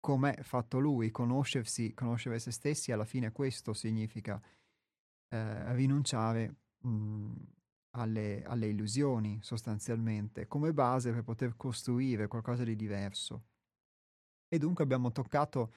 com'è 0.00 0.42
fatto 0.42 0.78
lui, 0.78 1.10
conoscersi, 1.10 1.94
conoscere 1.94 2.38
se 2.38 2.50
stessi, 2.50 2.92
alla 2.92 3.04
fine 3.04 3.32
questo 3.32 3.72
significa 3.72 4.40
eh, 5.28 5.74
rinunciare 5.74 6.54
mh, 6.78 7.32
alle, 7.92 8.44
alle 8.44 8.68
illusioni 8.68 9.38
sostanzialmente, 9.42 10.46
come 10.46 10.72
base 10.72 11.10
per 11.10 11.22
poter 11.22 11.56
costruire 11.56 12.28
qualcosa 12.28 12.64
di 12.64 12.76
diverso. 12.76 13.44
E 14.54 14.58
dunque 14.58 14.84
abbiamo 14.84 15.10
toccato 15.10 15.72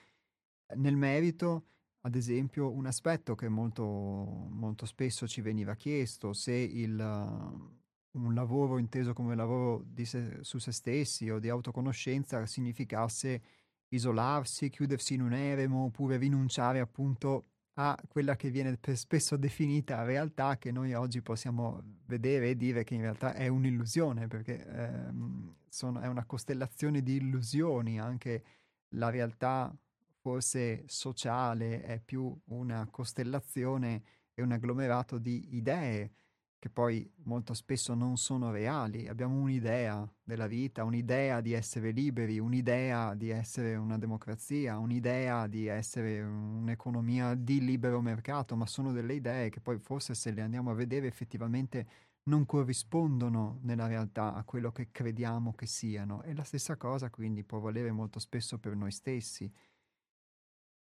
nel 0.76 0.96
merito 0.96 1.66
ad 2.08 2.16
esempio, 2.16 2.72
un 2.72 2.86
aspetto 2.86 3.36
che 3.36 3.50
molto, 3.50 3.84
molto 3.84 4.86
spesso 4.86 5.28
ci 5.28 5.42
veniva 5.42 5.76
chiesto, 5.76 6.32
se 6.32 6.54
il, 6.54 6.98
un 6.98 8.34
lavoro 8.34 8.78
inteso 8.78 9.12
come 9.12 9.36
lavoro 9.36 9.86
se, 10.04 10.38
su 10.42 10.58
se 10.58 10.72
stessi 10.72 11.30
o 11.30 11.40
di 11.40 11.50
autoconoscenza 11.50 12.46
significasse 12.46 13.42
isolarsi, 13.90 14.70
chiudersi 14.70 15.16
in 15.16 15.22
un 15.22 15.34
eremo 15.34 15.86
oppure 15.86 16.16
rinunciare 16.16 16.80
appunto 16.80 17.48
a 17.74 17.98
quella 18.08 18.38
che 18.38 18.50
viene 18.50 18.80
spesso 18.94 19.36
definita 19.36 20.04
realtà 20.04 20.58
che 20.58 20.72
noi 20.72 20.94
oggi 20.94 21.22
possiamo 21.22 21.82
vedere 22.06 22.52
e 22.52 22.56
dire 22.56 22.86
che 22.86 22.96
in 22.96 23.02
realtà 23.02 23.34
è 23.34 23.48
un'illusione 23.48 24.28
perché 24.28 24.66
ehm, 24.66 25.56
sono, 25.68 26.00
è 26.00 26.08
una 26.08 26.26
costellazione 26.26 27.04
di 27.04 27.18
illusioni, 27.18 28.00
anche 28.00 28.44
la 28.90 29.10
realtà 29.10 29.76
forse 30.20 30.84
sociale 30.88 31.82
è 31.84 32.00
più 32.00 32.36
una 32.46 32.88
costellazione 32.90 34.04
e 34.34 34.42
un 34.42 34.52
agglomerato 34.52 35.18
di 35.18 35.56
idee 35.56 36.12
che 36.60 36.70
poi 36.70 37.10
molto 37.24 37.54
spesso 37.54 37.94
non 37.94 38.18
sono 38.18 38.52
reali. 38.52 39.08
Abbiamo 39.08 39.40
un'idea 39.40 40.10
della 40.24 40.48
vita, 40.48 40.84
un'idea 40.84 41.40
di 41.40 41.54
essere 41.54 41.92
liberi, 41.92 42.40
un'idea 42.40 43.14
di 43.14 43.30
essere 43.30 43.76
una 43.76 43.98
democrazia, 43.98 44.78
un'idea 44.78 45.48
di 45.48 45.68
essere 45.68 46.22
un'economia 46.22 47.36
di 47.36 47.64
libero 47.64 48.02
mercato, 48.02 48.56
ma 48.56 48.66
sono 48.66 48.92
delle 48.92 49.14
idee 49.14 49.50
che 49.50 49.62
poi 49.62 49.78
forse 49.80 50.16
se 50.16 50.32
le 50.32 50.42
andiamo 50.42 50.72
a 50.72 50.74
vedere 50.74 51.08
effettivamente 51.08 51.88
non 52.28 52.46
corrispondono 52.46 53.60
nella 53.62 53.88
realtà 53.88 54.34
a 54.34 54.44
quello 54.44 54.72
che 54.72 54.92
crediamo 54.92 55.54
che 55.54 55.66
siano. 55.66 56.24
E 56.24 56.34
la 56.34 56.44
stessa 56.44 56.78
cosa 56.78 57.10
quindi 57.10 57.44
può 57.44 57.60
valere 57.60 57.92
molto 57.92 58.20
spesso 58.20 58.60
per 58.60 58.76
noi 58.76 58.92
stessi. 58.92 59.52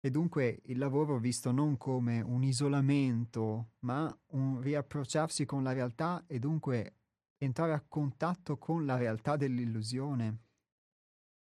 E 0.03 0.11
dunque 0.11 0.63
il 0.67 0.79
lavoro 0.79 1.19
visto 1.19 1.51
non 1.51 1.77
come 1.77 2.21
un 2.23 2.43
isolamento, 2.43 3.73
ma 3.81 4.15
un 4.29 4.61
riapprocciarsi 4.61 5.45
con 5.45 5.63
la 5.63 5.73
realtà 5.73 6.25
e 6.27 6.39
dunque 6.39 6.97
entrare 7.37 7.73
a 7.73 7.85
contatto 7.87 8.57
con 8.57 8.87
la 8.87 8.97
realtà 8.97 9.37
dell'illusione, 9.37 10.39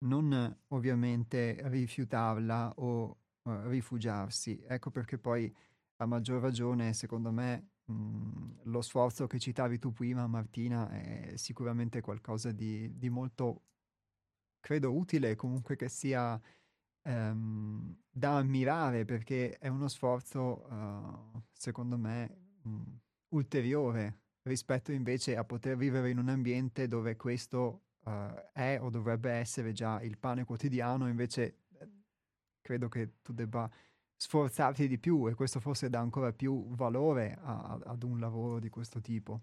non 0.04 0.58
ovviamente 0.68 1.60
rifiutarla 1.68 2.74
o 2.76 3.18
uh, 3.42 3.68
rifugiarsi. 3.68 4.60
Ecco 4.66 4.90
perché 4.90 5.18
poi 5.18 5.52
a 5.96 6.06
maggior 6.06 6.40
ragione, 6.40 6.92
secondo 6.92 7.30
me, 7.30 7.70
lo 8.64 8.82
sforzo 8.82 9.26
che 9.26 9.38
citavi 9.38 9.78
tu 9.78 9.92
prima, 9.92 10.26
Martina, 10.26 10.88
è 10.90 11.32
sicuramente 11.36 12.00
qualcosa 12.00 12.52
di, 12.52 12.98
di 12.98 13.08
molto, 13.08 13.62
credo, 14.60 14.92
utile, 14.92 15.36
comunque 15.36 15.76
che 15.76 15.88
sia 15.88 16.40
ehm, 17.02 17.96
da 18.10 18.36
ammirare 18.36 19.04
perché 19.04 19.58
è 19.58 19.68
uno 19.68 19.88
sforzo, 19.88 20.66
uh, 20.68 21.42
secondo 21.52 21.96
me, 21.96 22.36
mh, 22.62 22.82
ulteriore 23.28 24.18
rispetto 24.42 24.92
invece 24.92 25.36
a 25.36 25.44
poter 25.44 25.76
vivere 25.76 26.10
in 26.10 26.18
un 26.18 26.28
ambiente 26.28 26.88
dove 26.88 27.16
questo 27.16 27.82
uh, 28.04 28.50
è 28.52 28.78
o 28.80 28.90
dovrebbe 28.90 29.30
essere 29.30 29.72
già 29.72 30.00
il 30.02 30.18
pane 30.18 30.44
quotidiano, 30.44 31.08
invece 31.08 31.58
eh, 31.78 31.88
credo 32.60 32.88
che 32.88 33.20
tu 33.22 33.32
debba 33.32 33.70
sforzarti 34.20 34.86
di 34.86 34.98
più 34.98 35.28
e 35.28 35.34
questo 35.34 35.60
forse 35.60 35.88
dà 35.88 35.98
ancora 35.98 36.30
più 36.32 36.68
valore 36.74 37.38
a, 37.40 37.78
ad 37.82 38.02
un 38.02 38.20
lavoro 38.20 38.58
di 38.58 38.68
questo 38.68 39.00
tipo. 39.00 39.40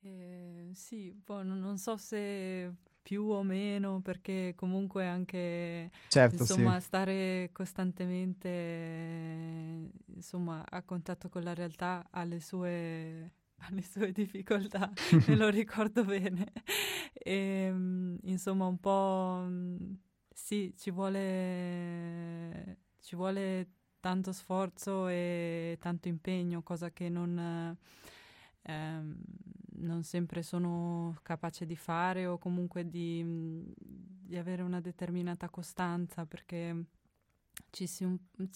Eh, 0.00 0.70
sì, 0.74 1.12
boh, 1.12 1.42
non 1.44 1.78
so 1.78 1.96
se 1.96 2.74
più 3.00 3.22
o 3.30 3.42
meno, 3.44 4.00
perché 4.00 4.54
comunque 4.56 5.06
anche 5.06 5.90
certo, 6.08 6.42
insomma, 6.42 6.78
sì. 6.80 6.86
stare 6.86 7.50
costantemente 7.52 8.48
insomma, 10.06 10.64
a 10.68 10.82
contatto 10.82 11.28
con 11.28 11.42
la 11.42 11.54
realtà 11.54 12.06
ha 12.10 12.24
le 12.24 12.40
sue, 12.40 13.32
ha 13.58 13.68
le 13.70 13.82
sue 13.82 14.10
difficoltà, 14.12 14.90
me 15.28 15.36
lo 15.36 15.48
ricordo 15.50 16.04
bene. 16.04 16.52
E, 17.12 17.32
ehm, 17.68 18.18
insomma, 18.24 18.66
un 18.66 18.78
po' 18.80 19.46
sì, 20.34 20.74
ci 20.76 20.90
vuole, 20.90 21.20
ci 23.04 23.16
vuole 23.16 23.68
tanto 24.00 24.32
sforzo 24.32 25.08
e 25.08 25.76
tanto 25.78 26.08
impegno, 26.08 26.62
cosa 26.62 26.90
che 26.90 27.08
non... 27.08 27.76
Ehm, 28.62 29.20
non 29.76 30.02
sempre 30.04 30.42
sono 30.42 31.18
capace 31.22 31.66
di 31.66 31.76
fare 31.76 32.26
o 32.26 32.38
comunque 32.38 32.88
di, 32.88 33.64
di 33.76 34.36
avere 34.36 34.62
una 34.62 34.80
determinata 34.80 35.48
costanza 35.50 36.24
perché 36.24 36.84
ci, 37.70 37.86
si 37.86 38.04
un, 38.04 38.16
un 38.38 38.50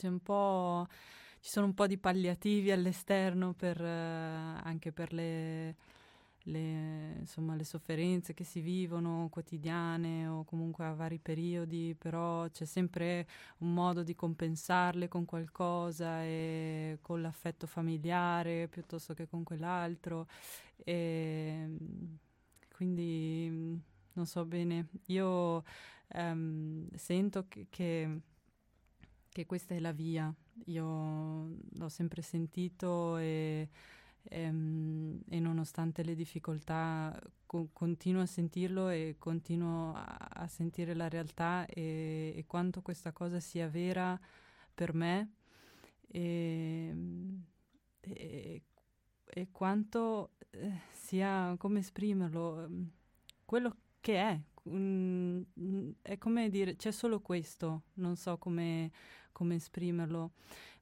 ci 1.41 1.51
sono 1.51 1.67
un 1.67 1.75
po' 1.75 1.87
di 1.87 1.99
palliativi 1.99 2.71
all'esterno 2.71 3.53
per, 3.53 3.83
eh, 3.83 4.61
anche 4.63 4.93
per 4.93 5.13
le, 5.13 5.77
le, 6.49 7.17
insomma, 7.21 7.55
le 7.55 7.65
sofferenze 7.65 8.35
che 8.35 8.45
si 8.45 8.61
vivono 8.61 9.29
quotidiane 9.31 10.27
o 10.27 10.45
comunque 10.45 10.85
a 10.85 10.93
vari 10.95 11.19
periodi, 11.19 11.95
però 11.97 12.49
c'è 12.49 12.65
sempre 12.65 13.27
un 13.59 13.73
modo 13.73 14.03
di 14.03 14.15
compensarle 14.15 15.09
con 15.09 15.25
qualcosa 15.25 16.23
e 16.23 16.99
con 17.03 17.21
l'affetto 17.21 17.67
familiare 17.67 18.69
piuttosto 18.69 19.15
che 19.15 19.27
con 19.27 19.43
quell'altro. 19.45 20.27
E 20.77 21.77
quindi 22.75 23.81
non 24.13 24.27
so 24.27 24.45
bene, 24.45 24.89
io 25.07 25.65
ehm, 26.09 26.89
sento 26.95 27.47
che, 27.49 27.67
che, 27.71 28.21
che 29.29 29.47
questa 29.47 29.75
è 29.75 29.81
la 29.81 29.93
via, 29.93 30.33
io 30.67 31.57
l'ho 31.73 31.89
sempre 31.89 32.23
sentito 32.23 33.17
e, 33.19 33.69
ehm, 34.25 35.21
e 35.29 35.41
nonostante 35.41 36.03
le 36.03 36.15
difficoltà 36.15 37.19
co- 37.47 37.69
continuo 37.73 38.23
a 38.23 38.27
sentirlo 38.27 38.89
e 38.89 39.17
continuo 39.19 39.95
a, 39.95 40.17
a 40.31 40.49
sentire 40.49 40.95
la 40.95 41.09
realtà 41.09 41.67
e, 41.67 42.33
e, 42.37 42.45
quanto 42.47 42.83
questa 42.83 43.13
cosa 43.13 43.41
sia 43.41 43.69
vera 43.69 44.19
per 44.75 44.95
me. 44.95 45.33
E, 46.11 46.95
e, 48.01 48.63
e 49.25 49.49
quanto 49.53 50.31
eh, 50.51 50.73
sia 50.91 51.55
come 51.59 51.81
esprimerlo 51.81 52.65
ehm, 52.65 52.91
quello 53.45 53.77
che 54.01 54.17
è. 54.17 54.41
È 56.03 56.19
come 56.19 56.51
dire 56.51 56.77
c'è 56.77 56.91
solo 56.91 57.21
questo 57.21 57.85
non 57.95 58.17
so 58.17 58.37
come, 58.37 58.91
come 59.33 59.55
esprimerlo 59.55 60.33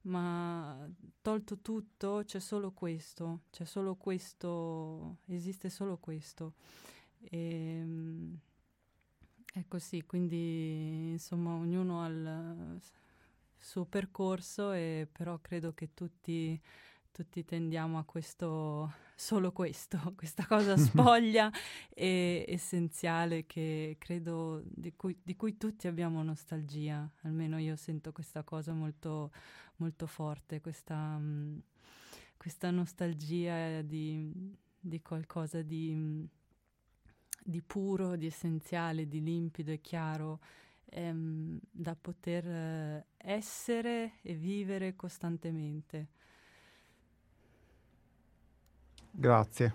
ma 0.07 0.89
tolto 1.21 1.59
tutto 1.61 2.23
c'è 2.25 2.41
solo 2.41 2.73
questo, 2.73 3.43
c'è 3.51 3.65
solo 3.65 3.97
questo, 3.97 5.19
esiste 5.27 5.69
solo 5.71 5.99
questo. 5.99 6.55
E, 7.21 7.39
ehm, 7.81 8.39
è 9.53 9.65
così, 9.69 10.03
quindi 10.05 11.11
insomma 11.13 11.55
ognuno 11.55 12.03
ha 12.03 12.07
il 12.09 12.81
suo 13.59 13.85
percorso 13.85 14.73
e 14.73 15.09
però 15.11 15.39
credo 15.41 15.73
che 15.75 15.95
tutti, 15.95 16.61
tutti 17.17 17.47
tendiamo 17.47 17.97
a 17.99 18.05
questo, 18.05 18.93
solo 19.15 19.51
questo, 19.51 19.99
questa 20.15 20.45
cosa 20.45 20.77
spoglia 20.77 21.51
e 21.89 22.45
essenziale 22.47 23.47
che 23.47 23.97
credo 23.99 24.61
di 24.67 24.93
cui, 24.95 25.19
di 25.23 25.35
cui 25.35 25.57
tutti 25.57 25.87
abbiamo 25.87 26.23
nostalgia, 26.23 27.11
almeno 27.23 27.57
io 27.59 27.75
sento 27.77 28.13
questa 28.13 28.43
cosa 28.43 28.75
molto 28.75 29.31
molto 29.77 30.07
forte, 30.07 30.61
questa, 30.61 31.17
um, 31.17 31.61
questa 32.37 32.71
nostalgia 32.71 33.81
di, 33.83 34.31
di 34.79 35.01
qualcosa 35.01 35.63
di, 35.63 36.27
di, 37.43 37.63
puro, 37.63 38.17
di 38.17 38.27
essenziale, 38.27 39.09
di 39.09 39.23
limpido 39.23 39.73
e 39.73 39.81
chiaro 39.81 40.41
ehm, 40.85 41.59
da 41.71 41.95
poter 41.95 42.47
eh, 42.47 43.07
essere 43.17 44.13
e 44.23 44.35
vivere 44.35 44.95
costantemente. 44.95 46.09
Grazie. 49.19 49.73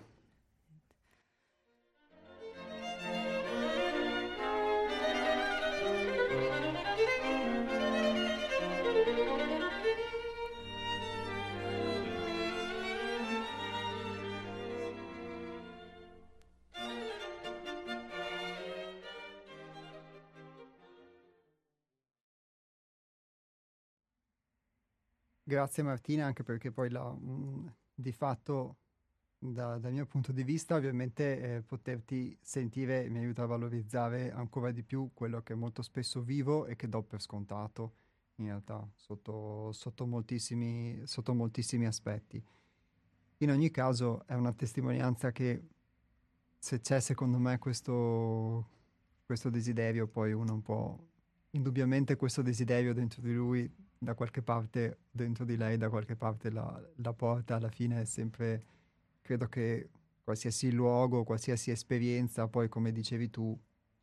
Grazie 25.43 25.83
Martina, 25.83 26.25
anche 26.25 26.43
perché 26.43 26.71
poi 26.71 26.89
la, 26.89 27.11
mh, 27.11 27.17
mm, 27.19 27.67
di 27.93 28.13
fatto 28.13 28.77
da, 29.43 29.79
dal 29.79 29.91
mio 29.91 30.05
punto 30.05 30.31
di 30.31 30.43
vista 30.43 30.75
ovviamente 30.75 31.55
eh, 31.55 31.61
poterti 31.63 32.37
sentire 32.39 33.09
mi 33.09 33.17
aiuta 33.17 33.43
a 33.43 33.47
valorizzare 33.47 34.31
ancora 34.31 34.71
di 34.71 34.83
più 34.83 35.09
quello 35.15 35.41
che 35.41 35.55
molto 35.55 35.81
spesso 35.81 36.21
vivo 36.21 36.67
e 36.67 36.75
che 36.75 36.87
do 36.87 37.01
per 37.01 37.21
scontato 37.21 37.93
in 38.35 38.45
realtà 38.45 38.87
sotto, 38.95 39.71
sotto, 39.71 40.05
moltissimi, 40.05 41.01
sotto 41.05 41.33
moltissimi 41.33 41.87
aspetti. 41.87 42.43
In 43.37 43.49
ogni 43.49 43.71
caso 43.71 44.25
è 44.27 44.35
una 44.35 44.53
testimonianza 44.53 45.31
che 45.31 45.63
se 46.59 46.79
c'è 46.79 46.99
secondo 46.99 47.39
me 47.39 47.57
questo, 47.57 48.69
questo 49.25 49.49
desiderio 49.49 50.07
poi 50.07 50.33
uno 50.33 50.53
un 50.53 50.61
po' 50.61 51.07
indubbiamente 51.51 52.15
questo 52.15 52.43
desiderio 52.43 52.93
dentro 52.93 53.21
di 53.21 53.33
lui 53.33 53.71
da 53.97 54.13
qualche 54.13 54.43
parte 54.43 54.99
dentro 55.09 55.45
di 55.45 55.57
lei, 55.57 55.77
da 55.77 55.89
qualche 55.89 56.15
parte 56.15 56.51
la, 56.51 56.79
la 56.97 57.13
porta, 57.13 57.55
alla 57.55 57.69
fine 57.69 58.01
è 58.01 58.05
sempre, 58.05 58.65
credo 59.31 59.47
che 59.47 59.89
qualsiasi 60.23 60.73
luogo, 60.73 61.23
qualsiasi 61.23 61.71
esperienza, 61.71 62.49
poi 62.49 62.67
come 62.67 62.91
dicevi 62.91 63.29
tu, 63.29 63.57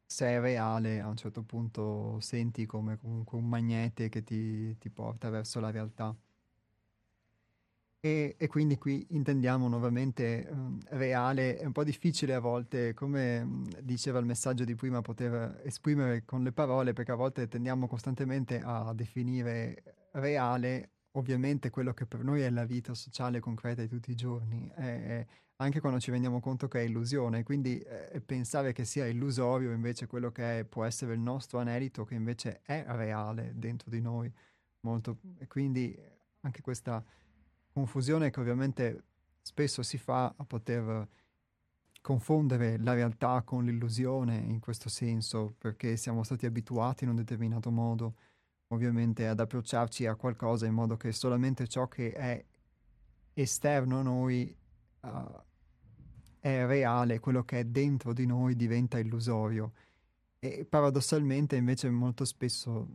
se 0.06 0.26
è 0.26 0.40
reale, 0.40 1.00
a 1.00 1.08
un 1.08 1.16
certo 1.16 1.42
punto 1.42 2.18
senti 2.20 2.64
come 2.64 2.96
comunque 2.96 3.36
un 3.36 3.46
magnete 3.46 4.08
che 4.08 4.24
ti, 4.24 4.76
ti 4.78 4.88
porta 4.88 5.28
verso 5.28 5.60
la 5.60 5.70
realtà. 5.70 6.16
E, 8.00 8.36
e, 8.38 8.46
quindi 8.46 8.78
qui 8.78 9.04
intendiamo 9.10 9.68
nuovamente 9.68 10.46
um, 10.50 10.78
reale, 10.90 11.58
è 11.58 11.66
un 11.66 11.72
po' 11.72 11.84
difficile 11.84 12.32
a 12.32 12.40
volte, 12.40 12.94
come 12.94 13.64
diceva 13.82 14.18
il 14.18 14.24
messaggio 14.24 14.64
di 14.64 14.74
prima, 14.76 15.02
poter 15.02 15.60
esprimere 15.64 16.24
con 16.24 16.42
le 16.42 16.52
parole, 16.52 16.94
perché 16.94 17.12
a 17.12 17.16
volte 17.16 17.48
tendiamo 17.48 17.86
costantemente 17.86 18.62
a 18.64 18.94
definire 18.94 20.08
reale 20.12 20.92
ovviamente 21.18 21.70
quello 21.70 21.92
che 21.92 22.06
per 22.06 22.24
noi 22.24 22.40
è 22.42 22.50
la 22.50 22.64
vita 22.64 22.94
sociale 22.94 23.40
concreta 23.40 23.82
di 23.82 23.88
tutti 23.88 24.10
i 24.10 24.14
giorni, 24.14 24.70
è, 24.74 24.82
è 24.82 25.26
anche 25.56 25.80
quando 25.80 25.98
ci 25.98 26.10
rendiamo 26.10 26.40
conto 26.40 26.68
che 26.68 26.80
è 26.80 26.84
illusione, 26.84 27.42
quindi 27.42 27.80
eh, 27.80 28.20
pensare 28.24 28.72
che 28.72 28.84
sia 28.84 29.06
illusorio 29.06 29.72
invece 29.72 30.06
quello 30.06 30.30
che 30.30 30.60
è, 30.60 30.64
può 30.64 30.84
essere 30.84 31.14
il 31.14 31.20
nostro 31.20 31.58
anelito 31.58 32.04
che 32.04 32.14
invece 32.14 32.60
è 32.62 32.84
reale 32.88 33.52
dentro 33.56 33.90
di 33.90 34.00
noi, 34.00 34.32
molto, 34.80 35.18
e 35.38 35.46
quindi 35.48 35.96
anche 36.40 36.60
questa 36.62 37.04
confusione 37.72 38.30
che 38.30 38.40
ovviamente 38.40 39.04
spesso 39.42 39.82
si 39.82 39.98
fa 39.98 40.32
a 40.36 40.44
poter 40.44 41.08
confondere 42.00 42.78
la 42.78 42.94
realtà 42.94 43.42
con 43.42 43.64
l'illusione 43.64 44.36
in 44.36 44.60
questo 44.60 44.88
senso, 44.88 45.54
perché 45.58 45.96
siamo 45.96 46.22
stati 46.22 46.46
abituati 46.46 47.02
in 47.04 47.10
un 47.10 47.16
determinato 47.16 47.70
modo, 47.70 48.14
ovviamente, 48.68 49.26
ad 49.26 49.40
approcciarci 49.40 50.06
a 50.06 50.14
qualcosa 50.14 50.66
in 50.66 50.74
modo 50.74 50.96
che 50.96 51.12
solamente 51.12 51.66
ciò 51.66 51.88
che 51.88 52.12
è 52.12 52.44
esterno 53.34 54.00
a 54.00 54.02
noi 54.02 54.54
uh, 55.00 55.42
è 56.40 56.66
reale, 56.66 57.20
quello 57.20 57.44
che 57.44 57.60
è 57.60 57.64
dentro 57.64 58.12
di 58.12 58.26
noi 58.26 58.56
diventa 58.56 58.98
illusorio. 58.98 59.72
E 60.38 60.66
paradossalmente 60.68 61.56
invece 61.56 61.90
molto 61.90 62.24
spesso 62.24 62.86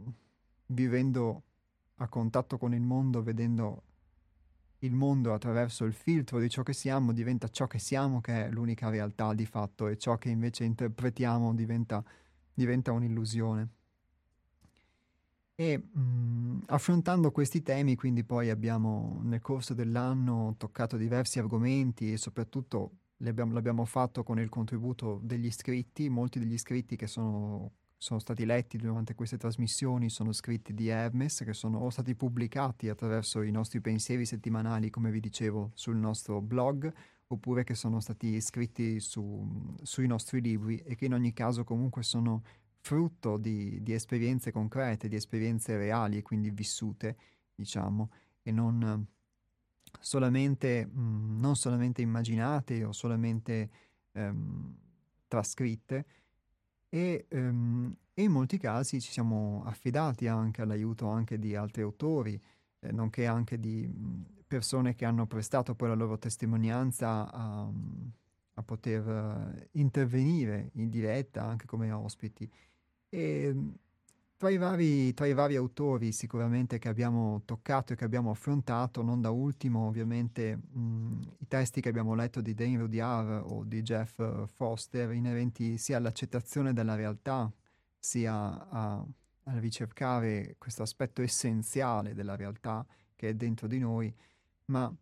vivendo 0.67 1.43
a 1.95 2.07
contatto 2.07 2.57
con 2.57 2.73
il 2.73 2.81
mondo, 2.81 3.21
vedendo 3.21 3.83
il 4.79 4.93
mondo 4.93 5.33
attraverso 5.33 5.85
il 5.85 5.93
filtro 5.93 6.39
di 6.39 6.49
ciò 6.49 6.61
che 6.61 6.73
siamo 6.73 7.13
diventa 7.13 7.47
ciò 7.47 7.67
che 7.67 7.79
siamo, 7.79 8.21
che 8.21 8.45
è 8.45 8.49
l'unica 8.49 8.89
realtà 8.89 9.33
di 9.33 9.45
fatto, 9.45 9.87
e 9.87 9.97
ciò 9.97 10.17
che 10.17 10.29
invece 10.29 10.65
interpretiamo 10.65 11.53
diventa, 11.53 12.03
diventa 12.53 12.91
un'illusione. 12.91 13.69
E 15.55 15.77
mh, 15.77 15.99
mm, 15.99 16.59
affrontando 16.67 17.31
questi 17.31 17.61
temi, 17.61 17.95
quindi 17.95 18.23
poi 18.23 18.49
abbiamo 18.49 19.19
nel 19.23 19.41
corso 19.41 19.73
dell'anno 19.73 20.55
toccato 20.57 20.97
diversi 20.97 21.39
argomenti 21.39 22.11
e 22.11 22.17
soprattutto 22.17 22.97
abbiamo, 23.23 23.53
l'abbiamo 23.53 23.85
fatto 23.85 24.23
con 24.23 24.39
il 24.39 24.49
contributo 24.49 25.19
degli 25.23 25.45
iscritti, 25.45 26.09
molti 26.09 26.39
degli 26.39 26.53
iscritti 26.53 26.95
che 26.95 27.07
sono 27.07 27.71
sono 28.03 28.19
stati 28.19 28.43
letti 28.43 28.77
durante 28.77 29.15
queste 29.15 29.37
trasmissioni 29.37 30.09
sono 30.09 30.33
scritti 30.33 30.73
di 30.73 30.89
Hermes 30.89 31.41
che 31.45 31.53
sono 31.53 31.89
stati 31.89 32.15
pubblicati 32.15 32.89
attraverso 32.89 33.41
i 33.41 33.49
nostri 33.49 33.79
pensieri 33.79 34.25
settimanali, 34.25 34.89
come 34.89 35.09
vi 35.09 35.21
dicevo, 35.21 35.71
sul 35.73 35.95
nostro 35.95 36.41
blog, 36.41 36.91
oppure 37.27 37.63
che 37.63 37.75
sono 37.75 38.01
stati 38.01 38.41
scritti 38.41 38.99
su, 38.99 39.77
sui 39.83 40.05
nostri 40.05 40.41
libri 40.41 40.79
e 40.79 40.95
che 40.95 41.05
in 41.05 41.13
ogni 41.13 41.31
caso 41.31 41.63
comunque 41.63 42.03
sono 42.03 42.43
frutto 42.83 43.37
di, 43.37 43.81
di 43.81 43.93
esperienze 43.93 44.51
concrete, 44.51 45.07
di 45.07 45.15
esperienze 45.15 45.77
reali 45.77 46.17
e 46.17 46.21
quindi 46.21 46.49
vissute, 46.51 47.15
diciamo, 47.55 48.11
e 48.43 48.51
non, 48.51 49.07
solamente, 50.01 50.85
mh, 50.85 50.99
mm, 50.99 51.39
non 51.39 51.55
solamente 51.55 52.01
immaginate 52.01 52.83
o 52.83 52.91
solamente 52.91 53.69
ehm, 54.11 54.75
trascritte 55.29 56.05
e, 56.89 57.25
ehm, 57.29 57.95
e, 58.13 58.21
in 58.21 58.31
molti 58.31 58.57
casi 58.57 58.99
ci 58.99 59.11
siamo 59.11 59.63
affidati 59.65 60.27
anche 60.27 60.61
all'aiuto 60.61 61.07
anche 61.07 61.39
di 61.39 61.55
altri 61.55 61.83
autori, 61.83 62.39
eh, 62.79 62.91
nonché 62.91 63.25
anche 63.25 63.59
di 63.61 63.87
mm, 63.87 64.21
persone 64.45 64.93
che 64.93 65.05
hanno 65.05 65.25
prestato 65.25 65.73
poi 65.73 65.87
la 65.87 65.95
loro 65.95 66.17
testimonianza 66.19 67.31
a, 67.31 67.71
a 68.55 68.61
poter 68.61 69.07
uh, 69.07 69.67
intervenire 69.71 70.71
in 70.73 70.89
diretta 70.89 71.45
anche 71.45 71.65
come 71.65 71.91
ospiti. 71.91 72.51
E 73.13 73.55
tra 74.37 74.49
i, 74.49 74.57
vari, 74.57 75.13
tra 75.13 75.27
i 75.27 75.33
vari 75.33 75.55
autori 75.55 76.11
sicuramente 76.11 76.79
che 76.79 76.89
abbiamo 76.89 77.43
toccato 77.45 77.93
e 77.93 77.95
che 77.95 78.03
abbiamo 78.03 78.31
affrontato, 78.31 79.03
non 79.03 79.21
da 79.21 79.29
ultimo 79.29 79.85
ovviamente 79.85 80.55
mh, 80.55 81.19
i 81.37 81.47
testi 81.47 81.79
che 81.79 81.89
abbiamo 81.89 82.15
letto 82.15 82.41
di 82.41 82.55
Dane 82.55 82.79
Rudyard 82.79 83.43
o 83.45 83.63
di 83.63 83.83
Jeff 83.83 84.19
Foster 84.47 85.11
inerenti 85.13 85.77
sia 85.77 85.97
all'accettazione 85.97 86.73
della 86.73 86.95
realtà 86.95 87.49
sia 87.99 88.67
a, 88.67 88.95
a 88.95 89.59
ricercare 89.59 90.55
questo 90.57 90.81
aspetto 90.81 91.21
essenziale 91.21 92.15
della 92.15 92.35
realtà 92.35 92.83
che 93.15 93.29
è 93.29 93.33
dentro 93.35 93.67
di 93.67 93.77
noi, 93.77 94.11
ma 94.65 94.93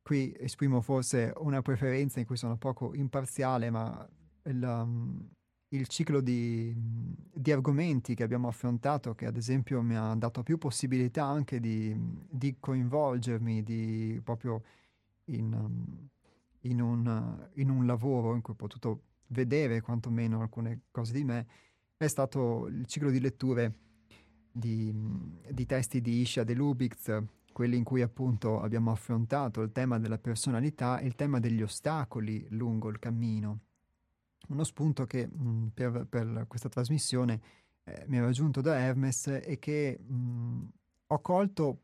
qui 0.00 0.34
esprimo 0.38 0.80
forse 0.80 1.32
una 1.38 1.60
preferenza 1.62 2.20
in 2.20 2.26
cui 2.26 2.36
sono 2.36 2.56
poco 2.56 2.94
imparziale, 2.94 3.68
ma 3.70 4.08
il, 4.44 4.62
um, 4.62 5.28
il 5.70 5.86
ciclo 5.86 6.20
di, 6.20 6.72
di, 6.74 7.52
argomenti 7.52 8.14
che 8.14 8.22
abbiamo 8.22 8.48
affrontato, 8.48 9.14
che 9.14 9.26
ad 9.26 9.36
esempio 9.36 9.82
mi 9.82 9.96
ha 9.96 10.14
dato 10.14 10.42
più 10.42 10.56
possibilità 10.56 11.24
anche 11.24 11.60
di, 11.60 11.94
di 12.28 12.56
coinvolgermi 12.58 13.62
di, 13.62 14.20
proprio 14.24 14.62
in, 15.26 16.08
in, 16.60 16.80
un, 16.80 17.48
in, 17.54 17.68
un, 17.68 17.86
lavoro 17.86 18.34
in 18.34 18.40
cui 18.40 18.54
ho 18.54 18.56
potuto 18.56 19.02
vedere 19.28 19.82
quantomeno 19.82 20.40
alcune 20.40 20.84
cose 20.90 21.12
di 21.12 21.24
me, 21.24 21.46
è 21.98 22.06
stato 22.06 22.66
il 22.68 22.86
ciclo 22.86 23.10
di 23.10 23.20
letture 23.20 23.74
di, 24.50 24.90
di 25.50 25.66
testi 25.66 26.00
di 26.00 26.20
Isha 26.20 26.44
De 26.44 26.54
Lubitz, 26.54 27.22
quelli 27.52 27.76
in 27.76 27.84
cui 27.84 28.00
appunto 28.00 28.62
abbiamo 28.62 28.90
affrontato 28.90 29.60
il 29.60 29.72
tema 29.72 29.98
della 29.98 30.18
personalità 30.18 30.98
e 30.98 31.06
il 31.06 31.14
tema 31.14 31.40
degli 31.40 31.60
ostacoli 31.60 32.46
lungo 32.50 32.88
il 32.88 32.98
cammino 32.98 33.60
uno 34.48 34.64
spunto 34.64 35.06
che 35.06 35.26
mh, 35.26 35.70
per, 35.74 36.06
per, 36.08 36.44
questa 36.48 36.68
trasmissione 36.68 37.40
eh, 37.84 38.04
mi 38.08 38.18
era 38.18 38.30
giunto 38.30 38.60
da 38.60 38.78
Hermes 38.78 39.26
e 39.42 39.58
che 39.58 39.98
mh, 39.98 40.68
ho 41.06 41.20
colto 41.20 41.82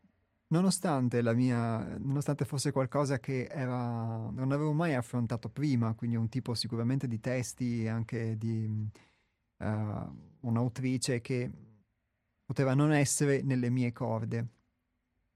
nonostante 0.48 1.22
mia, 1.34 1.96
nonostante 1.98 2.44
fosse 2.44 2.70
qualcosa 2.70 3.18
che 3.18 3.46
era, 3.50 4.30
non 4.30 4.52
avevo 4.52 4.72
mai 4.72 4.94
affrontato 4.94 5.48
prima, 5.48 5.94
quindi 5.94 6.16
un 6.16 6.28
tipo 6.28 6.54
sicuramente 6.54 7.08
di 7.08 7.20
testi 7.20 7.82
e 7.82 7.88
anche 7.88 8.36
di 8.36 8.88
uh, 9.58 9.66
un'autrice 10.40 11.20
che 11.20 11.50
poteva 12.44 12.74
non 12.74 12.92
essere 12.92 13.42
nelle 13.42 13.70
mie 13.70 13.92
corde. 13.92 14.48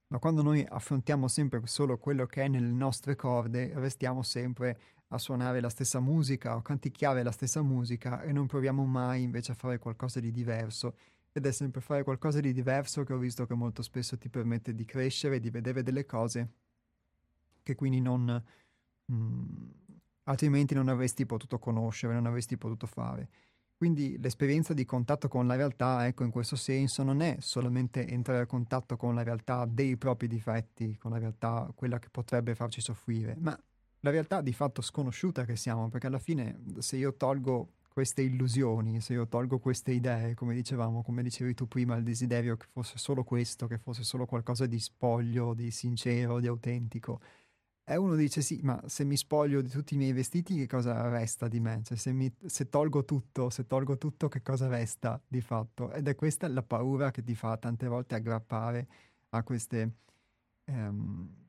Ma 0.08 0.18
quando 0.18 0.42
noi 0.42 0.64
affrontiamo 0.66 1.28
sempre 1.28 1.60
solo 1.64 1.98
quello 1.98 2.26
che 2.26 2.44
è 2.44 2.48
nelle 2.48 2.72
nostre 2.72 3.14
corde, 3.16 3.72
restiamo 3.74 4.22
sempre 4.22 4.80
a 5.08 5.18
suonare 5.18 5.60
la 5.60 5.70
stessa 5.70 6.00
musica 6.00 6.56
o 6.56 6.62
canticchiare 6.62 7.22
la 7.22 7.30
stessa 7.30 7.62
musica 7.62 8.22
e 8.22 8.32
non 8.32 8.46
proviamo 8.46 8.84
mai 8.84 9.22
invece 9.22 9.52
a 9.52 9.54
fare 9.54 9.78
qualcosa 9.78 10.20
di 10.20 10.30
diverso. 10.30 10.96
Ed 11.32 11.46
è 11.46 11.52
sempre 11.52 11.80
fare 11.80 12.02
qualcosa 12.02 12.40
di 12.40 12.52
diverso 12.52 13.04
che 13.04 13.12
ho 13.12 13.18
visto 13.18 13.46
che 13.46 13.54
molto 13.54 13.82
spesso 13.82 14.18
ti 14.18 14.28
permette 14.28 14.74
di 14.74 14.84
crescere, 14.84 15.40
di 15.40 15.50
vedere 15.50 15.82
delle 15.82 16.04
cose 16.04 16.52
che 17.62 17.74
quindi 17.74 18.00
non... 18.00 18.42
Mm, 19.12 19.68
altrimenti 20.24 20.74
non 20.74 20.88
avresti 20.88 21.24
potuto 21.26 21.58
conoscere, 21.58 22.14
non 22.14 22.26
avresti 22.26 22.56
potuto 22.56 22.86
fare. 22.86 23.28
Quindi 23.78 24.18
l'esperienza 24.20 24.74
di 24.74 24.84
contatto 24.84 25.28
con 25.28 25.46
la 25.46 25.54
realtà, 25.54 26.06
ecco, 26.06 26.24
in 26.24 26.30
questo 26.30 26.56
senso 26.56 27.02
non 27.04 27.20
è 27.20 27.36
solamente 27.38 28.06
entrare 28.06 28.40
a 28.40 28.46
contatto 28.46 28.96
con 28.96 29.14
la 29.14 29.22
realtà 29.22 29.64
dei 29.66 29.96
propri 29.96 30.26
difetti, 30.26 30.96
con 30.96 31.12
la 31.12 31.18
realtà 31.18 31.70
quella 31.74 31.98
che 31.98 32.08
potrebbe 32.10 32.54
farci 32.56 32.80
soffrire, 32.80 33.36
ma 33.38 33.58
la 34.00 34.10
realtà 34.10 34.40
di 34.40 34.52
fatto 34.52 34.82
sconosciuta 34.82 35.44
che 35.44 35.56
siamo, 35.56 35.88
perché 35.88 36.06
alla 36.06 36.18
fine 36.18 36.60
se 36.78 36.96
io 36.96 37.14
tolgo 37.14 37.72
queste 37.98 38.22
illusioni, 38.22 39.00
se 39.00 39.14
io 39.14 39.26
tolgo 39.26 39.58
queste 39.58 39.90
idee, 39.90 40.34
come 40.34 40.54
dicevamo, 40.54 41.02
come 41.02 41.22
dicevi 41.22 41.54
tu 41.54 41.66
prima, 41.66 41.96
il 41.96 42.04
desiderio 42.04 42.56
che 42.56 42.66
fosse 42.70 42.96
solo 42.96 43.24
questo, 43.24 43.66
che 43.66 43.78
fosse 43.78 44.04
solo 44.04 44.24
qualcosa 44.24 44.66
di 44.66 44.78
spoglio, 44.78 45.52
di 45.52 45.70
sincero, 45.72 46.38
di 46.38 46.46
autentico, 46.46 47.20
e 47.90 47.96
uno 47.96 48.16
dice 48.16 48.42
sì, 48.42 48.60
ma 48.62 48.80
se 48.86 49.02
mi 49.04 49.16
spoglio 49.16 49.62
di 49.62 49.70
tutti 49.70 49.94
i 49.94 49.96
miei 49.96 50.12
vestiti 50.12 50.54
che 50.56 50.66
cosa 50.66 51.08
resta 51.08 51.48
di 51.48 51.58
me? 51.58 51.80
Cioè 51.82 51.96
se, 51.96 52.12
mi, 52.12 52.30
se 52.44 52.68
tolgo 52.68 53.04
tutto, 53.06 53.48
se 53.48 53.66
tolgo 53.66 53.96
tutto 53.96 54.28
che 54.28 54.42
cosa 54.42 54.68
resta 54.68 55.20
di 55.26 55.40
fatto? 55.40 55.90
Ed 55.90 56.06
è 56.06 56.14
questa 56.14 56.46
la 56.48 56.62
paura 56.62 57.10
che 57.10 57.24
ti 57.24 57.34
fa 57.34 57.56
tante 57.56 57.88
volte 57.88 58.14
aggrappare 58.14 58.88
a 59.30 59.42
queste... 59.42 59.94
Um, 60.66 61.47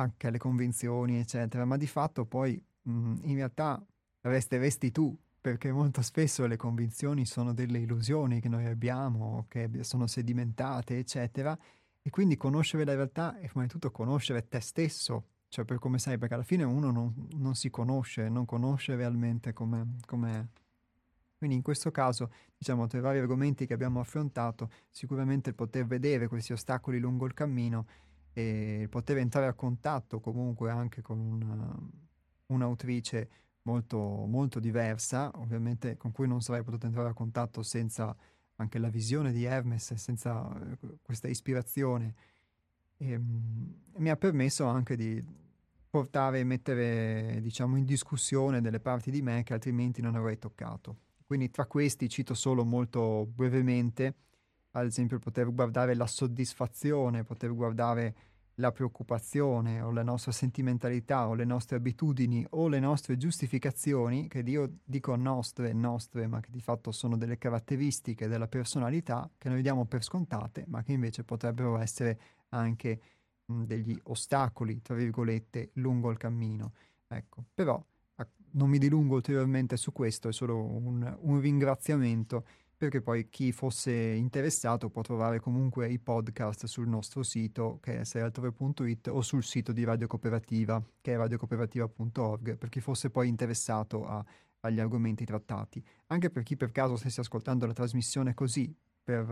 anche 0.00 0.26
alle 0.26 0.38
convinzioni, 0.38 1.18
eccetera, 1.18 1.64
ma 1.64 1.76
di 1.76 1.86
fatto 1.86 2.24
poi 2.24 2.62
mh, 2.82 3.16
in 3.22 3.34
realtà 3.34 3.84
resteresti 4.22 4.90
tu, 4.90 5.16
perché 5.40 5.72
molto 5.72 6.02
spesso 6.02 6.46
le 6.46 6.56
convinzioni 6.56 7.24
sono 7.24 7.54
delle 7.54 7.78
illusioni 7.78 8.40
che 8.40 8.48
noi 8.48 8.66
abbiamo, 8.66 9.46
che 9.48 9.70
sono 9.80 10.06
sedimentate, 10.06 10.98
eccetera, 10.98 11.56
e 12.02 12.10
quindi 12.10 12.36
conoscere 12.36 12.84
la 12.84 12.94
realtà 12.94 13.38
è 13.38 13.46
prima 13.46 13.62
di 13.64 13.70
tutto 13.70 13.90
conoscere 13.90 14.48
te 14.48 14.60
stesso, 14.60 15.24
cioè 15.48 15.64
per 15.64 15.78
come 15.78 15.98
sei, 15.98 16.18
perché 16.18 16.34
alla 16.34 16.42
fine 16.42 16.64
uno 16.64 16.90
non, 16.90 17.28
non 17.36 17.54
si 17.54 17.70
conosce, 17.70 18.28
non 18.28 18.44
conosce 18.44 18.96
realmente 18.96 19.52
come 19.52 19.96
è. 20.06 20.46
Quindi 21.40 21.56
in 21.56 21.62
questo 21.62 21.90
caso, 21.90 22.30
diciamo, 22.56 22.86
tra 22.86 22.98
i 22.98 23.00
vari 23.00 23.18
argomenti 23.18 23.64
che 23.64 23.72
abbiamo 23.72 23.98
affrontato, 23.98 24.70
sicuramente 24.90 25.48
il 25.48 25.54
poter 25.54 25.86
vedere 25.86 26.28
questi 26.28 26.52
ostacoli 26.52 26.98
lungo 26.98 27.24
il 27.24 27.32
cammino 27.32 27.86
e 28.32 28.86
poter 28.88 29.18
entrare 29.18 29.46
a 29.46 29.54
contatto 29.54 30.20
comunque 30.20 30.70
anche 30.70 31.02
con 31.02 31.18
una, 31.18 31.76
un'autrice 32.46 33.28
molto, 33.62 33.98
molto 33.98 34.60
diversa, 34.60 35.30
ovviamente 35.34 35.96
con 35.96 36.12
cui 36.12 36.26
non 36.26 36.40
sarei 36.40 36.62
potuto 36.62 36.86
entrare 36.86 37.08
a 37.08 37.14
contatto 37.14 37.62
senza 37.62 38.14
anche 38.56 38.78
la 38.78 38.88
visione 38.88 39.32
di 39.32 39.44
Hermes, 39.44 39.94
senza 39.94 40.48
eh, 40.60 40.98
questa 41.02 41.28
ispirazione. 41.28 42.14
E, 42.96 43.16
um, 43.16 43.74
mi 43.96 44.10
ha 44.10 44.16
permesso 44.16 44.66
anche 44.66 44.96
di 44.96 45.22
portare 45.88 46.40
e 46.40 46.44
mettere 46.44 47.38
diciamo 47.40 47.76
in 47.76 47.84
discussione 47.84 48.60
delle 48.60 48.78
parti 48.78 49.10
di 49.10 49.22
me 49.22 49.42
che 49.42 49.54
altrimenti 49.54 50.00
non 50.00 50.14
avrei 50.14 50.38
toccato. 50.38 50.96
Quindi 51.26 51.50
tra 51.50 51.66
questi 51.66 52.08
cito 52.08 52.34
solo 52.34 52.64
molto 52.64 53.26
brevemente 53.26 54.14
ad 54.72 54.86
esempio 54.86 55.18
poter 55.18 55.52
guardare 55.52 55.94
la 55.94 56.06
soddisfazione, 56.06 57.24
poter 57.24 57.54
guardare 57.54 58.14
la 58.54 58.72
preoccupazione 58.72 59.80
o 59.80 59.90
la 59.90 60.02
nostra 60.02 60.32
sentimentalità 60.32 61.28
o 61.28 61.34
le 61.34 61.44
nostre 61.44 61.76
abitudini 61.76 62.46
o 62.50 62.68
le 62.68 62.78
nostre 62.78 63.16
giustificazioni, 63.16 64.28
che 64.28 64.40
io 64.40 64.78
dico 64.84 65.16
nostre, 65.16 65.72
nostre, 65.72 66.26
ma 66.26 66.40
che 66.40 66.50
di 66.50 66.60
fatto 66.60 66.92
sono 66.92 67.16
delle 67.16 67.38
caratteristiche 67.38 68.28
della 68.28 68.48
personalità 68.48 69.28
che 69.38 69.48
noi 69.48 69.62
diamo 69.62 69.86
per 69.86 70.04
scontate, 70.04 70.64
ma 70.68 70.82
che 70.82 70.92
invece 70.92 71.24
potrebbero 71.24 71.78
essere 71.78 72.18
anche 72.50 73.00
mh, 73.46 73.62
degli 73.64 73.98
ostacoli, 74.04 74.82
tra 74.82 74.94
virgolette, 74.94 75.70
lungo 75.74 76.10
il 76.10 76.18
cammino. 76.18 76.72
Ecco, 77.08 77.44
però 77.54 77.82
non 78.52 78.68
mi 78.68 78.78
dilungo 78.78 79.16
ulteriormente 79.16 79.76
su 79.76 79.92
questo, 79.92 80.28
è 80.28 80.32
solo 80.32 80.62
un, 80.62 81.18
un 81.20 81.40
ringraziamento 81.40 82.44
perché 82.80 83.02
poi 83.02 83.28
chi 83.28 83.52
fosse 83.52 83.92
interessato 83.92 84.88
può 84.88 85.02
trovare 85.02 85.38
comunque 85.38 85.86
i 85.90 85.98
podcast 85.98 86.64
sul 86.64 86.88
nostro 86.88 87.22
sito 87.22 87.78
che 87.78 88.00
è 88.00 88.04
seialtrove.it 88.04 89.08
o 89.08 89.20
sul 89.20 89.42
sito 89.42 89.72
di 89.72 89.84
Radio 89.84 90.06
Cooperativa 90.06 90.82
che 91.02 91.12
è 91.12 91.16
radiocooperativa.org 91.18 92.56
per 92.56 92.68
chi 92.70 92.80
fosse 92.80 93.10
poi 93.10 93.28
interessato 93.28 94.06
a, 94.06 94.24
agli 94.60 94.80
argomenti 94.80 95.26
trattati. 95.26 95.84
Anche 96.06 96.30
per 96.30 96.42
chi 96.42 96.56
per 96.56 96.72
caso 96.72 96.96
stesse 96.96 97.20
ascoltando 97.20 97.66
la 97.66 97.74
trasmissione 97.74 98.32
così 98.32 98.74
per, 99.04 99.26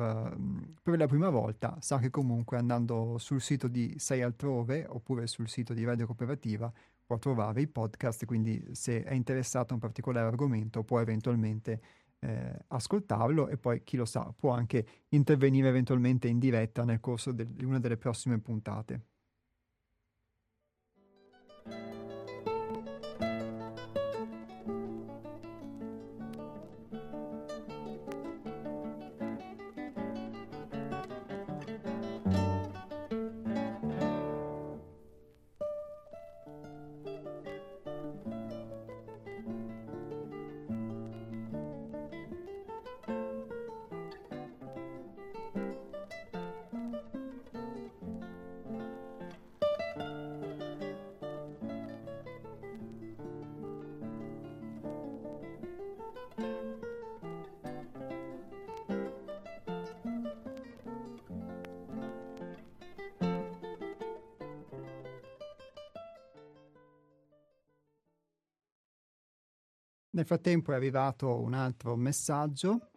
per, 0.82 0.98
la 0.98 1.06
prima 1.06 1.30
volta 1.30 1.78
sa 1.80 1.98
che 2.00 2.10
comunque 2.10 2.58
andando 2.58 3.16
sul 3.16 3.40
sito 3.40 3.66
di 3.66 3.94
Sei 3.96 4.20
Altrove 4.20 4.84
oppure 4.90 5.26
sul 5.26 5.48
sito 5.48 5.72
di 5.72 5.84
Radio 5.84 6.04
Cooperativa 6.04 6.70
può 7.02 7.16
trovare 7.16 7.62
i 7.62 7.66
podcast, 7.66 8.26
quindi 8.26 8.62
se 8.72 9.02
è 9.04 9.14
interessato 9.14 9.70
a 9.70 9.76
un 9.76 9.80
particolare 9.80 10.26
argomento 10.26 10.84
può 10.84 11.00
eventualmente 11.00 11.80
eh, 12.20 12.58
ascoltarlo 12.68 13.48
e 13.48 13.56
poi 13.56 13.82
chi 13.84 13.96
lo 13.96 14.04
sa 14.04 14.32
può 14.36 14.50
anche 14.50 14.86
intervenire 15.10 15.68
eventualmente 15.68 16.28
in 16.28 16.38
diretta 16.38 16.84
nel 16.84 17.00
corso 17.00 17.32
de- 17.32 17.54
di 17.54 17.64
una 17.64 17.78
delle 17.78 17.96
prossime 17.96 18.38
puntate. 18.38 19.02
Nel 70.18 70.26
frattempo 70.26 70.72
è 70.72 70.74
arrivato 70.74 71.40
un 71.40 71.54
altro 71.54 71.94
messaggio. 71.94 72.90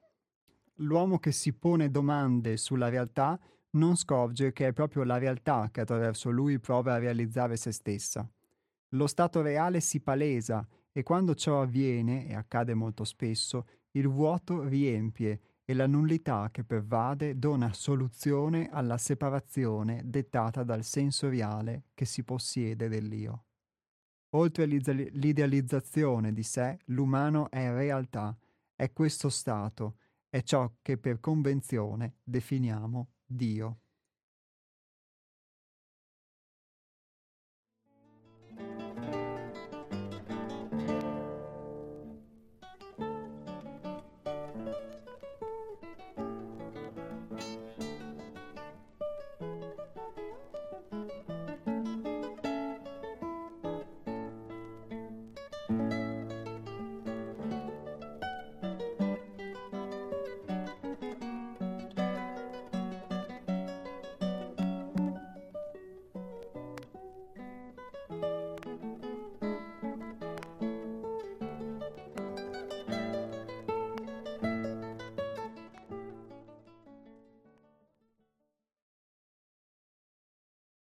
L'uomo 0.77 1.19
che 1.19 1.31
si 1.31 1.53
pone 1.53 1.91
domande 1.91 2.57
sulla 2.57 2.89
realtà 2.89 3.39
non 3.73 3.95
scopre 3.95 4.51
che 4.51 4.65
è 4.65 4.73
proprio 4.73 5.03
la 5.03 5.19
realtà 5.19 5.69
che 5.71 5.81
attraverso 5.81 6.31
lui 6.31 6.57
prova 6.57 6.95
a 6.95 6.97
realizzare 6.97 7.57
se 7.57 7.71
stessa. 7.73 8.27
Lo 8.95 9.05
stato 9.05 9.43
reale 9.43 9.81
si 9.81 10.01
palesa 10.01 10.67
e 10.91 11.03
quando 11.03 11.35
ciò 11.35 11.61
avviene, 11.61 12.27
e 12.27 12.33
accade 12.33 12.73
molto 12.73 13.03
spesso, 13.03 13.67
il 13.91 14.07
vuoto 14.07 14.63
riempie 14.63 15.41
e 15.63 15.75
la 15.75 15.85
nullità 15.85 16.49
che 16.51 16.63
pervade 16.63 17.37
dona 17.37 17.71
soluzione 17.71 18.67
alla 18.71 18.97
separazione 18.97 20.01
dettata 20.05 20.63
dal 20.63 20.83
senso 20.83 21.29
reale 21.29 21.83
che 21.93 22.05
si 22.05 22.23
possiede 22.23 22.89
dell'io. 22.89 23.43
Oltre 24.33 24.65
l'idealizzazione 24.65 26.31
di 26.31 26.43
sé, 26.43 26.79
l'umano 26.85 27.49
è 27.49 27.69
realtà, 27.69 28.37
è 28.75 28.93
questo 28.93 29.29
stato, 29.29 29.97
è 30.29 30.41
ciò 30.41 30.71
che 30.81 30.97
per 30.97 31.19
convenzione 31.19 32.19
definiamo 32.23 33.09
Dio. 33.25 33.79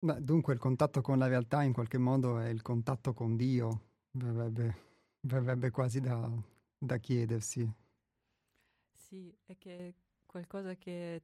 Beh, 0.06 0.22
dunque 0.22 0.52
il 0.54 0.60
contatto 0.60 1.00
con 1.00 1.18
la 1.18 1.26
realtà 1.26 1.64
in 1.64 1.72
qualche 1.72 1.98
modo 1.98 2.38
è 2.38 2.46
il 2.48 2.62
contatto 2.62 3.12
con 3.12 3.34
Dio, 3.34 3.80
verrebbe, 4.12 4.76
verrebbe 5.22 5.70
quasi 5.72 5.98
da, 6.00 6.30
da 6.78 6.96
chiedersi. 6.98 7.68
Sì, 8.94 9.32
è 9.44 9.56
che 9.58 9.88
è 9.88 9.94
qualcosa 10.26 10.74
che 10.76 11.22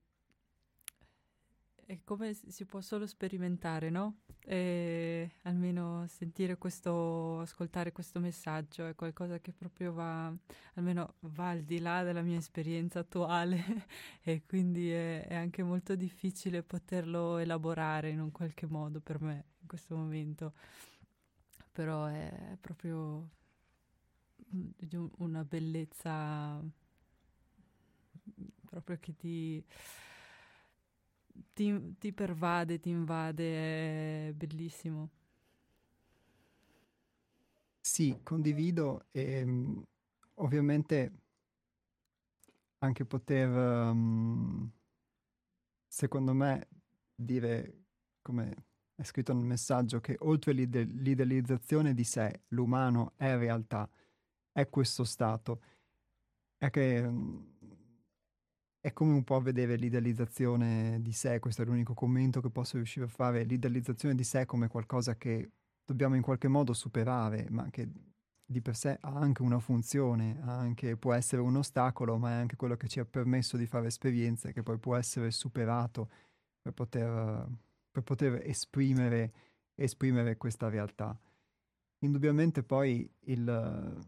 è 1.87 2.01
come 2.05 2.33
si 2.35 2.65
può 2.65 2.81
solo 2.81 3.07
sperimentare, 3.07 3.91
no? 3.91 4.21
E 4.45 5.31
almeno 5.43 6.05
sentire 6.09 6.59
questo, 6.59 7.41
ascoltare 7.41 7.93
questo 7.93 8.19
messaggio 8.19 8.87
è 8.87 8.95
qualcosa 8.97 9.39
che 9.39 9.53
proprio 9.53 9.93
va, 9.93 10.33
almeno 10.75 11.15
va 11.21 11.51
al 11.51 11.63
di 11.63 11.79
là 11.79 12.03
della 12.03 12.23
mia 12.23 12.39
esperienza 12.39 12.99
attuale 12.99 13.87
e 14.23 14.43
quindi 14.45 14.91
è, 14.91 15.27
è 15.29 15.35
anche 15.35 15.63
molto 15.63 15.95
difficile 15.95 16.65
poterlo 16.65 17.39
elaborare 17.39 18.11
in 18.11 18.21
un 18.21 18.33
qualche 18.33 18.67
modo 18.67 19.01
per 19.01 19.21
me 19.21 19.45
in 19.61 19.67
questo 19.69 19.95
momento. 19.97 20.55
Però 21.71 22.07
è 22.07 22.57
proprio 22.61 23.29
una 25.19 25.45
bellezza 25.45 26.61
proprio 28.65 28.99
che 29.01 29.15
ti 29.15 29.65
ti, 31.53 31.97
ti 31.99 32.13
pervade, 32.13 32.81
ti 32.81 32.91
invade, 32.91 34.29
è 34.29 34.33
bellissimo. 34.33 35.11
Sì, 37.81 38.21
condivido 38.23 39.07
e 39.11 39.43
um, 39.43 39.83
ovviamente 40.35 41.13
anche 42.79 43.05
poter, 43.05 43.49
um, 43.49 44.71
secondo 45.87 46.33
me, 46.33 46.69
dire, 47.15 47.85
come 48.23 48.55
è 48.95 49.03
scritto 49.05 49.33
nel 49.33 49.45
messaggio, 49.45 50.01
che 50.01 50.17
oltre 50.21 50.53
l'ide- 50.53 50.85
l'idealizzazione 50.85 51.95
di 51.95 52.05
sé, 52.05 52.43
l'umano 52.49 53.13
è 53.17 53.37
realtà, 53.37 53.89
è 54.53 54.69
questo 54.69 55.05
stato, 55.05 55.61
è 56.57 56.71
che 56.71 57.01
um, 57.01 57.52
è 58.83 58.93
come 58.93 59.13
un 59.13 59.23
po' 59.23 59.41
vedere 59.41 59.77
l'idealizzazione 59.77 61.01
di 61.01 61.13
sé, 61.13 61.39
questo 61.39 61.63
è 61.63 61.65
l'unico 61.65 61.95
commento 61.95 62.41
che 62.41 62.51
posso 62.51 62.77
riuscire 62.79 63.05
a 63.07 63.09
fare, 63.09 63.45
l'idealizzazione 63.45 64.17
di 64.17 64.25
sé 64.25 64.45
come 64.45 64.67
qualcosa 64.67 65.17
che 65.17 65.53
dobbiamo 65.85 66.17
in 66.17 66.23
qualche 66.23 66.49
modo 66.49 66.73
superare, 66.73 67.47
ma 67.51 67.71
che 67.71 67.89
di 68.45 68.61
per 68.61 68.75
sé 68.75 68.99
ha 69.01 69.15
anche 69.15 69.43
una 69.43 69.61
funzione, 69.61 70.41
anche, 70.43 70.97
può 70.97 71.13
essere 71.13 71.41
un 71.41 71.55
ostacolo, 71.55 72.19
ma 72.19 72.31
è 72.31 72.35
anche 72.35 72.57
quello 72.57 72.77
che 72.77 72.89
ci 72.89 72.99
ha 72.99 73.05
permesso 73.05 73.57
di 73.57 73.67
fare 73.67 73.87
esperienze 73.87 74.53
che 74.53 74.65
poi 74.65 74.79
può 74.79 74.97
essere 74.97 75.31
superato 75.31 76.11
per 76.61 76.73
poter, 76.73 77.47
per 77.89 78.03
poter 78.03 78.43
esprimere, 78.45 79.33
esprimere 79.77 80.37
questa 80.37 80.69
realtà. 80.69 81.17
Indubbiamente 82.01 82.65
poi 82.65 83.09
il 83.27 83.99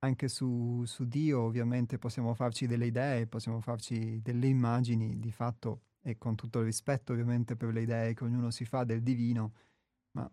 anche 0.00 0.28
su, 0.28 0.84
su, 0.84 1.06
Dio 1.06 1.40
ovviamente 1.40 1.98
possiamo 1.98 2.34
farci 2.34 2.66
delle 2.66 2.86
idee, 2.86 3.26
possiamo 3.26 3.60
farci 3.60 4.20
delle 4.22 4.46
immagini 4.46 5.18
di 5.18 5.32
fatto 5.32 5.82
e 6.02 6.16
con 6.18 6.36
tutto 6.36 6.60
il 6.60 6.66
rispetto 6.66 7.12
ovviamente 7.12 7.56
per 7.56 7.72
le 7.72 7.82
idee 7.82 8.14
che 8.14 8.24
ognuno 8.24 8.50
si 8.50 8.64
fa 8.64 8.84
del 8.84 9.02
divino, 9.02 9.52
ma 10.12 10.30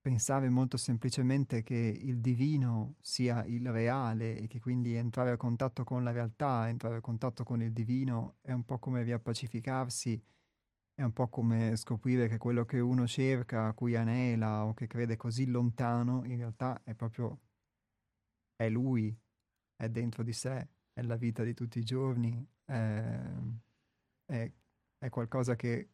pensare 0.00 0.48
molto 0.48 0.76
semplicemente 0.76 1.62
che 1.62 1.74
il 1.74 2.20
divino 2.20 2.96
sia 3.00 3.44
il 3.44 3.70
reale 3.70 4.38
e 4.38 4.46
che 4.48 4.60
quindi 4.60 4.94
entrare 4.94 5.30
a 5.30 5.36
contatto 5.36 5.84
con 5.84 6.02
la 6.02 6.10
realtà, 6.10 6.68
entrare 6.68 6.96
a 6.96 7.00
contatto 7.00 7.44
con 7.44 7.62
il 7.62 7.72
divino 7.72 8.36
è 8.42 8.52
un 8.52 8.64
po' 8.64 8.78
come 8.78 9.02
riappacificarsi, 9.02 10.20
è 10.94 11.02
un 11.02 11.12
po' 11.12 11.28
come 11.28 11.76
scoprire 11.76 12.28
che 12.28 12.38
quello 12.38 12.64
che 12.64 12.80
uno 12.80 13.06
cerca, 13.06 13.66
a 13.66 13.72
cui 13.72 13.94
anela 13.96 14.64
o 14.64 14.74
che 14.74 14.86
crede 14.86 15.16
così 15.16 15.46
lontano, 15.46 16.24
in 16.24 16.36
realtà 16.38 16.80
è 16.84 16.94
proprio 16.94 17.40
è 18.56 18.68
lui, 18.68 19.14
è 19.76 19.88
dentro 19.88 20.22
di 20.22 20.32
sé, 20.32 20.68
è 20.92 21.02
la 21.02 21.16
vita 21.16 21.44
di 21.44 21.54
tutti 21.54 21.78
i 21.78 21.84
giorni, 21.84 22.44
è, 22.64 23.32
è, 24.24 24.52
è 24.98 25.08
qualcosa 25.10 25.54
che 25.54 25.88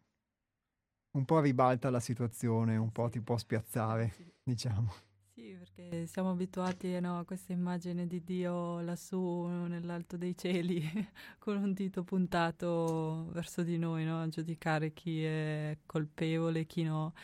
un 1.12 1.24
po' 1.24 1.40
ribalta 1.40 1.90
la 1.90 2.00
situazione, 2.00 2.76
un 2.76 2.90
po' 2.92 3.08
ti 3.08 3.20
può 3.20 3.36
spiazzare, 3.36 4.34
diciamo. 4.42 4.92
Sì, 5.34 5.56
perché 5.58 6.06
siamo 6.06 6.30
abituati 6.30 7.00
no, 7.00 7.18
a 7.18 7.24
questa 7.24 7.52
immagine 7.52 8.06
di 8.06 8.22
Dio 8.22 8.80
lassù 8.80 9.46
nell'alto 9.46 10.16
dei 10.16 10.36
cieli, 10.36 10.82
con 11.38 11.56
un 11.56 11.72
dito 11.72 12.04
puntato 12.04 13.30
verso 13.32 13.62
di 13.62 13.78
noi, 13.78 14.04
no? 14.04 14.20
a 14.20 14.28
giudicare 14.28 14.92
chi 14.92 15.24
è 15.24 15.78
colpevole 15.86 16.66
chi 16.66 16.82
no. 16.84 17.14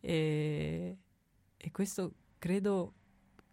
E, 0.00 0.96
e 1.56 1.70
questo 1.72 2.14
credo 2.38 2.94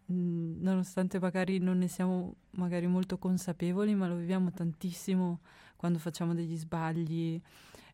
Nonostante 0.08 1.20
magari 1.20 1.58
non 1.58 1.80
ne 1.80 1.88
siamo 1.88 2.36
magari 2.52 2.86
molto 2.88 3.18
consapevoli, 3.18 3.96
ma 3.96 4.08
lo 4.08 4.16
viviamo 4.16 4.52
tantissimo 4.52 5.40
quando 5.76 5.98
facciamo 6.00 6.34
degli 6.36 6.56
sbagli. 6.58 7.42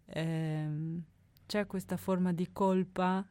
Eh, 0.05 0.69
c'è 1.45 1.65
questa 1.67 1.97
forma 1.97 2.33
di 2.33 2.49
colpa 2.51 3.25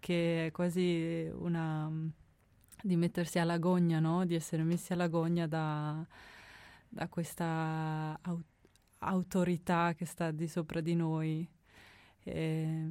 che 0.00 0.46
è 0.46 0.50
quasi 0.52 1.30
una 1.34 1.90
di 2.82 2.96
mettersi 2.96 3.38
alla 3.38 3.58
gogna, 3.58 4.00
no? 4.00 4.24
Di 4.24 4.34
essere 4.34 4.62
messi 4.62 4.92
alla 4.92 5.08
gogna 5.08 5.46
da, 5.46 6.06
da 6.88 7.08
questa 7.08 8.18
au- 8.22 8.42
autorità 8.98 9.94
che 9.94 10.04
sta 10.04 10.30
di 10.30 10.46
sopra 10.48 10.80
di 10.80 10.94
noi. 10.94 11.48
Eh, 12.24 12.88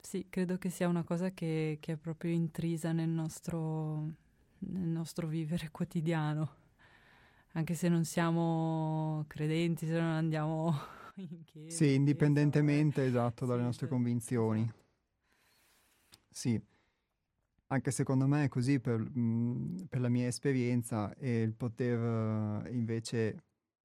sì, 0.00 0.26
credo 0.28 0.58
che 0.58 0.70
sia 0.70 0.88
una 0.88 1.04
cosa 1.04 1.30
che, 1.30 1.78
che 1.80 1.92
è 1.92 1.96
proprio 1.96 2.32
intrisa 2.32 2.92
nel 2.92 3.08
nostro 3.08 4.14
nel 4.60 4.88
nostro 4.88 5.26
vivere 5.26 5.70
quotidiano, 5.70 6.56
anche 7.52 7.74
se 7.74 7.88
non 7.88 8.04
siamo 8.04 9.24
credenti, 9.26 9.86
se 9.86 9.92
non 9.92 10.10
andiamo 10.10 10.74
in 11.16 11.42
chiesa. 11.44 11.76
Sì, 11.76 11.94
indipendentemente, 11.94 13.02
chiesa, 13.02 13.18
esatto, 13.20 13.46
dalle 13.46 13.60
sì, 13.60 13.66
nostre 13.66 13.86
per... 13.86 13.96
convinzioni. 13.96 14.62
Esatto. 14.62 14.78
Sì, 16.32 16.62
anche 17.72 17.90
secondo 17.90 18.26
me 18.26 18.44
è 18.44 18.48
così 18.48 18.80
per, 18.80 18.98
mh, 18.98 19.86
per 19.88 20.00
la 20.00 20.08
mia 20.08 20.26
esperienza 20.26 21.14
e 21.14 21.42
il 21.42 21.54
poter 21.54 21.98
uh, 21.98 22.72
invece 22.72 23.44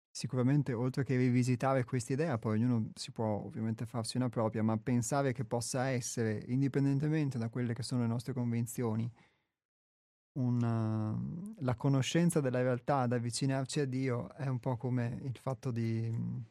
sicuramente 0.09 0.71
oltre 0.73 1.03
che 1.03 1.17
rivisitare 1.17 1.83
questa 1.83 2.13
idea, 2.13 2.37
poi 2.37 2.57
ognuno 2.57 2.91
si 2.95 3.11
può 3.11 3.43
ovviamente 3.43 3.85
farsi 3.85 4.15
una 4.17 4.29
propria, 4.29 4.63
ma 4.63 4.77
pensare 4.77 5.33
che 5.33 5.43
possa 5.43 5.87
essere, 5.89 6.41
indipendentemente 6.47 7.37
da 7.37 7.49
quelle 7.49 7.73
che 7.73 7.83
sono 7.83 8.01
le 8.01 8.07
nostre 8.07 8.33
convinzioni, 8.33 9.11
una, 10.35 11.17
la 11.59 11.75
conoscenza 11.75 12.41
della 12.41 12.61
realtà, 12.61 12.99
ad 12.99 13.13
avvicinarci 13.13 13.79
a 13.79 13.85
Dio, 13.85 14.33
è 14.35 14.47
un 14.47 14.59
po' 14.59 14.77
come 14.77 15.19
il 15.23 15.37
fatto 15.37 15.71
di 15.71 16.43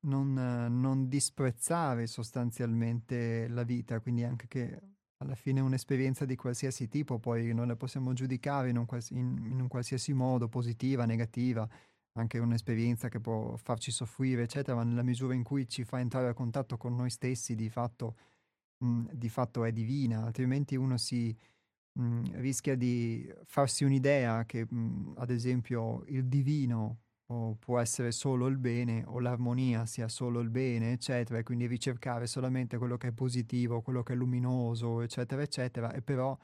non, 0.00 0.34
non 0.34 1.08
disprezzare 1.08 2.06
sostanzialmente 2.06 3.48
la 3.48 3.62
vita, 3.62 4.00
quindi 4.00 4.24
anche 4.24 4.48
che 4.48 4.80
alla 5.18 5.34
fine 5.34 5.60
un'esperienza 5.60 6.24
di 6.24 6.36
qualsiasi 6.36 6.88
tipo, 6.88 7.18
poi 7.18 7.54
non 7.54 7.68
la 7.68 7.76
possiamo 7.76 8.12
giudicare 8.12 8.70
in 8.70 8.76
un, 8.76 8.86
quals- 8.86 9.10
in, 9.10 9.38
in 9.44 9.60
un, 9.60 9.68
qualsiasi 9.68 10.12
modo, 10.12 10.48
positiva, 10.48 11.04
negativa, 11.04 11.68
anche 12.14 12.38
un'esperienza 12.38 13.08
che 13.08 13.20
può 13.20 13.56
farci 13.56 13.90
soffrire, 13.90 14.42
eccetera, 14.42 14.76
ma 14.76 14.82
nella 14.82 15.02
misura 15.04 15.34
in 15.34 15.44
cui 15.44 15.68
ci 15.68 15.84
fa 15.84 16.00
entrare 16.00 16.28
a 16.28 16.34
contatto 16.34 16.76
con 16.76 16.94
noi 16.96 17.10
stessi, 17.10 17.54
di 17.54 17.70
fatto, 17.70 18.16
mh, 18.78 19.12
di 19.12 19.28
fatto 19.28 19.64
è 19.64 19.72
divina, 19.72 20.24
altrimenti 20.24 20.74
uno 20.76 20.98
si 20.98 21.34
mh, 21.92 22.40
rischia 22.40 22.76
di 22.76 23.30
farsi 23.44 23.84
un'idea 23.84 24.44
che, 24.44 24.66
mh, 24.68 25.14
ad 25.16 25.30
esempio, 25.30 26.04
il 26.06 26.26
divino 26.26 26.98
o 27.26 27.54
può 27.58 27.78
essere 27.78 28.12
solo 28.12 28.46
il 28.46 28.58
bene 28.58 29.04
o 29.06 29.18
l'armonia 29.20 29.86
sia 29.86 30.08
solo 30.08 30.40
il 30.40 30.50
bene, 30.50 30.92
eccetera, 30.92 31.38
e 31.38 31.42
quindi 31.44 31.66
ricercare 31.66 32.26
solamente 32.26 32.76
quello 32.78 32.96
che 32.98 33.08
è 33.08 33.12
positivo, 33.12 33.80
quello 33.82 34.02
che 34.02 34.12
è 34.12 34.16
luminoso, 34.16 35.00
eccetera, 35.00 35.42
eccetera, 35.42 35.92
e 35.92 36.02
però 36.02 36.36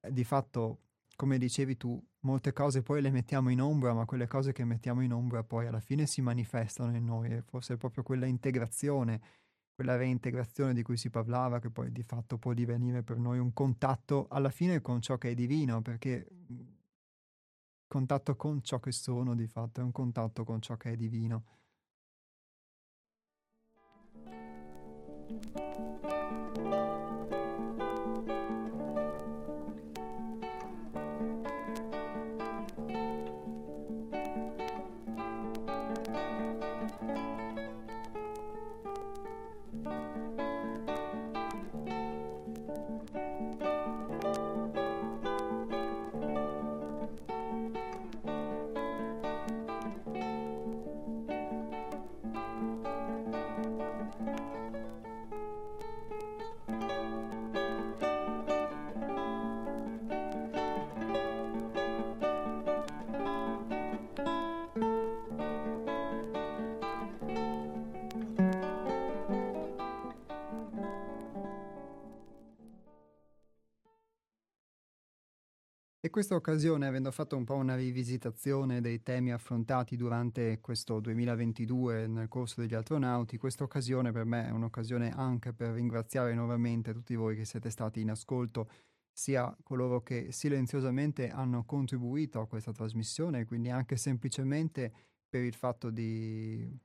eh, 0.00 0.12
di 0.12 0.24
fatto, 0.24 0.80
come 1.16 1.38
dicevi 1.38 1.76
tu, 1.76 2.02
molte 2.20 2.52
cose 2.52 2.82
poi 2.82 3.00
le 3.02 3.10
mettiamo 3.10 3.50
in 3.50 3.60
ombra, 3.60 3.92
ma 3.94 4.04
quelle 4.06 4.26
cose 4.26 4.52
che 4.52 4.64
mettiamo 4.64 5.02
in 5.02 5.12
ombra 5.12 5.42
poi 5.44 5.66
alla 5.66 5.80
fine 5.80 6.06
si 6.06 6.20
manifestano 6.22 6.94
in 6.96 7.04
noi, 7.04 7.30
e 7.32 7.42
forse 7.42 7.74
è 7.74 7.76
proprio 7.76 8.02
quella 8.02 8.26
integrazione, 8.26 9.20
quella 9.74 9.96
reintegrazione 9.96 10.72
di 10.72 10.82
cui 10.82 10.96
si 10.96 11.10
parlava, 11.10 11.58
che 11.58 11.70
poi 11.70 11.90
di 11.90 12.02
fatto 12.02 12.38
può 12.38 12.52
divenire 12.52 13.02
per 13.02 13.18
noi 13.18 13.38
un 13.38 13.52
contatto 13.52 14.26
alla 14.30 14.50
fine 14.50 14.80
con 14.80 15.00
ciò 15.00 15.18
che 15.18 15.30
è 15.30 15.34
divino, 15.34 15.82
perché 15.82 16.28
contatto 17.86 18.36
con 18.36 18.62
ciò 18.62 18.78
che 18.78 18.92
sono, 18.92 19.34
di 19.34 19.46
fatto, 19.46 19.80
è 19.80 19.84
un 19.84 19.92
contatto 19.92 20.44
con 20.44 20.60
ciò 20.60 20.76
che 20.76 20.92
è 20.92 20.96
divino. 20.96 21.44
Questa 76.14 76.36
occasione, 76.36 76.86
avendo 76.86 77.10
fatto 77.10 77.36
un 77.36 77.42
po' 77.42 77.56
una 77.56 77.74
rivisitazione 77.74 78.80
dei 78.80 79.02
temi 79.02 79.32
affrontati 79.32 79.96
durante 79.96 80.60
questo 80.60 81.00
2022 81.00 82.06
nel 82.06 82.28
corso 82.28 82.60
degli 82.60 82.74
astronauti, 82.74 83.36
questa 83.36 83.64
occasione 83.64 84.12
per 84.12 84.24
me 84.24 84.46
è 84.46 84.50
un'occasione 84.50 85.10
anche 85.10 85.52
per 85.52 85.72
ringraziare 85.72 86.32
nuovamente 86.34 86.92
tutti 86.92 87.16
voi 87.16 87.34
che 87.34 87.44
siete 87.44 87.68
stati 87.68 88.00
in 88.00 88.10
ascolto, 88.10 88.70
sia 89.12 89.52
coloro 89.64 90.04
che 90.04 90.30
silenziosamente 90.30 91.30
hanno 91.30 91.64
contribuito 91.64 92.38
a 92.38 92.46
questa 92.46 92.70
trasmissione, 92.70 93.44
quindi 93.44 93.70
anche 93.70 93.96
semplicemente 93.96 94.92
per 95.28 95.42
il 95.42 95.54
fatto 95.56 95.90
di, 95.90 96.78